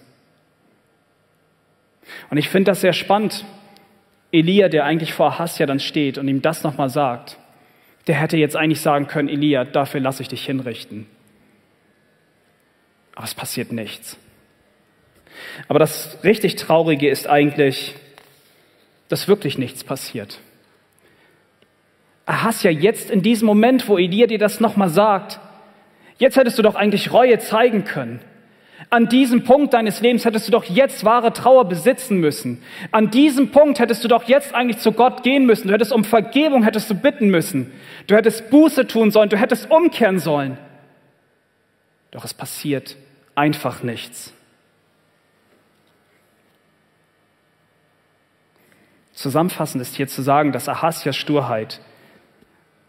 Und 2.30 2.38
ich 2.38 2.50
finde 2.50 2.72
das 2.72 2.82
sehr 2.82 2.94
spannend. 2.94 3.46
Elia, 4.32 4.68
der 4.68 4.86
eigentlich 4.86 5.14
vor 5.14 5.28
Ahasja 5.28 5.66
dann 5.68 5.80
steht 5.80 6.18
und 6.18 6.28
ihm 6.28 6.42
das 6.42 6.64
nochmal 6.64 6.90
sagt, 6.90 7.38
der 8.08 8.16
hätte 8.16 8.38
jetzt 8.38 8.56
eigentlich 8.56 8.82
sagen 8.82 9.08
können, 9.08 9.30
Elia, 9.30 9.64
dafür 9.64 10.00
lasse 10.00 10.22
ich 10.22 10.28
dich 10.28 10.46
hinrichten. 10.46 11.08
Aber 13.16 13.26
es 13.26 13.36
passiert 13.36 13.72
nichts. 13.72 14.18
Aber 15.68 15.80
das 15.80 16.18
richtig 16.24 16.56
Traurige 16.56 17.10
ist 17.10 17.28
eigentlich, 17.28 17.96
dass 19.08 19.28
wirklich 19.28 19.58
nichts 19.58 19.84
passiert. 19.84 20.40
Ahasja, 22.26 22.72
jetzt 22.72 23.10
in 23.12 23.22
diesem 23.22 23.46
Moment, 23.46 23.88
wo 23.88 23.98
Elia 23.98 24.28
dir 24.28 24.38
das 24.38 24.60
nochmal 24.60 24.90
sagt, 24.90 25.40
jetzt 26.18 26.38
hättest 26.38 26.58
du 26.58 26.64
doch 26.64 26.76
eigentlich 26.76 27.12
Reue 27.12 27.40
zeigen 27.40 27.84
können. 27.84 28.22
An 28.94 29.10
diesem 29.10 29.44
Punkt 29.44 29.74
deines 29.74 30.02
Lebens 30.02 30.24
hättest 30.24 30.48
du 30.48 30.52
doch 30.52 30.66
jetzt 30.66 31.04
wahre 31.04 31.34
Trauer 31.34 31.68
besitzen 31.68 32.20
müssen. 32.20 32.62
An 32.92 33.10
diesem 33.10 33.50
Punkt 33.50 33.80
hättest 33.80 34.04
du 34.04 34.08
doch 34.08 34.26
jetzt 34.26 34.54
eigentlich 34.54 34.78
zu 34.78 34.92
Gott 34.92 35.24
gehen 35.24 35.48
müssen. 35.48 35.68
Du 35.68 35.74
hättest 35.74 35.92
um 35.92 36.04
Vergebung 36.04 36.62
hättest 36.62 36.92
du 36.92 36.94
bitten 36.94 37.30
müssen. 37.30 37.72
Du 38.06 38.16
hättest 38.16 38.52
Buße 38.52 38.86
tun 38.86 39.10
sollen. 39.10 39.30
Du 39.30 39.38
hättest 39.38 39.72
umkehren 39.72 40.20
sollen. 40.20 40.60
Doch 42.12 42.24
es 42.24 42.36
passiert 42.36 42.96
einfach 43.34 43.82
nichts. 43.82 44.32
Zusammenfassend 49.14 49.82
ist 49.82 49.96
hier 49.96 50.08
zu 50.08 50.22
sagen, 50.22 50.52
dass 50.52 50.70
Ahasjas 50.70 51.16
Sturheit 51.16 51.82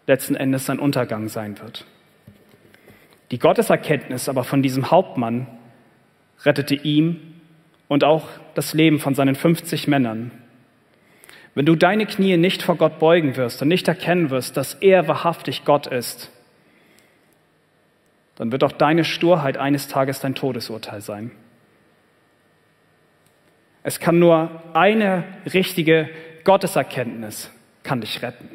letzten 0.06 0.34
Endes 0.34 0.66
sein 0.66 0.80
Untergang 0.80 1.28
sein 1.28 1.58
wird. 1.60 1.86
Die 3.30 3.38
Gotteserkenntnis 3.38 4.28
aber 4.28 4.44
von 4.44 4.60
diesem 4.60 4.90
Hauptmann 4.90 5.46
rettete 6.42 6.74
ihm 6.74 7.20
und 7.88 8.04
auch 8.04 8.28
das 8.54 8.74
Leben 8.74 8.98
von 8.98 9.14
seinen 9.14 9.34
50 9.34 9.88
Männern. 9.88 10.30
Wenn 11.54 11.66
du 11.66 11.76
deine 11.76 12.06
Knie 12.06 12.36
nicht 12.36 12.62
vor 12.62 12.76
Gott 12.76 12.98
beugen 12.98 13.36
wirst 13.36 13.62
und 13.62 13.68
nicht 13.68 13.86
erkennen 13.86 14.30
wirst, 14.30 14.56
dass 14.56 14.74
er 14.74 15.06
wahrhaftig 15.06 15.64
Gott 15.64 15.86
ist, 15.86 16.30
dann 18.36 18.50
wird 18.50 18.64
auch 18.64 18.72
deine 18.72 19.04
Sturheit 19.04 19.56
eines 19.56 19.86
Tages 19.86 20.20
dein 20.20 20.34
Todesurteil 20.34 21.00
sein. 21.00 21.30
Es 23.84 24.00
kann 24.00 24.18
nur 24.18 24.62
eine 24.72 25.24
richtige 25.52 26.08
Gotteserkenntnis 26.42 27.50
kann 27.82 28.00
dich 28.00 28.22
retten. 28.22 28.48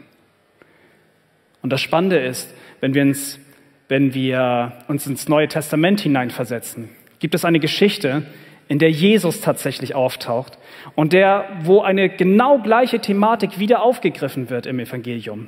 Und 1.61 1.71
das 1.71 1.81
Spannende 1.81 2.19
ist, 2.19 2.53
wenn 2.81 2.93
wir 2.93 3.03
uns, 3.03 3.39
wenn 3.87 4.13
wir 4.13 4.73
uns 4.87 5.05
ins 5.07 5.27
Neue 5.27 5.47
Testament 5.47 6.01
hineinversetzen, 6.01 6.89
gibt 7.19 7.35
es 7.35 7.45
eine 7.45 7.59
Geschichte, 7.59 8.23
in 8.67 8.79
der 8.79 8.91
Jesus 8.91 9.41
tatsächlich 9.41 9.95
auftaucht 9.95 10.57
und 10.95 11.11
der, 11.11 11.45
wo 11.63 11.81
eine 11.81 12.07
genau 12.09 12.59
gleiche 12.59 12.99
Thematik 12.99 13.59
wieder 13.59 13.81
aufgegriffen 13.81 14.49
wird 14.49 14.65
im 14.65 14.79
Evangelium. 14.79 15.47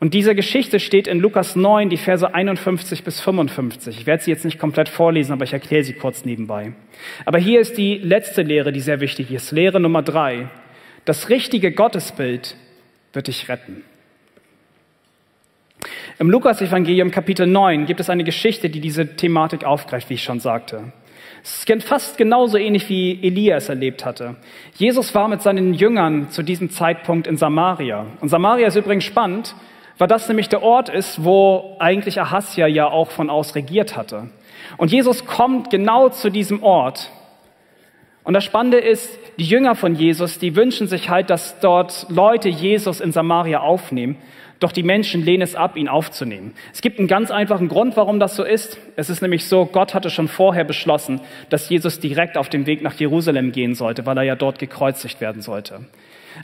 Und 0.00 0.12
diese 0.12 0.34
Geschichte 0.34 0.80
steht 0.80 1.06
in 1.06 1.18
Lukas 1.20 1.56
9, 1.56 1.88
die 1.88 1.96
Verse 1.96 2.34
51 2.34 3.04
bis 3.04 3.20
55. 3.20 4.00
Ich 4.00 4.06
werde 4.06 4.22
sie 4.22 4.30
jetzt 4.30 4.44
nicht 4.44 4.58
komplett 4.58 4.88
vorlesen, 4.88 5.32
aber 5.32 5.44
ich 5.44 5.52
erkläre 5.52 5.84
sie 5.84 5.94
kurz 5.94 6.24
nebenbei. 6.24 6.72
Aber 7.24 7.38
hier 7.38 7.60
ist 7.60 7.78
die 7.78 7.96
letzte 7.98 8.42
Lehre, 8.42 8.72
die 8.72 8.80
sehr 8.80 9.00
wichtig 9.00 9.30
ist. 9.30 9.50
Lehre 9.52 9.80
Nummer 9.80 10.02
drei. 10.02 10.48
Das 11.04 11.30
richtige 11.30 11.72
Gottesbild 11.72 12.56
wird 13.14 13.28
dich 13.28 13.48
retten. 13.48 13.82
Im 16.20 16.30
Lukas-Evangelium 16.30 17.10
Kapitel 17.10 17.44
9 17.44 17.86
gibt 17.86 17.98
es 17.98 18.08
eine 18.08 18.22
Geschichte, 18.22 18.70
die 18.70 18.78
diese 18.78 19.16
Thematik 19.16 19.64
aufgreift, 19.64 20.10
wie 20.10 20.14
ich 20.14 20.22
schon 20.22 20.38
sagte. 20.38 20.92
Es 21.42 21.64
ist 21.64 21.82
fast 21.82 22.16
genauso 22.16 22.56
ähnlich 22.56 22.88
wie 22.88 23.18
Elia 23.20 23.56
es 23.56 23.68
erlebt 23.68 24.04
hatte. 24.04 24.36
Jesus 24.76 25.12
war 25.16 25.26
mit 25.26 25.42
seinen 25.42 25.74
Jüngern 25.74 26.30
zu 26.30 26.44
diesem 26.44 26.70
Zeitpunkt 26.70 27.26
in 27.26 27.36
Samaria. 27.36 28.06
Und 28.20 28.28
Samaria 28.28 28.68
ist 28.68 28.76
übrigens 28.76 29.02
spannend, 29.02 29.56
weil 29.98 30.06
das 30.06 30.28
nämlich 30.28 30.48
der 30.48 30.62
Ort 30.62 30.88
ist, 30.88 31.24
wo 31.24 31.76
eigentlich 31.80 32.20
Ahasja 32.20 32.68
ja 32.68 32.86
auch 32.86 33.10
von 33.10 33.28
aus 33.28 33.56
regiert 33.56 33.96
hatte. 33.96 34.28
Und 34.76 34.92
Jesus 34.92 35.26
kommt 35.26 35.68
genau 35.70 36.10
zu 36.10 36.30
diesem 36.30 36.62
Ort. 36.62 37.10
Und 38.22 38.34
das 38.34 38.44
Spannende 38.44 38.78
ist, 38.78 39.18
die 39.36 39.44
Jünger 39.44 39.74
von 39.74 39.96
Jesus, 39.96 40.38
die 40.38 40.54
wünschen 40.54 40.86
sich 40.86 41.10
halt, 41.10 41.28
dass 41.28 41.58
dort 41.58 42.06
Leute 42.08 42.48
Jesus 42.48 43.00
in 43.00 43.10
Samaria 43.10 43.60
aufnehmen. 43.60 44.16
Doch 44.60 44.72
die 44.72 44.82
Menschen 44.82 45.24
lehnen 45.24 45.42
es 45.42 45.54
ab, 45.54 45.76
ihn 45.76 45.88
aufzunehmen. 45.88 46.54
Es 46.72 46.80
gibt 46.80 46.98
einen 46.98 47.08
ganz 47.08 47.30
einfachen 47.30 47.68
Grund, 47.68 47.96
warum 47.96 48.20
das 48.20 48.36
so 48.36 48.44
ist. 48.44 48.78
Es 48.96 49.10
ist 49.10 49.20
nämlich 49.20 49.46
so, 49.46 49.66
Gott 49.66 49.94
hatte 49.94 50.10
schon 50.10 50.28
vorher 50.28 50.64
beschlossen, 50.64 51.20
dass 51.50 51.68
Jesus 51.68 52.00
direkt 52.00 52.36
auf 52.36 52.48
dem 52.48 52.66
Weg 52.66 52.82
nach 52.82 52.94
Jerusalem 52.94 53.52
gehen 53.52 53.74
sollte, 53.74 54.06
weil 54.06 54.16
er 54.16 54.22
ja 54.22 54.36
dort 54.36 54.58
gekreuzigt 54.58 55.20
werden 55.20 55.42
sollte. 55.42 55.80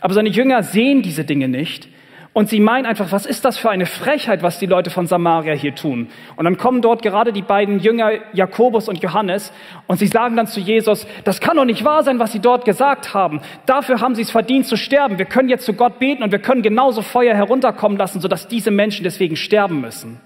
Aber 0.01 0.15
seine 0.15 0.29
Jünger 0.29 0.63
sehen 0.63 1.03
diese 1.03 1.25
Dinge 1.25 1.49
nicht 1.49 1.89
und 2.33 2.49
sie 2.49 2.61
meinen 2.61 2.87
einfach, 2.87 3.11
was 3.11 3.27
ist 3.27 3.45
das 3.45 3.59
für 3.59 3.71
eine 3.71 3.87
Frechheit, 3.87 4.43
was 4.45 4.61
die 4.61 4.67
Leute 4.67 4.91
von 4.91 5.09
Samaria 5.09 5.53
hier 5.53 5.75
tun? 5.75 6.09
Und 6.37 6.45
dann 6.45 6.59
kommen 6.59 6.81
dort 6.81 7.03
gerade 7.03 7.33
die 7.33 7.43
beiden 7.43 7.81
Jünger 7.81 8.13
Jakobus 8.33 8.89
und 8.89 9.03
Johannes 9.03 9.53
und 9.89 9.99
sie 9.99 10.07
sagen 10.07 10.37
dann 10.37 10.47
zu 10.47 10.61
Jesus, 10.61 11.09
das 11.25 11.41
kann 11.41 11.57
doch 11.57 11.65
nicht 11.65 11.85
wahr 11.85 12.05
sein, 12.05 12.21
was 12.21 12.31
sie 12.31 12.39
dort 12.39 12.65
gesagt 12.65 13.15
haben. 13.15 13.41
Dafür 13.67 14.01
haben 14.01 14.15
sie 14.15 14.23
es 14.23 14.31
verdient 14.31 14.67
zu 14.67 14.77
sterben. 14.77 15.19
Wir 15.19 15.25
können 15.25 15.49
jetzt 15.49 15.65
zu 15.65 15.73
Gott 15.73 15.99
beten 15.99 16.23
und 16.23 16.31
wir 16.31 16.39
können 16.39 16.63
genauso 16.63 17.03
Feuer 17.03 17.35
herunterkommen 17.35 17.99
lassen, 17.99 18.21
sodass 18.21 18.47
diese 18.47 18.71
Menschen 18.71 19.03
deswegen 19.03 19.35
sterben 19.35 19.81
müssen. 19.81 20.21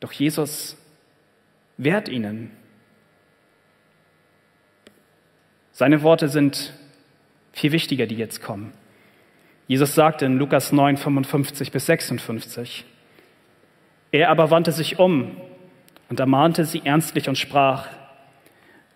Doch 0.00 0.12
Jesus 0.12 0.76
wehrt 1.78 2.10
ihnen. 2.10 2.50
Seine 5.72 6.02
Worte 6.02 6.28
sind 6.28 6.74
viel 7.52 7.72
wichtiger, 7.72 8.06
die 8.06 8.16
jetzt 8.16 8.42
kommen. 8.42 8.72
Jesus 9.66 9.94
sagte 9.94 10.26
in 10.26 10.38
Lukas 10.38 10.72
9, 10.72 10.96
55 10.96 11.70
bis 11.70 11.86
56, 11.86 12.84
er 14.12 14.30
aber 14.30 14.50
wandte 14.50 14.72
sich 14.72 14.98
um 14.98 15.36
und 16.08 16.18
ermahnte 16.18 16.64
sie 16.64 16.82
ernstlich 16.84 17.28
und 17.28 17.38
sprach, 17.38 17.86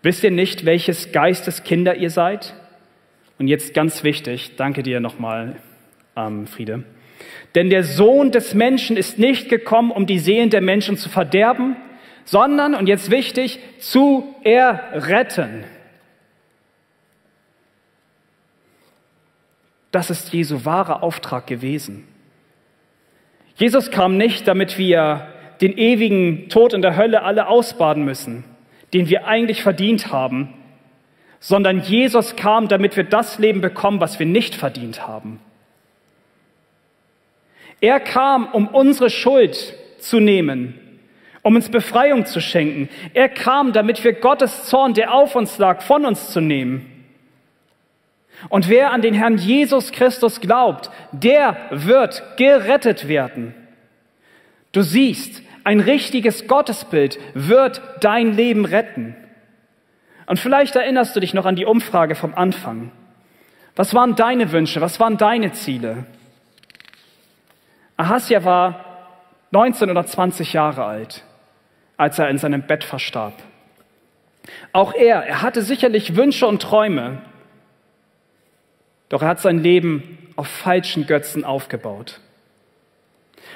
wisst 0.01 0.23
ihr 0.23 0.31
nicht, 0.31 0.65
welches 0.65 1.11
Geistes 1.11 1.63
Kinder 1.63 1.95
ihr 1.95 2.09
seid? 2.09 2.53
Und 3.39 3.47
jetzt 3.47 3.73
ganz 3.73 4.03
wichtig, 4.03 4.55
danke 4.57 4.83
dir 4.83 4.99
nochmal, 4.99 5.55
ähm, 6.15 6.47
Friede. 6.47 6.83
Denn 7.53 7.69
der 7.69 7.83
Sohn 7.83 8.31
des 8.31 8.53
Menschen 8.53 8.97
ist 8.97 9.17
nicht 9.17 9.49
gekommen, 9.49 9.91
um 9.91 10.05
die 10.05 10.19
Seelen 10.19 10.49
der 10.49 10.61
Menschen 10.61 10.97
zu 10.97 11.09
verderben, 11.09 11.77
sondern, 12.25 12.75
und 12.75 12.87
jetzt 12.87 13.11
wichtig, 13.11 13.59
zu 13.79 14.35
erretten. 14.43 15.63
Das 19.95 20.09
ist 20.09 20.33
Jesu 20.33 20.65
wahrer 20.65 21.03
Auftrag 21.03 21.47
gewesen. 21.47 22.05
Jesus 23.55 23.91
kam 23.91 24.17
nicht, 24.17 24.45
damit 24.45 24.77
wir 24.77 25.25
den 25.61 25.77
ewigen 25.77 26.49
Tod 26.49 26.73
in 26.73 26.81
der 26.81 26.97
Hölle 26.97 27.23
alle 27.23 27.47
ausbaden 27.47 28.03
müssen, 28.03 28.43
den 28.93 29.07
wir 29.07 29.25
eigentlich 29.25 29.63
verdient 29.63 30.11
haben, 30.11 30.53
sondern 31.39 31.79
Jesus 31.79 32.35
kam, 32.35 32.67
damit 32.67 32.97
wir 32.97 33.05
das 33.05 33.39
Leben 33.39 33.61
bekommen, 33.61 34.01
was 34.01 34.19
wir 34.19 34.25
nicht 34.25 34.55
verdient 34.55 35.07
haben. 35.07 35.39
Er 37.79 38.01
kam, 38.01 38.47
um 38.47 38.67
unsere 38.67 39.09
Schuld 39.09 39.75
zu 39.99 40.19
nehmen, 40.19 40.77
um 41.41 41.55
uns 41.55 41.69
Befreiung 41.69 42.25
zu 42.25 42.41
schenken. 42.41 42.89
Er 43.13 43.29
kam, 43.29 43.71
damit 43.71 44.03
wir 44.03 44.11
Gottes 44.11 44.65
Zorn, 44.65 44.93
der 44.93 45.13
auf 45.13 45.37
uns 45.37 45.57
lag, 45.57 45.81
von 45.81 46.03
uns 46.03 46.31
zu 46.31 46.41
nehmen. 46.41 46.94
Und 48.49 48.69
wer 48.69 48.91
an 48.91 49.01
den 49.01 49.13
Herrn 49.13 49.37
Jesus 49.37 49.91
Christus 49.91 50.41
glaubt, 50.41 50.91
der 51.11 51.55
wird 51.71 52.23
gerettet 52.37 53.07
werden. 53.07 53.53
Du 54.71 54.81
siehst, 54.81 55.41
ein 55.63 55.79
richtiges 55.79 56.47
Gottesbild 56.47 57.17
wird 57.33 57.81
dein 58.01 58.33
Leben 58.33 58.65
retten. 58.65 59.15
Und 60.27 60.39
vielleicht 60.39 60.75
erinnerst 60.75 61.15
du 61.15 61.19
dich 61.19 61.33
noch 61.33 61.45
an 61.45 61.55
die 61.55 61.65
Umfrage 61.65 62.15
vom 62.15 62.35
Anfang. 62.35 62.91
Was 63.75 63.93
waren 63.93 64.15
deine 64.15 64.51
Wünsche? 64.51 64.81
Was 64.81 64.99
waren 64.99 65.17
deine 65.17 65.51
Ziele? 65.51 66.05
Ahasja 67.97 68.43
war 68.43 68.85
19 69.51 69.89
oder 69.89 70.05
20 70.05 70.53
Jahre 70.53 70.85
alt, 70.85 71.23
als 71.97 72.19
er 72.19 72.29
in 72.29 72.37
seinem 72.37 72.63
Bett 72.63 72.83
verstarb. 72.83 73.33
Auch 74.73 74.93
er, 74.93 75.23
er 75.25 75.41
hatte 75.41 75.61
sicherlich 75.61 76.15
Wünsche 76.15 76.45
und 76.45 76.61
Träume, 76.61 77.21
doch 79.09 79.21
er 79.21 79.29
hat 79.29 79.39
sein 79.39 79.59
Leben 79.59 80.17
auf 80.35 80.47
falschen 80.47 81.07
Götzen 81.07 81.45
aufgebaut. 81.45 82.19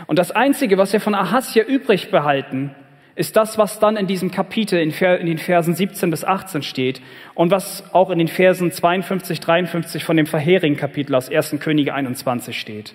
Und 0.08 0.20
das 0.20 0.32
Einzige, 0.32 0.78
was 0.78 0.93
wir 0.93 1.02
von 1.02 1.16
Ahasja 1.16 1.64
übrig 1.64 2.12
behalten, 2.12 2.76
ist 3.16 3.36
das, 3.36 3.58
was 3.58 3.80
dann 3.80 3.97
in 3.97 4.08
diesem 4.08 4.32
Kapitel 4.32 4.80
in, 4.80 4.91
den 4.91 5.38
Versen 5.39 5.76
17 5.76 6.10
bis 6.10 6.24
18 6.24 6.62
steht 6.62 7.02
und 7.36 7.52
was 7.52 7.84
auch 7.93 8.12
in 8.12 8.18
den 8.18 8.30
Versen 8.30 8.72
52, 8.72 9.41
53 9.41 10.06
von 10.06 10.16
dem 10.16 10.26
vorherigen 10.26 10.78
Kapitel 10.78 11.16
aus 11.16 11.30
1. 11.30 11.58
Könige 11.60 11.93
21 11.93 12.58
steht. 12.58 12.93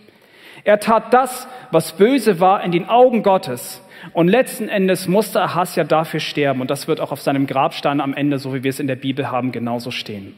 Er 0.64 0.80
tat 0.80 1.12
das, 1.12 1.46
was 1.72 1.92
böse 1.92 2.40
war 2.40 2.64
in 2.64 2.72
den 2.72 2.88
Augen 2.88 3.22
Gottes. 3.22 3.82
Und 4.14 4.28
letzten 4.28 4.70
Endes 4.70 5.09
musste 5.09 5.42
Ahasja 5.42 5.84
dafür 5.84 6.20
sterben. 6.20 6.62
Und 6.62 6.70
das 6.70 6.88
wird 6.88 7.00
auch 7.00 7.12
auf 7.12 7.20
seinem 7.20 7.46
Grabstein 7.46 8.00
am 8.00 8.14
Ende, 8.14 8.38
so 8.38 8.55
wie 8.55 8.62
wir 8.62 8.70
es 8.70 8.80
in 8.80 8.86
der 8.86 8.96
Bibel 8.96 9.30
haben, 9.30 9.52
genauso 9.52 9.90
stehen. 9.90 10.34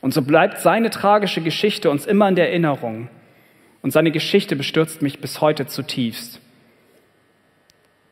Und 0.00 0.14
so 0.14 0.22
bleibt 0.22 0.58
seine 0.58 0.90
tragische 0.90 1.40
Geschichte 1.40 1.90
uns 1.90 2.06
immer 2.06 2.28
in 2.28 2.36
der 2.36 2.48
Erinnerung. 2.48 3.08
Und 3.82 3.92
seine 3.92 4.10
Geschichte 4.10 4.56
bestürzt 4.56 5.02
mich 5.02 5.20
bis 5.20 5.40
heute 5.40 5.66
zutiefst. 5.66 6.40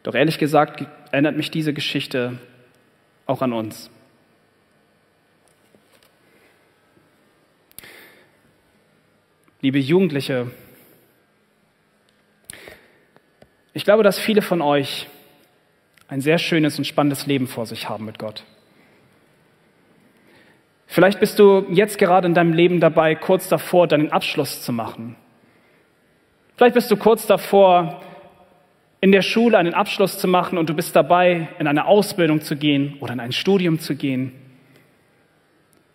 Doch 0.02 0.14
ehrlich 0.14 0.38
gesagt 0.38 0.84
erinnert 1.10 1.36
mich 1.36 1.50
diese 1.50 1.72
Geschichte 1.72 2.38
auch 3.26 3.42
an 3.42 3.52
uns. 3.52 3.90
Liebe 9.60 9.78
Jugendliche, 9.78 10.50
ich 13.72 13.84
glaube, 13.84 14.04
dass 14.04 14.18
viele 14.18 14.42
von 14.42 14.62
euch 14.62 15.08
ein 16.08 16.20
sehr 16.20 16.38
schönes 16.38 16.78
und 16.78 16.84
spannendes 16.84 17.26
Leben 17.26 17.48
vor 17.48 17.66
sich 17.66 17.88
haben 17.88 18.04
mit 18.04 18.18
Gott. 18.18 18.44
Vielleicht 20.86 21.20
bist 21.20 21.38
du 21.38 21.66
jetzt 21.70 21.98
gerade 21.98 22.26
in 22.26 22.34
deinem 22.34 22.52
Leben 22.52 22.80
dabei, 22.80 23.14
kurz 23.14 23.48
davor, 23.48 23.88
deinen 23.88 24.12
Abschluss 24.12 24.62
zu 24.62 24.72
machen. 24.72 25.16
Vielleicht 26.56 26.74
bist 26.74 26.90
du 26.90 26.96
kurz 26.96 27.26
davor, 27.26 28.00
in 29.00 29.12
der 29.12 29.22
Schule 29.22 29.58
einen 29.58 29.74
Abschluss 29.74 30.18
zu 30.18 30.26
machen 30.26 30.58
und 30.58 30.70
du 30.70 30.74
bist 30.74 30.96
dabei, 30.96 31.48
in 31.58 31.66
eine 31.66 31.86
Ausbildung 31.86 32.40
zu 32.40 32.56
gehen 32.56 32.96
oder 33.00 33.12
in 33.12 33.20
ein 33.20 33.32
Studium 33.32 33.78
zu 33.78 33.94
gehen. 33.94 34.32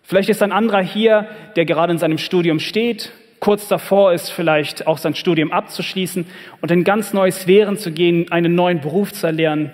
Vielleicht 0.03 0.29
ist 0.29 0.43
ein 0.43 0.51
anderer 0.51 0.81
hier, 0.81 1.27
der 1.55 1.65
gerade 1.65 1.93
in 1.93 1.97
seinem 1.97 2.17
Studium 2.17 2.59
steht, 2.59 3.11
kurz 3.39 3.67
davor 3.67 4.13
ist, 4.13 4.29
vielleicht 4.29 4.85
auch 4.85 4.97
sein 4.97 5.15
Studium 5.15 5.51
abzuschließen 5.51 6.25
und 6.61 6.71
in 6.71 6.83
ganz 6.83 7.11
neue 7.11 7.31
Sphären 7.31 7.77
zu 7.77 7.91
gehen, 7.91 8.31
einen 8.31 8.53
neuen 8.53 8.81
Beruf 8.81 9.13
zu 9.13 9.25
erlernen. 9.25 9.71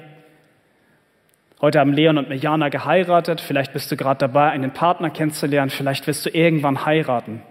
Heute 1.60 1.80
haben 1.80 1.93
Leon 1.93 2.20
und 2.20 2.30
Mirjana 2.30 2.70
geheiratet. 2.70 3.41
Vielleicht 3.41 3.74
bist 3.74 3.91
du 3.91 3.97
gerade 3.97 4.20
dabei, 4.20 4.51
einen 4.51 4.72
Partner 4.72 5.10
kennenzulernen. 5.10 5.72
Vielleicht 5.72 6.05
wirst 6.05 6.26
du 6.26 6.30
irgendwann 6.30 6.86
heiraten. 6.86 7.41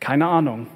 Keine 0.00 0.26
Ahnung. 0.26 0.66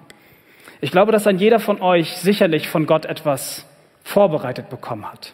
Ich 0.82 0.90
glaube, 0.90 1.10
dass 1.10 1.26
ein 1.26 1.38
jeder 1.38 1.58
von 1.58 1.80
euch 1.80 2.18
sicherlich 2.18 2.68
von 2.68 2.84
Gott 2.84 3.06
etwas 3.06 3.66
vorbereitet 4.02 4.68
bekommen 4.68 5.10
hat. 5.10 5.32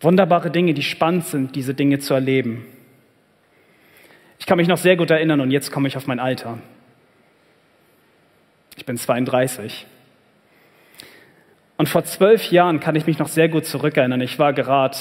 Wunderbare 0.00 0.50
Dinge, 0.50 0.74
die 0.74 0.82
spannend 0.82 1.26
sind, 1.26 1.54
diese 1.54 1.74
Dinge 1.74 2.00
zu 2.00 2.14
erleben. 2.14 2.66
Ich 4.40 4.46
kann 4.46 4.56
mich 4.56 4.66
noch 4.66 4.78
sehr 4.78 4.96
gut 4.96 5.10
erinnern 5.10 5.40
und 5.40 5.52
jetzt 5.52 5.70
komme 5.70 5.86
ich 5.86 5.96
auf 5.96 6.08
mein 6.08 6.18
Alter. 6.18 6.58
Ich 8.76 8.84
bin 8.84 8.96
32. 8.96 9.86
Und 11.76 11.88
vor 11.88 12.04
zwölf 12.04 12.50
Jahren 12.50 12.80
kann 12.80 12.96
ich 12.96 13.06
mich 13.06 13.20
noch 13.20 13.28
sehr 13.28 13.48
gut 13.48 13.66
zurückerinnern. 13.66 14.20
Ich 14.20 14.40
war 14.40 14.52
gerade 14.52 14.96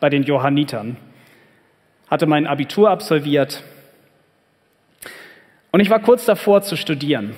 bei 0.00 0.10
den 0.10 0.22
Johannitern, 0.22 0.96
hatte 2.08 2.26
mein 2.26 2.46
Abitur 2.46 2.90
absolviert 2.90 3.62
und 5.70 5.80
ich 5.80 5.90
war 5.90 6.00
kurz 6.00 6.24
davor 6.24 6.62
zu 6.62 6.76
studieren. 6.76 7.34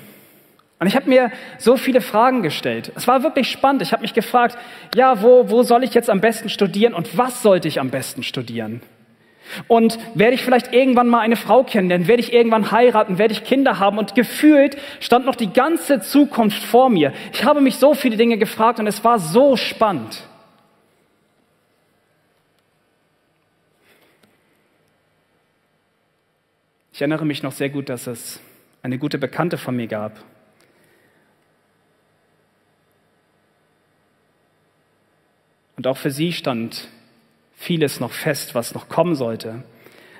Und 0.78 0.88
ich 0.88 0.96
habe 0.96 1.08
mir 1.08 1.30
so 1.58 1.76
viele 1.76 2.00
Fragen 2.00 2.42
gestellt. 2.42 2.90
Es 2.96 3.06
war 3.06 3.22
wirklich 3.22 3.48
spannend. 3.48 3.82
Ich 3.82 3.92
habe 3.92 4.02
mich 4.02 4.14
gefragt, 4.14 4.58
ja, 4.96 5.22
wo, 5.22 5.48
wo 5.48 5.62
soll 5.62 5.84
ich 5.84 5.94
jetzt 5.94 6.10
am 6.10 6.20
besten 6.20 6.48
studieren 6.48 6.92
und 6.92 7.16
was 7.16 7.40
sollte 7.42 7.68
ich 7.68 7.78
am 7.78 7.90
besten 7.90 8.24
studieren? 8.24 8.80
Und 9.68 9.98
werde 10.14 10.34
ich 10.34 10.42
vielleicht 10.42 10.72
irgendwann 10.72 11.08
mal 11.08 11.20
eine 11.20 11.36
Frau 11.36 11.62
kennenlernen? 11.62 12.08
Werde 12.08 12.20
ich 12.20 12.32
irgendwann 12.32 12.72
heiraten? 12.72 13.18
Werde 13.18 13.32
ich 13.32 13.44
Kinder 13.44 13.78
haben? 13.78 13.98
Und 13.98 14.14
gefühlt 14.14 14.76
stand 14.98 15.26
noch 15.26 15.36
die 15.36 15.52
ganze 15.52 16.00
Zukunft 16.00 16.62
vor 16.64 16.90
mir. 16.90 17.12
Ich 17.32 17.44
habe 17.44 17.60
mich 17.60 17.76
so 17.76 17.94
viele 17.94 18.16
Dinge 18.16 18.38
gefragt 18.38 18.80
und 18.80 18.86
es 18.86 19.04
war 19.04 19.18
so 19.18 19.56
spannend. 19.56 20.24
Ich 26.92 27.00
erinnere 27.00 27.24
mich 27.24 27.42
noch 27.42 27.52
sehr 27.52 27.70
gut, 27.70 27.88
dass 27.88 28.06
es 28.06 28.40
eine 28.82 28.98
gute 28.98 29.16
Bekannte 29.16 29.56
von 29.56 29.74
mir 29.74 29.86
gab. 29.86 30.22
Und 35.76 35.86
auch 35.86 35.96
für 35.96 36.10
sie 36.10 36.32
stand 36.32 36.88
vieles 37.54 37.98
noch 37.98 38.12
fest, 38.12 38.54
was 38.54 38.74
noch 38.74 38.90
kommen 38.90 39.14
sollte. 39.14 39.64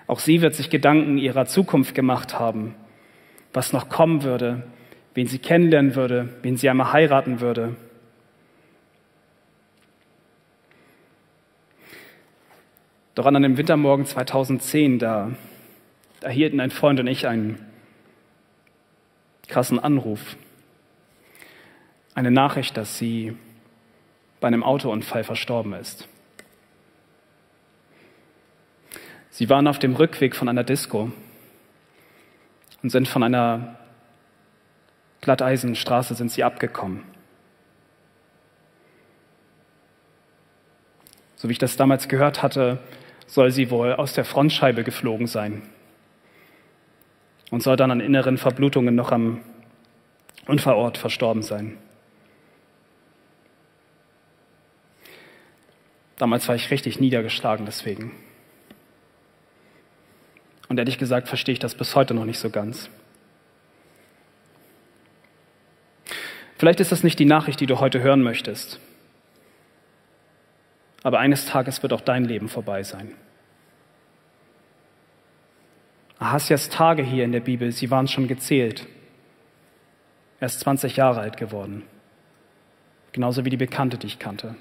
Auch 0.06 0.18
sie 0.18 0.40
wird 0.40 0.54
sich 0.54 0.70
Gedanken 0.70 1.18
ihrer 1.18 1.44
Zukunft 1.44 1.94
gemacht 1.94 2.38
haben, 2.38 2.74
was 3.52 3.74
noch 3.74 3.90
kommen 3.90 4.22
würde, 4.22 4.62
wen 5.14 5.26
sie 5.26 5.38
kennenlernen 5.38 5.94
würde, 5.94 6.30
wen 6.40 6.56
sie 6.56 6.70
einmal 6.70 6.92
heiraten 6.92 7.40
würde. 7.40 7.76
Doch 13.14 13.26
an 13.26 13.36
einem 13.36 13.58
Wintermorgen 13.58 14.06
2010, 14.06 14.98
da 14.98 15.32
erhielten 16.22 16.60
ein 16.60 16.70
Freund 16.70 17.00
und 17.00 17.06
ich 17.06 17.26
einen 17.26 17.64
krassen 19.48 19.78
Anruf. 19.78 20.36
Eine 22.14 22.30
Nachricht, 22.30 22.76
dass 22.76 22.98
sie 22.98 23.36
bei 24.40 24.48
einem 24.48 24.64
Autounfall 24.64 25.24
verstorben 25.24 25.72
ist. 25.74 26.08
Sie 29.30 29.48
waren 29.48 29.66
auf 29.66 29.78
dem 29.78 29.94
Rückweg 29.94 30.36
von 30.36 30.48
einer 30.48 30.64
Disco 30.64 31.10
und 32.82 32.90
sind 32.90 33.08
von 33.08 33.22
einer 33.22 33.78
Glatteisenstraße 35.20 36.14
sind 36.14 36.30
sie 36.30 36.44
abgekommen. 36.44 37.04
So 41.36 41.48
wie 41.48 41.52
ich 41.52 41.58
das 41.58 41.76
damals 41.76 42.08
gehört 42.08 42.42
hatte, 42.42 42.78
soll 43.26 43.50
sie 43.50 43.70
wohl 43.70 43.94
aus 43.94 44.12
der 44.12 44.24
Frontscheibe 44.24 44.84
geflogen 44.84 45.26
sein 45.26 45.62
und 47.53 47.62
soll 47.62 47.76
dann 47.76 47.90
an 47.90 48.00
inneren 48.00 48.38
Verblutungen 48.38 48.94
noch 48.94 49.12
am 49.12 49.42
Unfallort 50.46 50.96
verstorben 50.96 51.42
sein. 51.42 51.76
Damals 56.16 56.48
war 56.48 56.55
ich 56.55 56.70
richtig 56.70 56.98
niedergeschlagen 56.98 57.66
deswegen. 57.66 58.12
Und 60.70 60.78
ehrlich 60.78 60.96
gesagt 60.96 61.28
verstehe 61.28 61.53
ich 61.53 61.59
das 61.59 61.74
bis 61.74 61.94
heute 61.94 62.14
noch 62.14 62.24
nicht 62.24 62.38
so 62.38 62.48
ganz. 62.48 62.88
Vielleicht 66.57 66.80
ist 66.80 66.90
das 66.90 67.03
nicht 67.03 67.18
die 67.18 67.26
Nachricht, 67.26 67.61
die 67.61 67.66
du 67.66 67.80
heute 67.80 68.00
hören 68.00 68.22
möchtest. 68.22 68.80
Aber 71.03 71.18
eines 71.18 71.44
Tages 71.44 71.82
wird 71.82 71.92
auch 71.92 72.00
dein 72.00 72.24
Leben 72.24 72.48
vorbei 72.48 72.82
sein. 72.82 73.12
Ahasias 76.22 76.68
Tage 76.68 77.02
hier 77.02 77.24
in 77.24 77.32
der 77.32 77.40
Bibel, 77.40 77.72
sie 77.72 77.90
waren 77.90 78.06
schon 78.06 78.28
gezählt. 78.28 78.86
Er 80.38 80.46
ist 80.46 80.60
20 80.60 80.96
Jahre 80.96 81.20
alt 81.20 81.36
geworden. 81.36 81.82
Genauso 83.10 83.44
wie 83.44 83.50
die 83.50 83.56
Bekannte, 83.56 83.98
die 83.98 84.06
ich 84.06 84.18
kannte. 84.20 84.54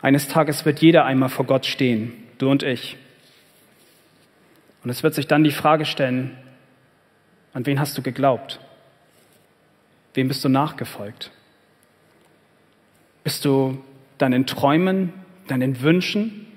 Eines 0.00 0.26
Tages 0.28 0.64
wird 0.64 0.80
jeder 0.80 1.04
einmal 1.04 1.28
vor 1.28 1.44
Gott 1.44 1.66
stehen 1.66 2.14
du 2.38 2.50
und 2.50 2.62
ich. 2.62 2.96
Und 4.82 4.90
es 4.90 5.02
wird 5.02 5.14
sich 5.14 5.28
dann 5.28 5.44
die 5.44 5.52
Frage 5.52 5.84
stellen, 5.84 6.36
an 7.52 7.66
wen 7.66 7.78
hast 7.78 7.96
du 7.96 8.02
geglaubt? 8.02 8.58
Wem 10.14 10.28
bist 10.28 10.42
du 10.44 10.48
nachgefolgt? 10.48 11.30
Bist 13.22 13.44
du 13.44 13.84
deinen 14.18 14.46
Träumen, 14.46 15.12
deinen 15.46 15.82
Wünschen 15.82 16.51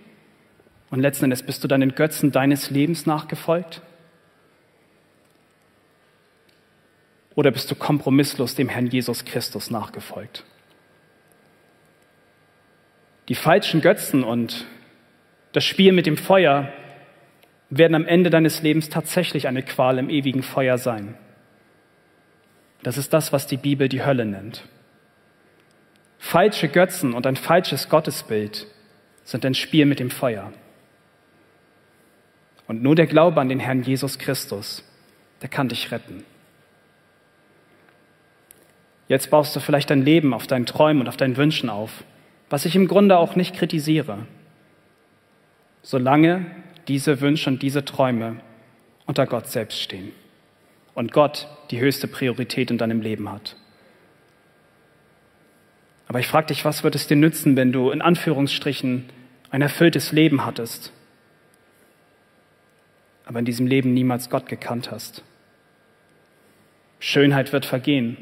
und 0.95 1.01
letzten 1.01 1.25
Endes 1.25 1.43
bist 1.43 1.61
du 1.61 1.67
deinen 1.67 1.93
Götzen 1.93 2.31
deines 2.31 2.69
Lebens 2.69 3.05
nachgefolgt? 3.05 3.81
Oder 7.35 7.51
bist 7.51 7.69
du 7.69 7.75
kompromisslos 7.75 8.55
dem 8.55 8.69
Herrn 8.69 8.87
Jesus 8.87 9.25
Christus 9.25 9.69
nachgefolgt? 9.69 10.45
Die 13.27 13.35
falschen 13.35 13.81
Götzen 13.81 14.23
und 14.23 14.65
das 15.51 15.65
Spiel 15.65 15.91
mit 15.91 16.05
dem 16.05 16.15
Feuer 16.15 16.71
werden 17.69 17.95
am 17.95 18.07
Ende 18.07 18.29
deines 18.29 18.61
Lebens 18.61 18.87
tatsächlich 18.87 19.49
eine 19.49 19.63
Qual 19.63 19.97
im 19.97 20.09
ewigen 20.09 20.43
Feuer 20.43 20.77
sein. 20.77 21.17
Das 22.83 22.97
ist 22.97 23.11
das, 23.11 23.33
was 23.33 23.47
die 23.47 23.57
Bibel 23.57 23.89
die 23.89 24.05
Hölle 24.05 24.25
nennt. 24.25 24.63
Falsche 26.19 26.69
Götzen 26.69 27.13
und 27.13 27.27
ein 27.27 27.35
falsches 27.35 27.89
Gottesbild 27.89 28.65
sind 29.25 29.43
ein 29.43 29.55
Spiel 29.55 29.85
mit 29.85 29.99
dem 29.99 30.09
Feuer. 30.09 30.53
Und 32.67 32.81
nur 32.81 32.95
der 32.95 33.07
Glaube 33.07 33.41
an 33.41 33.49
den 33.49 33.59
Herrn 33.59 33.83
Jesus 33.83 34.17
Christus, 34.17 34.83
der 35.41 35.49
kann 35.49 35.69
dich 35.69 35.91
retten. 35.91 36.23
Jetzt 39.07 39.29
baust 39.29 39.55
du 39.55 39.59
vielleicht 39.59 39.91
dein 39.91 40.03
Leben 40.03 40.33
auf 40.33 40.47
deinen 40.47 40.65
Träumen 40.65 41.01
und 41.01 41.07
auf 41.07 41.17
deinen 41.17 41.37
Wünschen 41.37 41.69
auf, 41.69 42.03
was 42.49 42.65
ich 42.65 42.75
im 42.75 42.87
Grunde 42.87 43.17
auch 43.17 43.35
nicht 43.35 43.55
kritisiere 43.55 44.25
solange 45.85 46.47
diese 46.87 47.21
Wünsche 47.21 47.49
und 47.49 47.61
diese 47.61 47.85
Träume 47.85 48.37
unter 49.05 49.27
Gott 49.27 49.47
selbst 49.47 49.79
stehen 49.79 50.11
und 50.95 51.11
Gott 51.11 51.47
die 51.69 51.79
höchste 51.79 52.07
Priorität 52.07 52.71
in 52.71 52.79
deinem 52.79 53.01
Leben 53.01 53.31
hat. 53.31 53.55
Aber 56.07 56.19
ich 56.19 56.27
frage 56.27 56.47
dich, 56.47 56.65
was 56.65 56.83
wird 56.83 56.95
es 56.95 57.07
dir 57.07 57.17
nützen, 57.17 57.55
wenn 57.55 57.71
du 57.71 57.91
in 57.91 58.01
Anführungsstrichen 58.01 59.05
ein 59.51 59.61
erfülltes 59.61 60.11
Leben 60.11 60.43
hattest, 60.43 60.91
aber 63.25 63.39
in 63.39 63.45
diesem 63.45 63.67
Leben 63.67 63.93
niemals 63.93 64.29
Gott 64.29 64.47
gekannt 64.47 64.91
hast? 64.91 65.23
Schönheit 66.99 67.53
wird 67.53 67.65
vergehen. 67.65 68.17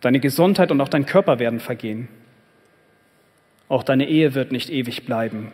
Deine 0.00 0.20
Gesundheit 0.20 0.70
und 0.70 0.80
auch 0.80 0.88
dein 0.88 1.06
Körper 1.06 1.38
werden 1.38 1.60
vergehen. 1.60 2.08
Auch 3.68 3.82
deine 3.82 4.08
Ehe 4.08 4.34
wird 4.34 4.52
nicht 4.52 4.68
ewig 4.68 5.06
bleiben. 5.06 5.52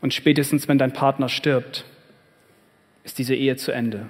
Und 0.00 0.12
spätestens, 0.12 0.68
wenn 0.68 0.78
dein 0.78 0.92
Partner 0.92 1.28
stirbt, 1.28 1.84
ist 3.04 3.18
diese 3.18 3.34
Ehe 3.34 3.56
zu 3.56 3.72
Ende. 3.72 4.08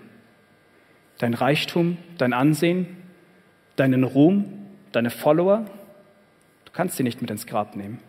Dein 1.18 1.34
Reichtum, 1.34 1.98
dein 2.18 2.32
Ansehen, 2.32 2.88
deinen 3.76 4.04
Ruhm, 4.04 4.66
deine 4.92 5.10
Follower, 5.10 5.66
du 6.64 6.72
kannst 6.72 6.96
sie 6.96 7.02
nicht 7.02 7.20
mit 7.20 7.30
ins 7.30 7.46
Grab 7.46 7.76
nehmen. 7.76 8.00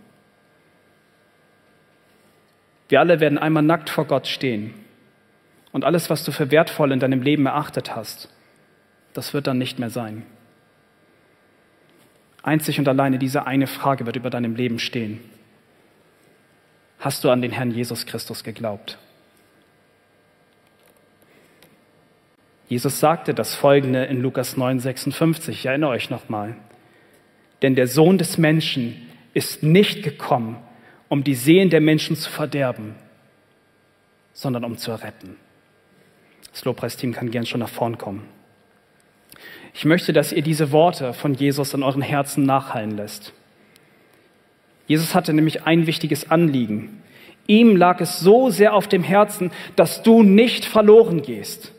Wir 2.89 2.99
alle 2.99 3.19
werden 3.19 3.37
einmal 3.37 3.63
nackt 3.63 3.89
vor 3.89 4.05
Gott 4.05 4.27
stehen. 4.27 4.73
Und 5.71 5.83
alles, 5.83 6.09
was 6.09 6.23
du 6.23 6.31
für 6.31 6.51
wertvoll 6.51 6.91
in 6.91 6.99
deinem 6.99 7.21
Leben 7.21 7.45
erachtet 7.45 7.95
hast, 7.95 8.29
das 9.13 9.33
wird 9.33 9.47
dann 9.47 9.57
nicht 9.57 9.79
mehr 9.79 9.89
sein. 9.89 10.25
Einzig 12.43 12.79
und 12.79 12.87
alleine 12.87 13.19
diese 13.19 13.45
eine 13.45 13.67
Frage 13.67 14.05
wird 14.05 14.15
über 14.15 14.29
deinem 14.29 14.55
Leben 14.55 14.79
stehen. 14.79 15.19
Hast 16.99 17.23
du 17.23 17.29
an 17.29 17.41
den 17.41 17.51
Herrn 17.51 17.71
Jesus 17.71 18.05
Christus 18.05 18.43
geglaubt? 18.43 18.97
Jesus 22.69 22.99
sagte 22.99 23.33
das 23.33 23.55
folgende 23.55 24.05
in 24.05 24.21
Lukas 24.21 24.57
9, 24.57 24.79
56. 24.79 25.57
Ich 25.59 25.65
erinnere 25.65 25.91
euch 25.91 26.09
nochmal. 26.09 26.55
Denn 27.61 27.75
der 27.75 27.87
Sohn 27.87 28.17
des 28.17 28.37
Menschen 28.37 29.09
ist 29.33 29.63
nicht 29.63 30.03
gekommen, 30.03 30.57
um 31.09 31.23
die 31.23 31.35
Seelen 31.35 31.69
der 31.69 31.81
Menschen 31.81 32.15
zu 32.15 32.29
verderben, 32.29 32.95
sondern 34.33 34.63
um 34.63 34.77
zu 34.77 34.91
erretten. 34.91 35.37
Das 36.51 36.65
Lobpreisteam 36.65 37.13
kann 37.13 37.31
gern 37.31 37.45
schon 37.45 37.59
nach 37.59 37.69
vorn 37.69 37.97
kommen. 37.97 38.27
Ich 39.73 39.85
möchte, 39.85 40.11
dass 40.11 40.33
ihr 40.33 40.41
diese 40.41 40.71
Worte 40.71 41.13
von 41.13 41.33
Jesus 41.33 41.73
in 41.73 41.83
euren 41.83 42.01
Herzen 42.01 42.45
nachhallen 42.45 42.97
lässt. 42.97 43.33
Jesus 44.87 45.13
hatte 45.13 45.33
nämlich 45.33 45.65
ein 45.67 45.85
wichtiges 45.85 46.31
Anliegen. 46.31 47.03
Ihm 47.45 47.75
lag 47.75 48.01
es 48.01 48.19
so 48.19 48.49
sehr 48.49 48.73
auf 48.73 48.87
dem 48.87 49.03
Herzen, 49.03 49.51
dass 49.75 50.01
du 50.01 50.23
nicht 50.23 50.65
verloren 50.65 51.21
gehst. 51.21 51.73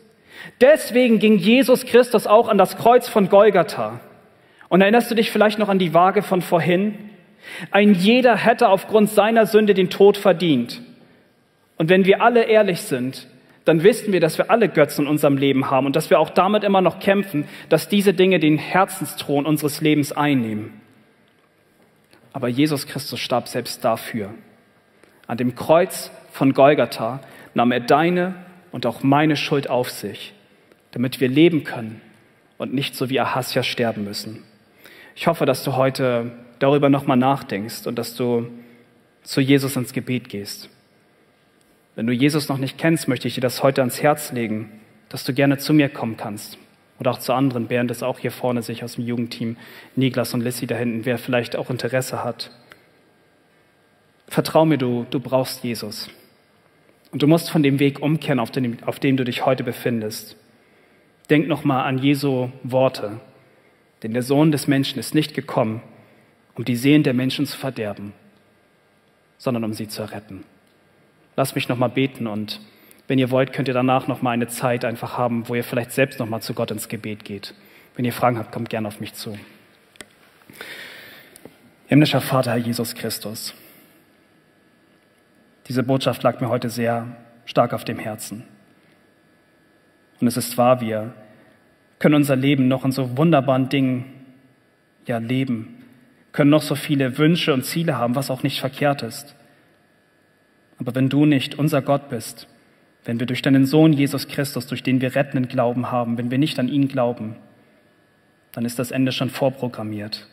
Deswegen 0.61 1.19
ging 1.19 1.37
Jesus 1.37 1.85
Christus 1.85 2.25
auch 2.27 2.47
an 2.47 2.57
das 2.57 2.77
Kreuz 2.77 3.07
von 3.07 3.29
Golgatha. 3.29 3.99
Und 4.69 4.81
erinnerst 4.81 5.11
du 5.11 5.15
dich 5.15 5.31
vielleicht 5.31 5.59
noch 5.59 5.69
an 5.69 5.79
die 5.79 5.93
Waage 5.93 6.21
von 6.21 6.41
vorhin? 6.41 7.09
Ein 7.71 7.93
jeder 7.93 8.35
hätte 8.35 8.69
aufgrund 8.69 9.09
seiner 9.09 9.45
Sünde 9.45 9.73
den 9.73 9.89
Tod 9.89 10.17
verdient. 10.17 10.81
Und 11.77 11.89
wenn 11.89 12.05
wir 12.05 12.21
alle 12.21 12.43
ehrlich 12.43 12.81
sind, 12.81 13.27
dann 13.65 13.83
wissen 13.83 14.11
wir, 14.13 14.19
dass 14.19 14.37
wir 14.37 14.49
alle 14.49 14.67
Götzen 14.67 15.05
in 15.05 15.11
unserem 15.11 15.37
Leben 15.37 15.69
haben 15.69 15.85
und 15.85 15.95
dass 15.95 16.09
wir 16.09 16.19
auch 16.19 16.31
damit 16.31 16.63
immer 16.63 16.81
noch 16.81 16.99
kämpfen, 16.99 17.47
dass 17.69 17.87
diese 17.87 18.13
Dinge 18.13 18.39
den 18.39 18.57
Herzensthron 18.57 19.45
unseres 19.45 19.81
Lebens 19.81 20.11
einnehmen. 20.11 20.73
aber 22.33 22.47
Jesus 22.47 22.87
Christus 22.87 23.19
starb 23.19 23.47
selbst 23.47 23.83
dafür. 23.83 24.33
An 25.27 25.37
dem 25.37 25.55
Kreuz 25.55 26.11
von 26.31 26.53
Golgatha 26.53 27.19
nahm 27.53 27.71
er 27.71 27.79
deine 27.79 28.35
und 28.71 28.85
auch 28.85 29.03
meine 29.03 29.35
Schuld 29.35 29.69
auf 29.69 29.89
sich, 29.89 30.33
damit 30.91 31.19
wir 31.19 31.27
leben 31.27 31.63
können 31.63 32.01
und 32.57 32.73
nicht 32.73 32.95
so 32.95 33.09
wie 33.09 33.19
Ahasja 33.19 33.63
sterben 33.63 34.03
müssen. 34.03 34.43
Ich 35.15 35.27
hoffe, 35.27 35.45
dass 35.45 35.63
du 35.63 35.75
heute 35.75 36.31
darüber 36.59 36.89
nochmal 36.89 37.17
nachdenkst 37.17 37.87
und 37.87 37.97
dass 37.97 38.15
du 38.15 38.47
zu 39.23 39.41
Jesus 39.41 39.75
ins 39.75 39.93
Gebet 39.93 40.29
gehst. 40.29 40.69
Wenn 41.95 42.07
du 42.07 42.13
Jesus 42.13 42.47
noch 42.49 42.57
nicht 42.57 42.77
kennst, 42.77 43.07
möchte 43.07 43.27
ich 43.27 43.35
dir 43.35 43.41
das 43.41 43.63
heute 43.63 43.81
ans 43.81 44.01
Herz 44.01 44.31
legen, 44.31 44.71
dass 45.09 45.23
du 45.23 45.33
gerne 45.33 45.57
zu 45.57 45.73
mir 45.73 45.89
kommen 45.89 46.17
kannst. 46.17 46.57
Oder 46.99 47.11
auch 47.11 47.19
zu 47.19 47.33
anderen. 47.33 47.67
Bernd 47.67 47.91
ist 47.91 48.03
auch 48.03 48.19
hier 48.19 48.31
vorne 48.31 48.61
sich 48.61 48.83
aus 48.83 48.95
dem 48.95 49.05
Jugendteam. 49.05 49.57
Niklas 49.95 50.33
und 50.33 50.41
Lissy 50.41 50.67
da 50.67 50.75
hinten, 50.75 51.05
wer 51.05 51.17
vielleicht 51.17 51.55
auch 51.55 51.69
Interesse 51.69 52.23
hat. 52.23 52.51
Vertrau 54.27 54.65
mir, 54.65 54.77
du, 54.77 55.05
du 55.09 55.19
brauchst 55.19 55.63
Jesus. 55.63 56.09
Und 57.11 57.23
du 57.23 57.27
musst 57.27 57.49
von 57.49 57.63
dem 57.63 57.79
Weg 57.79 58.01
umkehren, 58.01 58.39
auf 58.39 58.51
dem, 58.51 58.77
auf 58.85 58.99
dem 58.99 59.17
du 59.17 59.23
dich 59.23 59.45
heute 59.45 59.63
befindest. 59.63 60.35
Denk 61.29 61.47
nochmal 61.47 61.85
an 61.85 61.97
Jesu 61.97 62.49
Worte. 62.63 63.19
Denn 64.03 64.13
der 64.13 64.23
Sohn 64.23 64.51
des 64.51 64.67
Menschen 64.67 64.99
ist 64.99 65.15
nicht 65.15 65.33
gekommen, 65.33 65.81
um 66.55 66.65
die 66.65 66.75
Seelen 66.75 67.03
der 67.03 67.13
Menschen 67.13 67.45
zu 67.45 67.57
verderben, 67.57 68.13
sondern 69.37 69.63
um 69.63 69.73
sie 69.73 69.87
zu 69.87 70.03
retten. 70.11 70.43
Lass 71.35 71.55
mich 71.55 71.69
nochmal 71.69 71.89
beten 71.89 72.27
und 72.27 72.59
wenn 73.07 73.17
ihr 73.17 73.31
wollt, 73.31 73.53
könnt 73.53 73.67
ihr 73.67 73.73
danach 73.73 74.07
nochmal 74.07 74.33
eine 74.33 74.47
Zeit 74.47 74.85
einfach 74.85 75.17
haben, 75.17 75.49
wo 75.49 75.55
ihr 75.55 75.63
vielleicht 75.63 75.91
selbst 75.91 76.19
nochmal 76.19 76.41
zu 76.41 76.53
Gott 76.53 76.69
ins 76.69 76.89
Gebet 76.89 77.25
geht. 77.25 77.55
Wenn 77.95 78.05
ihr 78.05 78.13
Fragen 78.13 78.37
habt, 78.37 78.51
kommt 78.51 78.69
gerne 78.69 78.87
auf 78.87 78.99
mich 78.99 79.13
zu. 79.13 79.37
Himmlischer 81.87 82.21
Vater, 82.21 82.51
Herr 82.51 82.57
Jesus 82.57 82.93
Christus, 82.93 83.55
diese 85.67 85.81
Botschaft 85.81 86.21
lag 86.21 86.39
mir 86.39 86.49
heute 86.49 86.69
sehr 86.69 87.07
stark 87.45 87.73
auf 87.73 87.83
dem 87.83 87.97
Herzen. 87.97 88.43
Und 90.21 90.27
es 90.27 90.37
ist 90.37 90.57
wahr, 90.57 90.81
wir 90.81 91.13
können 91.97 92.15
unser 92.15 92.35
Leben 92.35 92.67
noch 92.67 92.85
in 92.85 92.91
so 92.91 93.17
wunderbaren 93.17 93.69
Dingen 93.69 94.05
ja 95.07 95.17
leben, 95.17 95.78
können 96.31 96.51
noch 96.51 96.61
so 96.61 96.75
viele 96.75 97.17
Wünsche 97.17 97.53
und 97.53 97.65
Ziele 97.65 97.97
haben, 97.97 98.15
was 98.15 98.29
auch 98.29 98.43
nicht 98.43 98.59
verkehrt 98.59 99.03
ist. 99.03 99.35
Aber 100.77 100.95
wenn 100.95 101.09
du 101.09 101.25
nicht 101.25 101.55
unser 101.55 101.81
Gott 101.81 102.09
bist, 102.09 102.47
wenn 103.05 103.19
wir 103.19 103.27
durch 103.27 103.41
deinen 103.41 103.65
Sohn 103.65 103.93
Jesus 103.93 104.27
Christus, 104.27 104.67
durch 104.67 104.83
den 104.83 105.01
wir 105.01 105.15
rettenden 105.15 105.47
Glauben 105.47 105.91
haben, 105.91 106.17
wenn 106.17 106.31
wir 106.31 106.37
nicht 106.37 106.59
an 106.59 106.67
ihn 106.67 106.87
glauben, 106.87 107.35
dann 108.51 108.65
ist 108.65 108.79
das 108.79 108.91
Ende 108.91 109.11
schon 109.11 109.29
vorprogrammiert. 109.29 110.27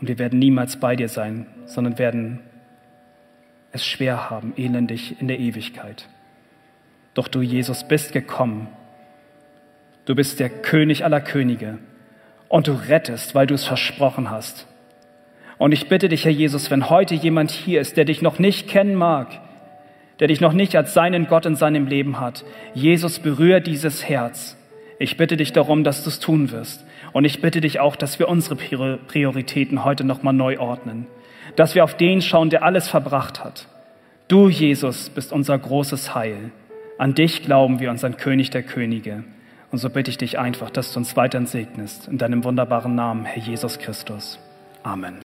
Und 0.00 0.08
wir 0.08 0.18
werden 0.18 0.38
niemals 0.38 0.78
bei 0.78 0.96
dir 0.96 1.08
sein, 1.08 1.46
sondern 1.64 1.98
werden 1.98 2.40
es 3.72 3.84
schwer 3.84 4.30
haben, 4.30 4.52
elendig 4.56 5.20
in 5.20 5.28
der 5.28 5.38
Ewigkeit. 5.38 6.08
Doch 7.14 7.28
du, 7.28 7.40
Jesus, 7.40 7.86
bist 7.88 8.12
gekommen. 8.12 8.68
Du 10.04 10.14
bist 10.14 10.38
der 10.38 10.50
König 10.50 11.04
aller 11.04 11.20
Könige 11.20 11.78
und 12.48 12.68
du 12.68 12.72
rettest, 12.72 13.34
weil 13.34 13.46
du 13.46 13.54
es 13.54 13.64
versprochen 13.64 14.30
hast. 14.30 14.66
Und 15.58 15.72
ich 15.72 15.88
bitte 15.88 16.08
dich, 16.08 16.24
Herr 16.24 16.32
Jesus, 16.32 16.70
wenn 16.70 16.90
heute 16.90 17.14
jemand 17.14 17.50
hier 17.50 17.80
ist, 17.80 17.96
der 17.96 18.04
dich 18.04 18.22
noch 18.22 18.38
nicht 18.38 18.68
kennen 18.68 18.94
mag, 18.94 19.28
der 20.20 20.28
dich 20.28 20.40
noch 20.40 20.52
nicht 20.52 20.76
als 20.76 20.94
seinen 20.94 21.26
Gott 21.26 21.46
in 21.46 21.56
seinem 21.56 21.86
Leben 21.86 22.20
hat. 22.20 22.44
Jesus, 22.74 23.18
berühre 23.18 23.60
dieses 23.60 24.08
Herz. 24.08 24.56
Ich 24.98 25.16
bitte 25.16 25.36
dich 25.36 25.52
darum, 25.52 25.84
dass 25.84 26.04
du 26.04 26.10
es 26.10 26.20
tun 26.20 26.50
wirst. 26.52 26.84
Und 27.12 27.24
ich 27.24 27.40
bitte 27.40 27.60
dich 27.60 27.80
auch, 27.80 27.96
dass 27.96 28.18
wir 28.18 28.28
unsere 28.28 28.56
Prioritäten 28.56 29.84
heute 29.84 30.04
nochmal 30.04 30.32
neu 30.32 30.58
ordnen. 30.58 31.06
Dass 31.54 31.74
wir 31.74 31.84
auf 31.84 31.96
den 31.96 32.22
schauen, 32.22 32.50
der 32.50 32.62
alles 32.62 32.88
verbracht 32.88 33.44
hat. 33.44 33.66
Du, 34.28 34.48
Jesus, 34.48 35.10
bist 35.10 35.32
unser 35.32 35.58
großes 35.58 36.14
Heil. 36.14 36.50
An 36.98 37.14
dich 37.14 37.42
glauben 37.42 37.78
wir, 37.78 37.90
unseren 37.90 38.16
König 38.16 38.50
der 38.50 38.62
Könige. 38.62 39.24
Und 39.70 39.78
so 39.78 39.90
bitte 39.90 40.10
ich 40.10 40.18
dich 40.18 40.38
einfach, 40.38 40.70
dass 40.70 40.92
du 40.92 40.98
uns 40.98 41.16
weiterhin 41.16 41.46
segnest. 41.46 42.08
In 42.08 42.18
deinem 42.18 42.42
wunderbaren 42.44 42.94
Namen, 42.94 43.24
Herr 43.24 43.42
Jesus 43.42 43.78
Christus. 43.78 44.38
Amen. 44.82 45.25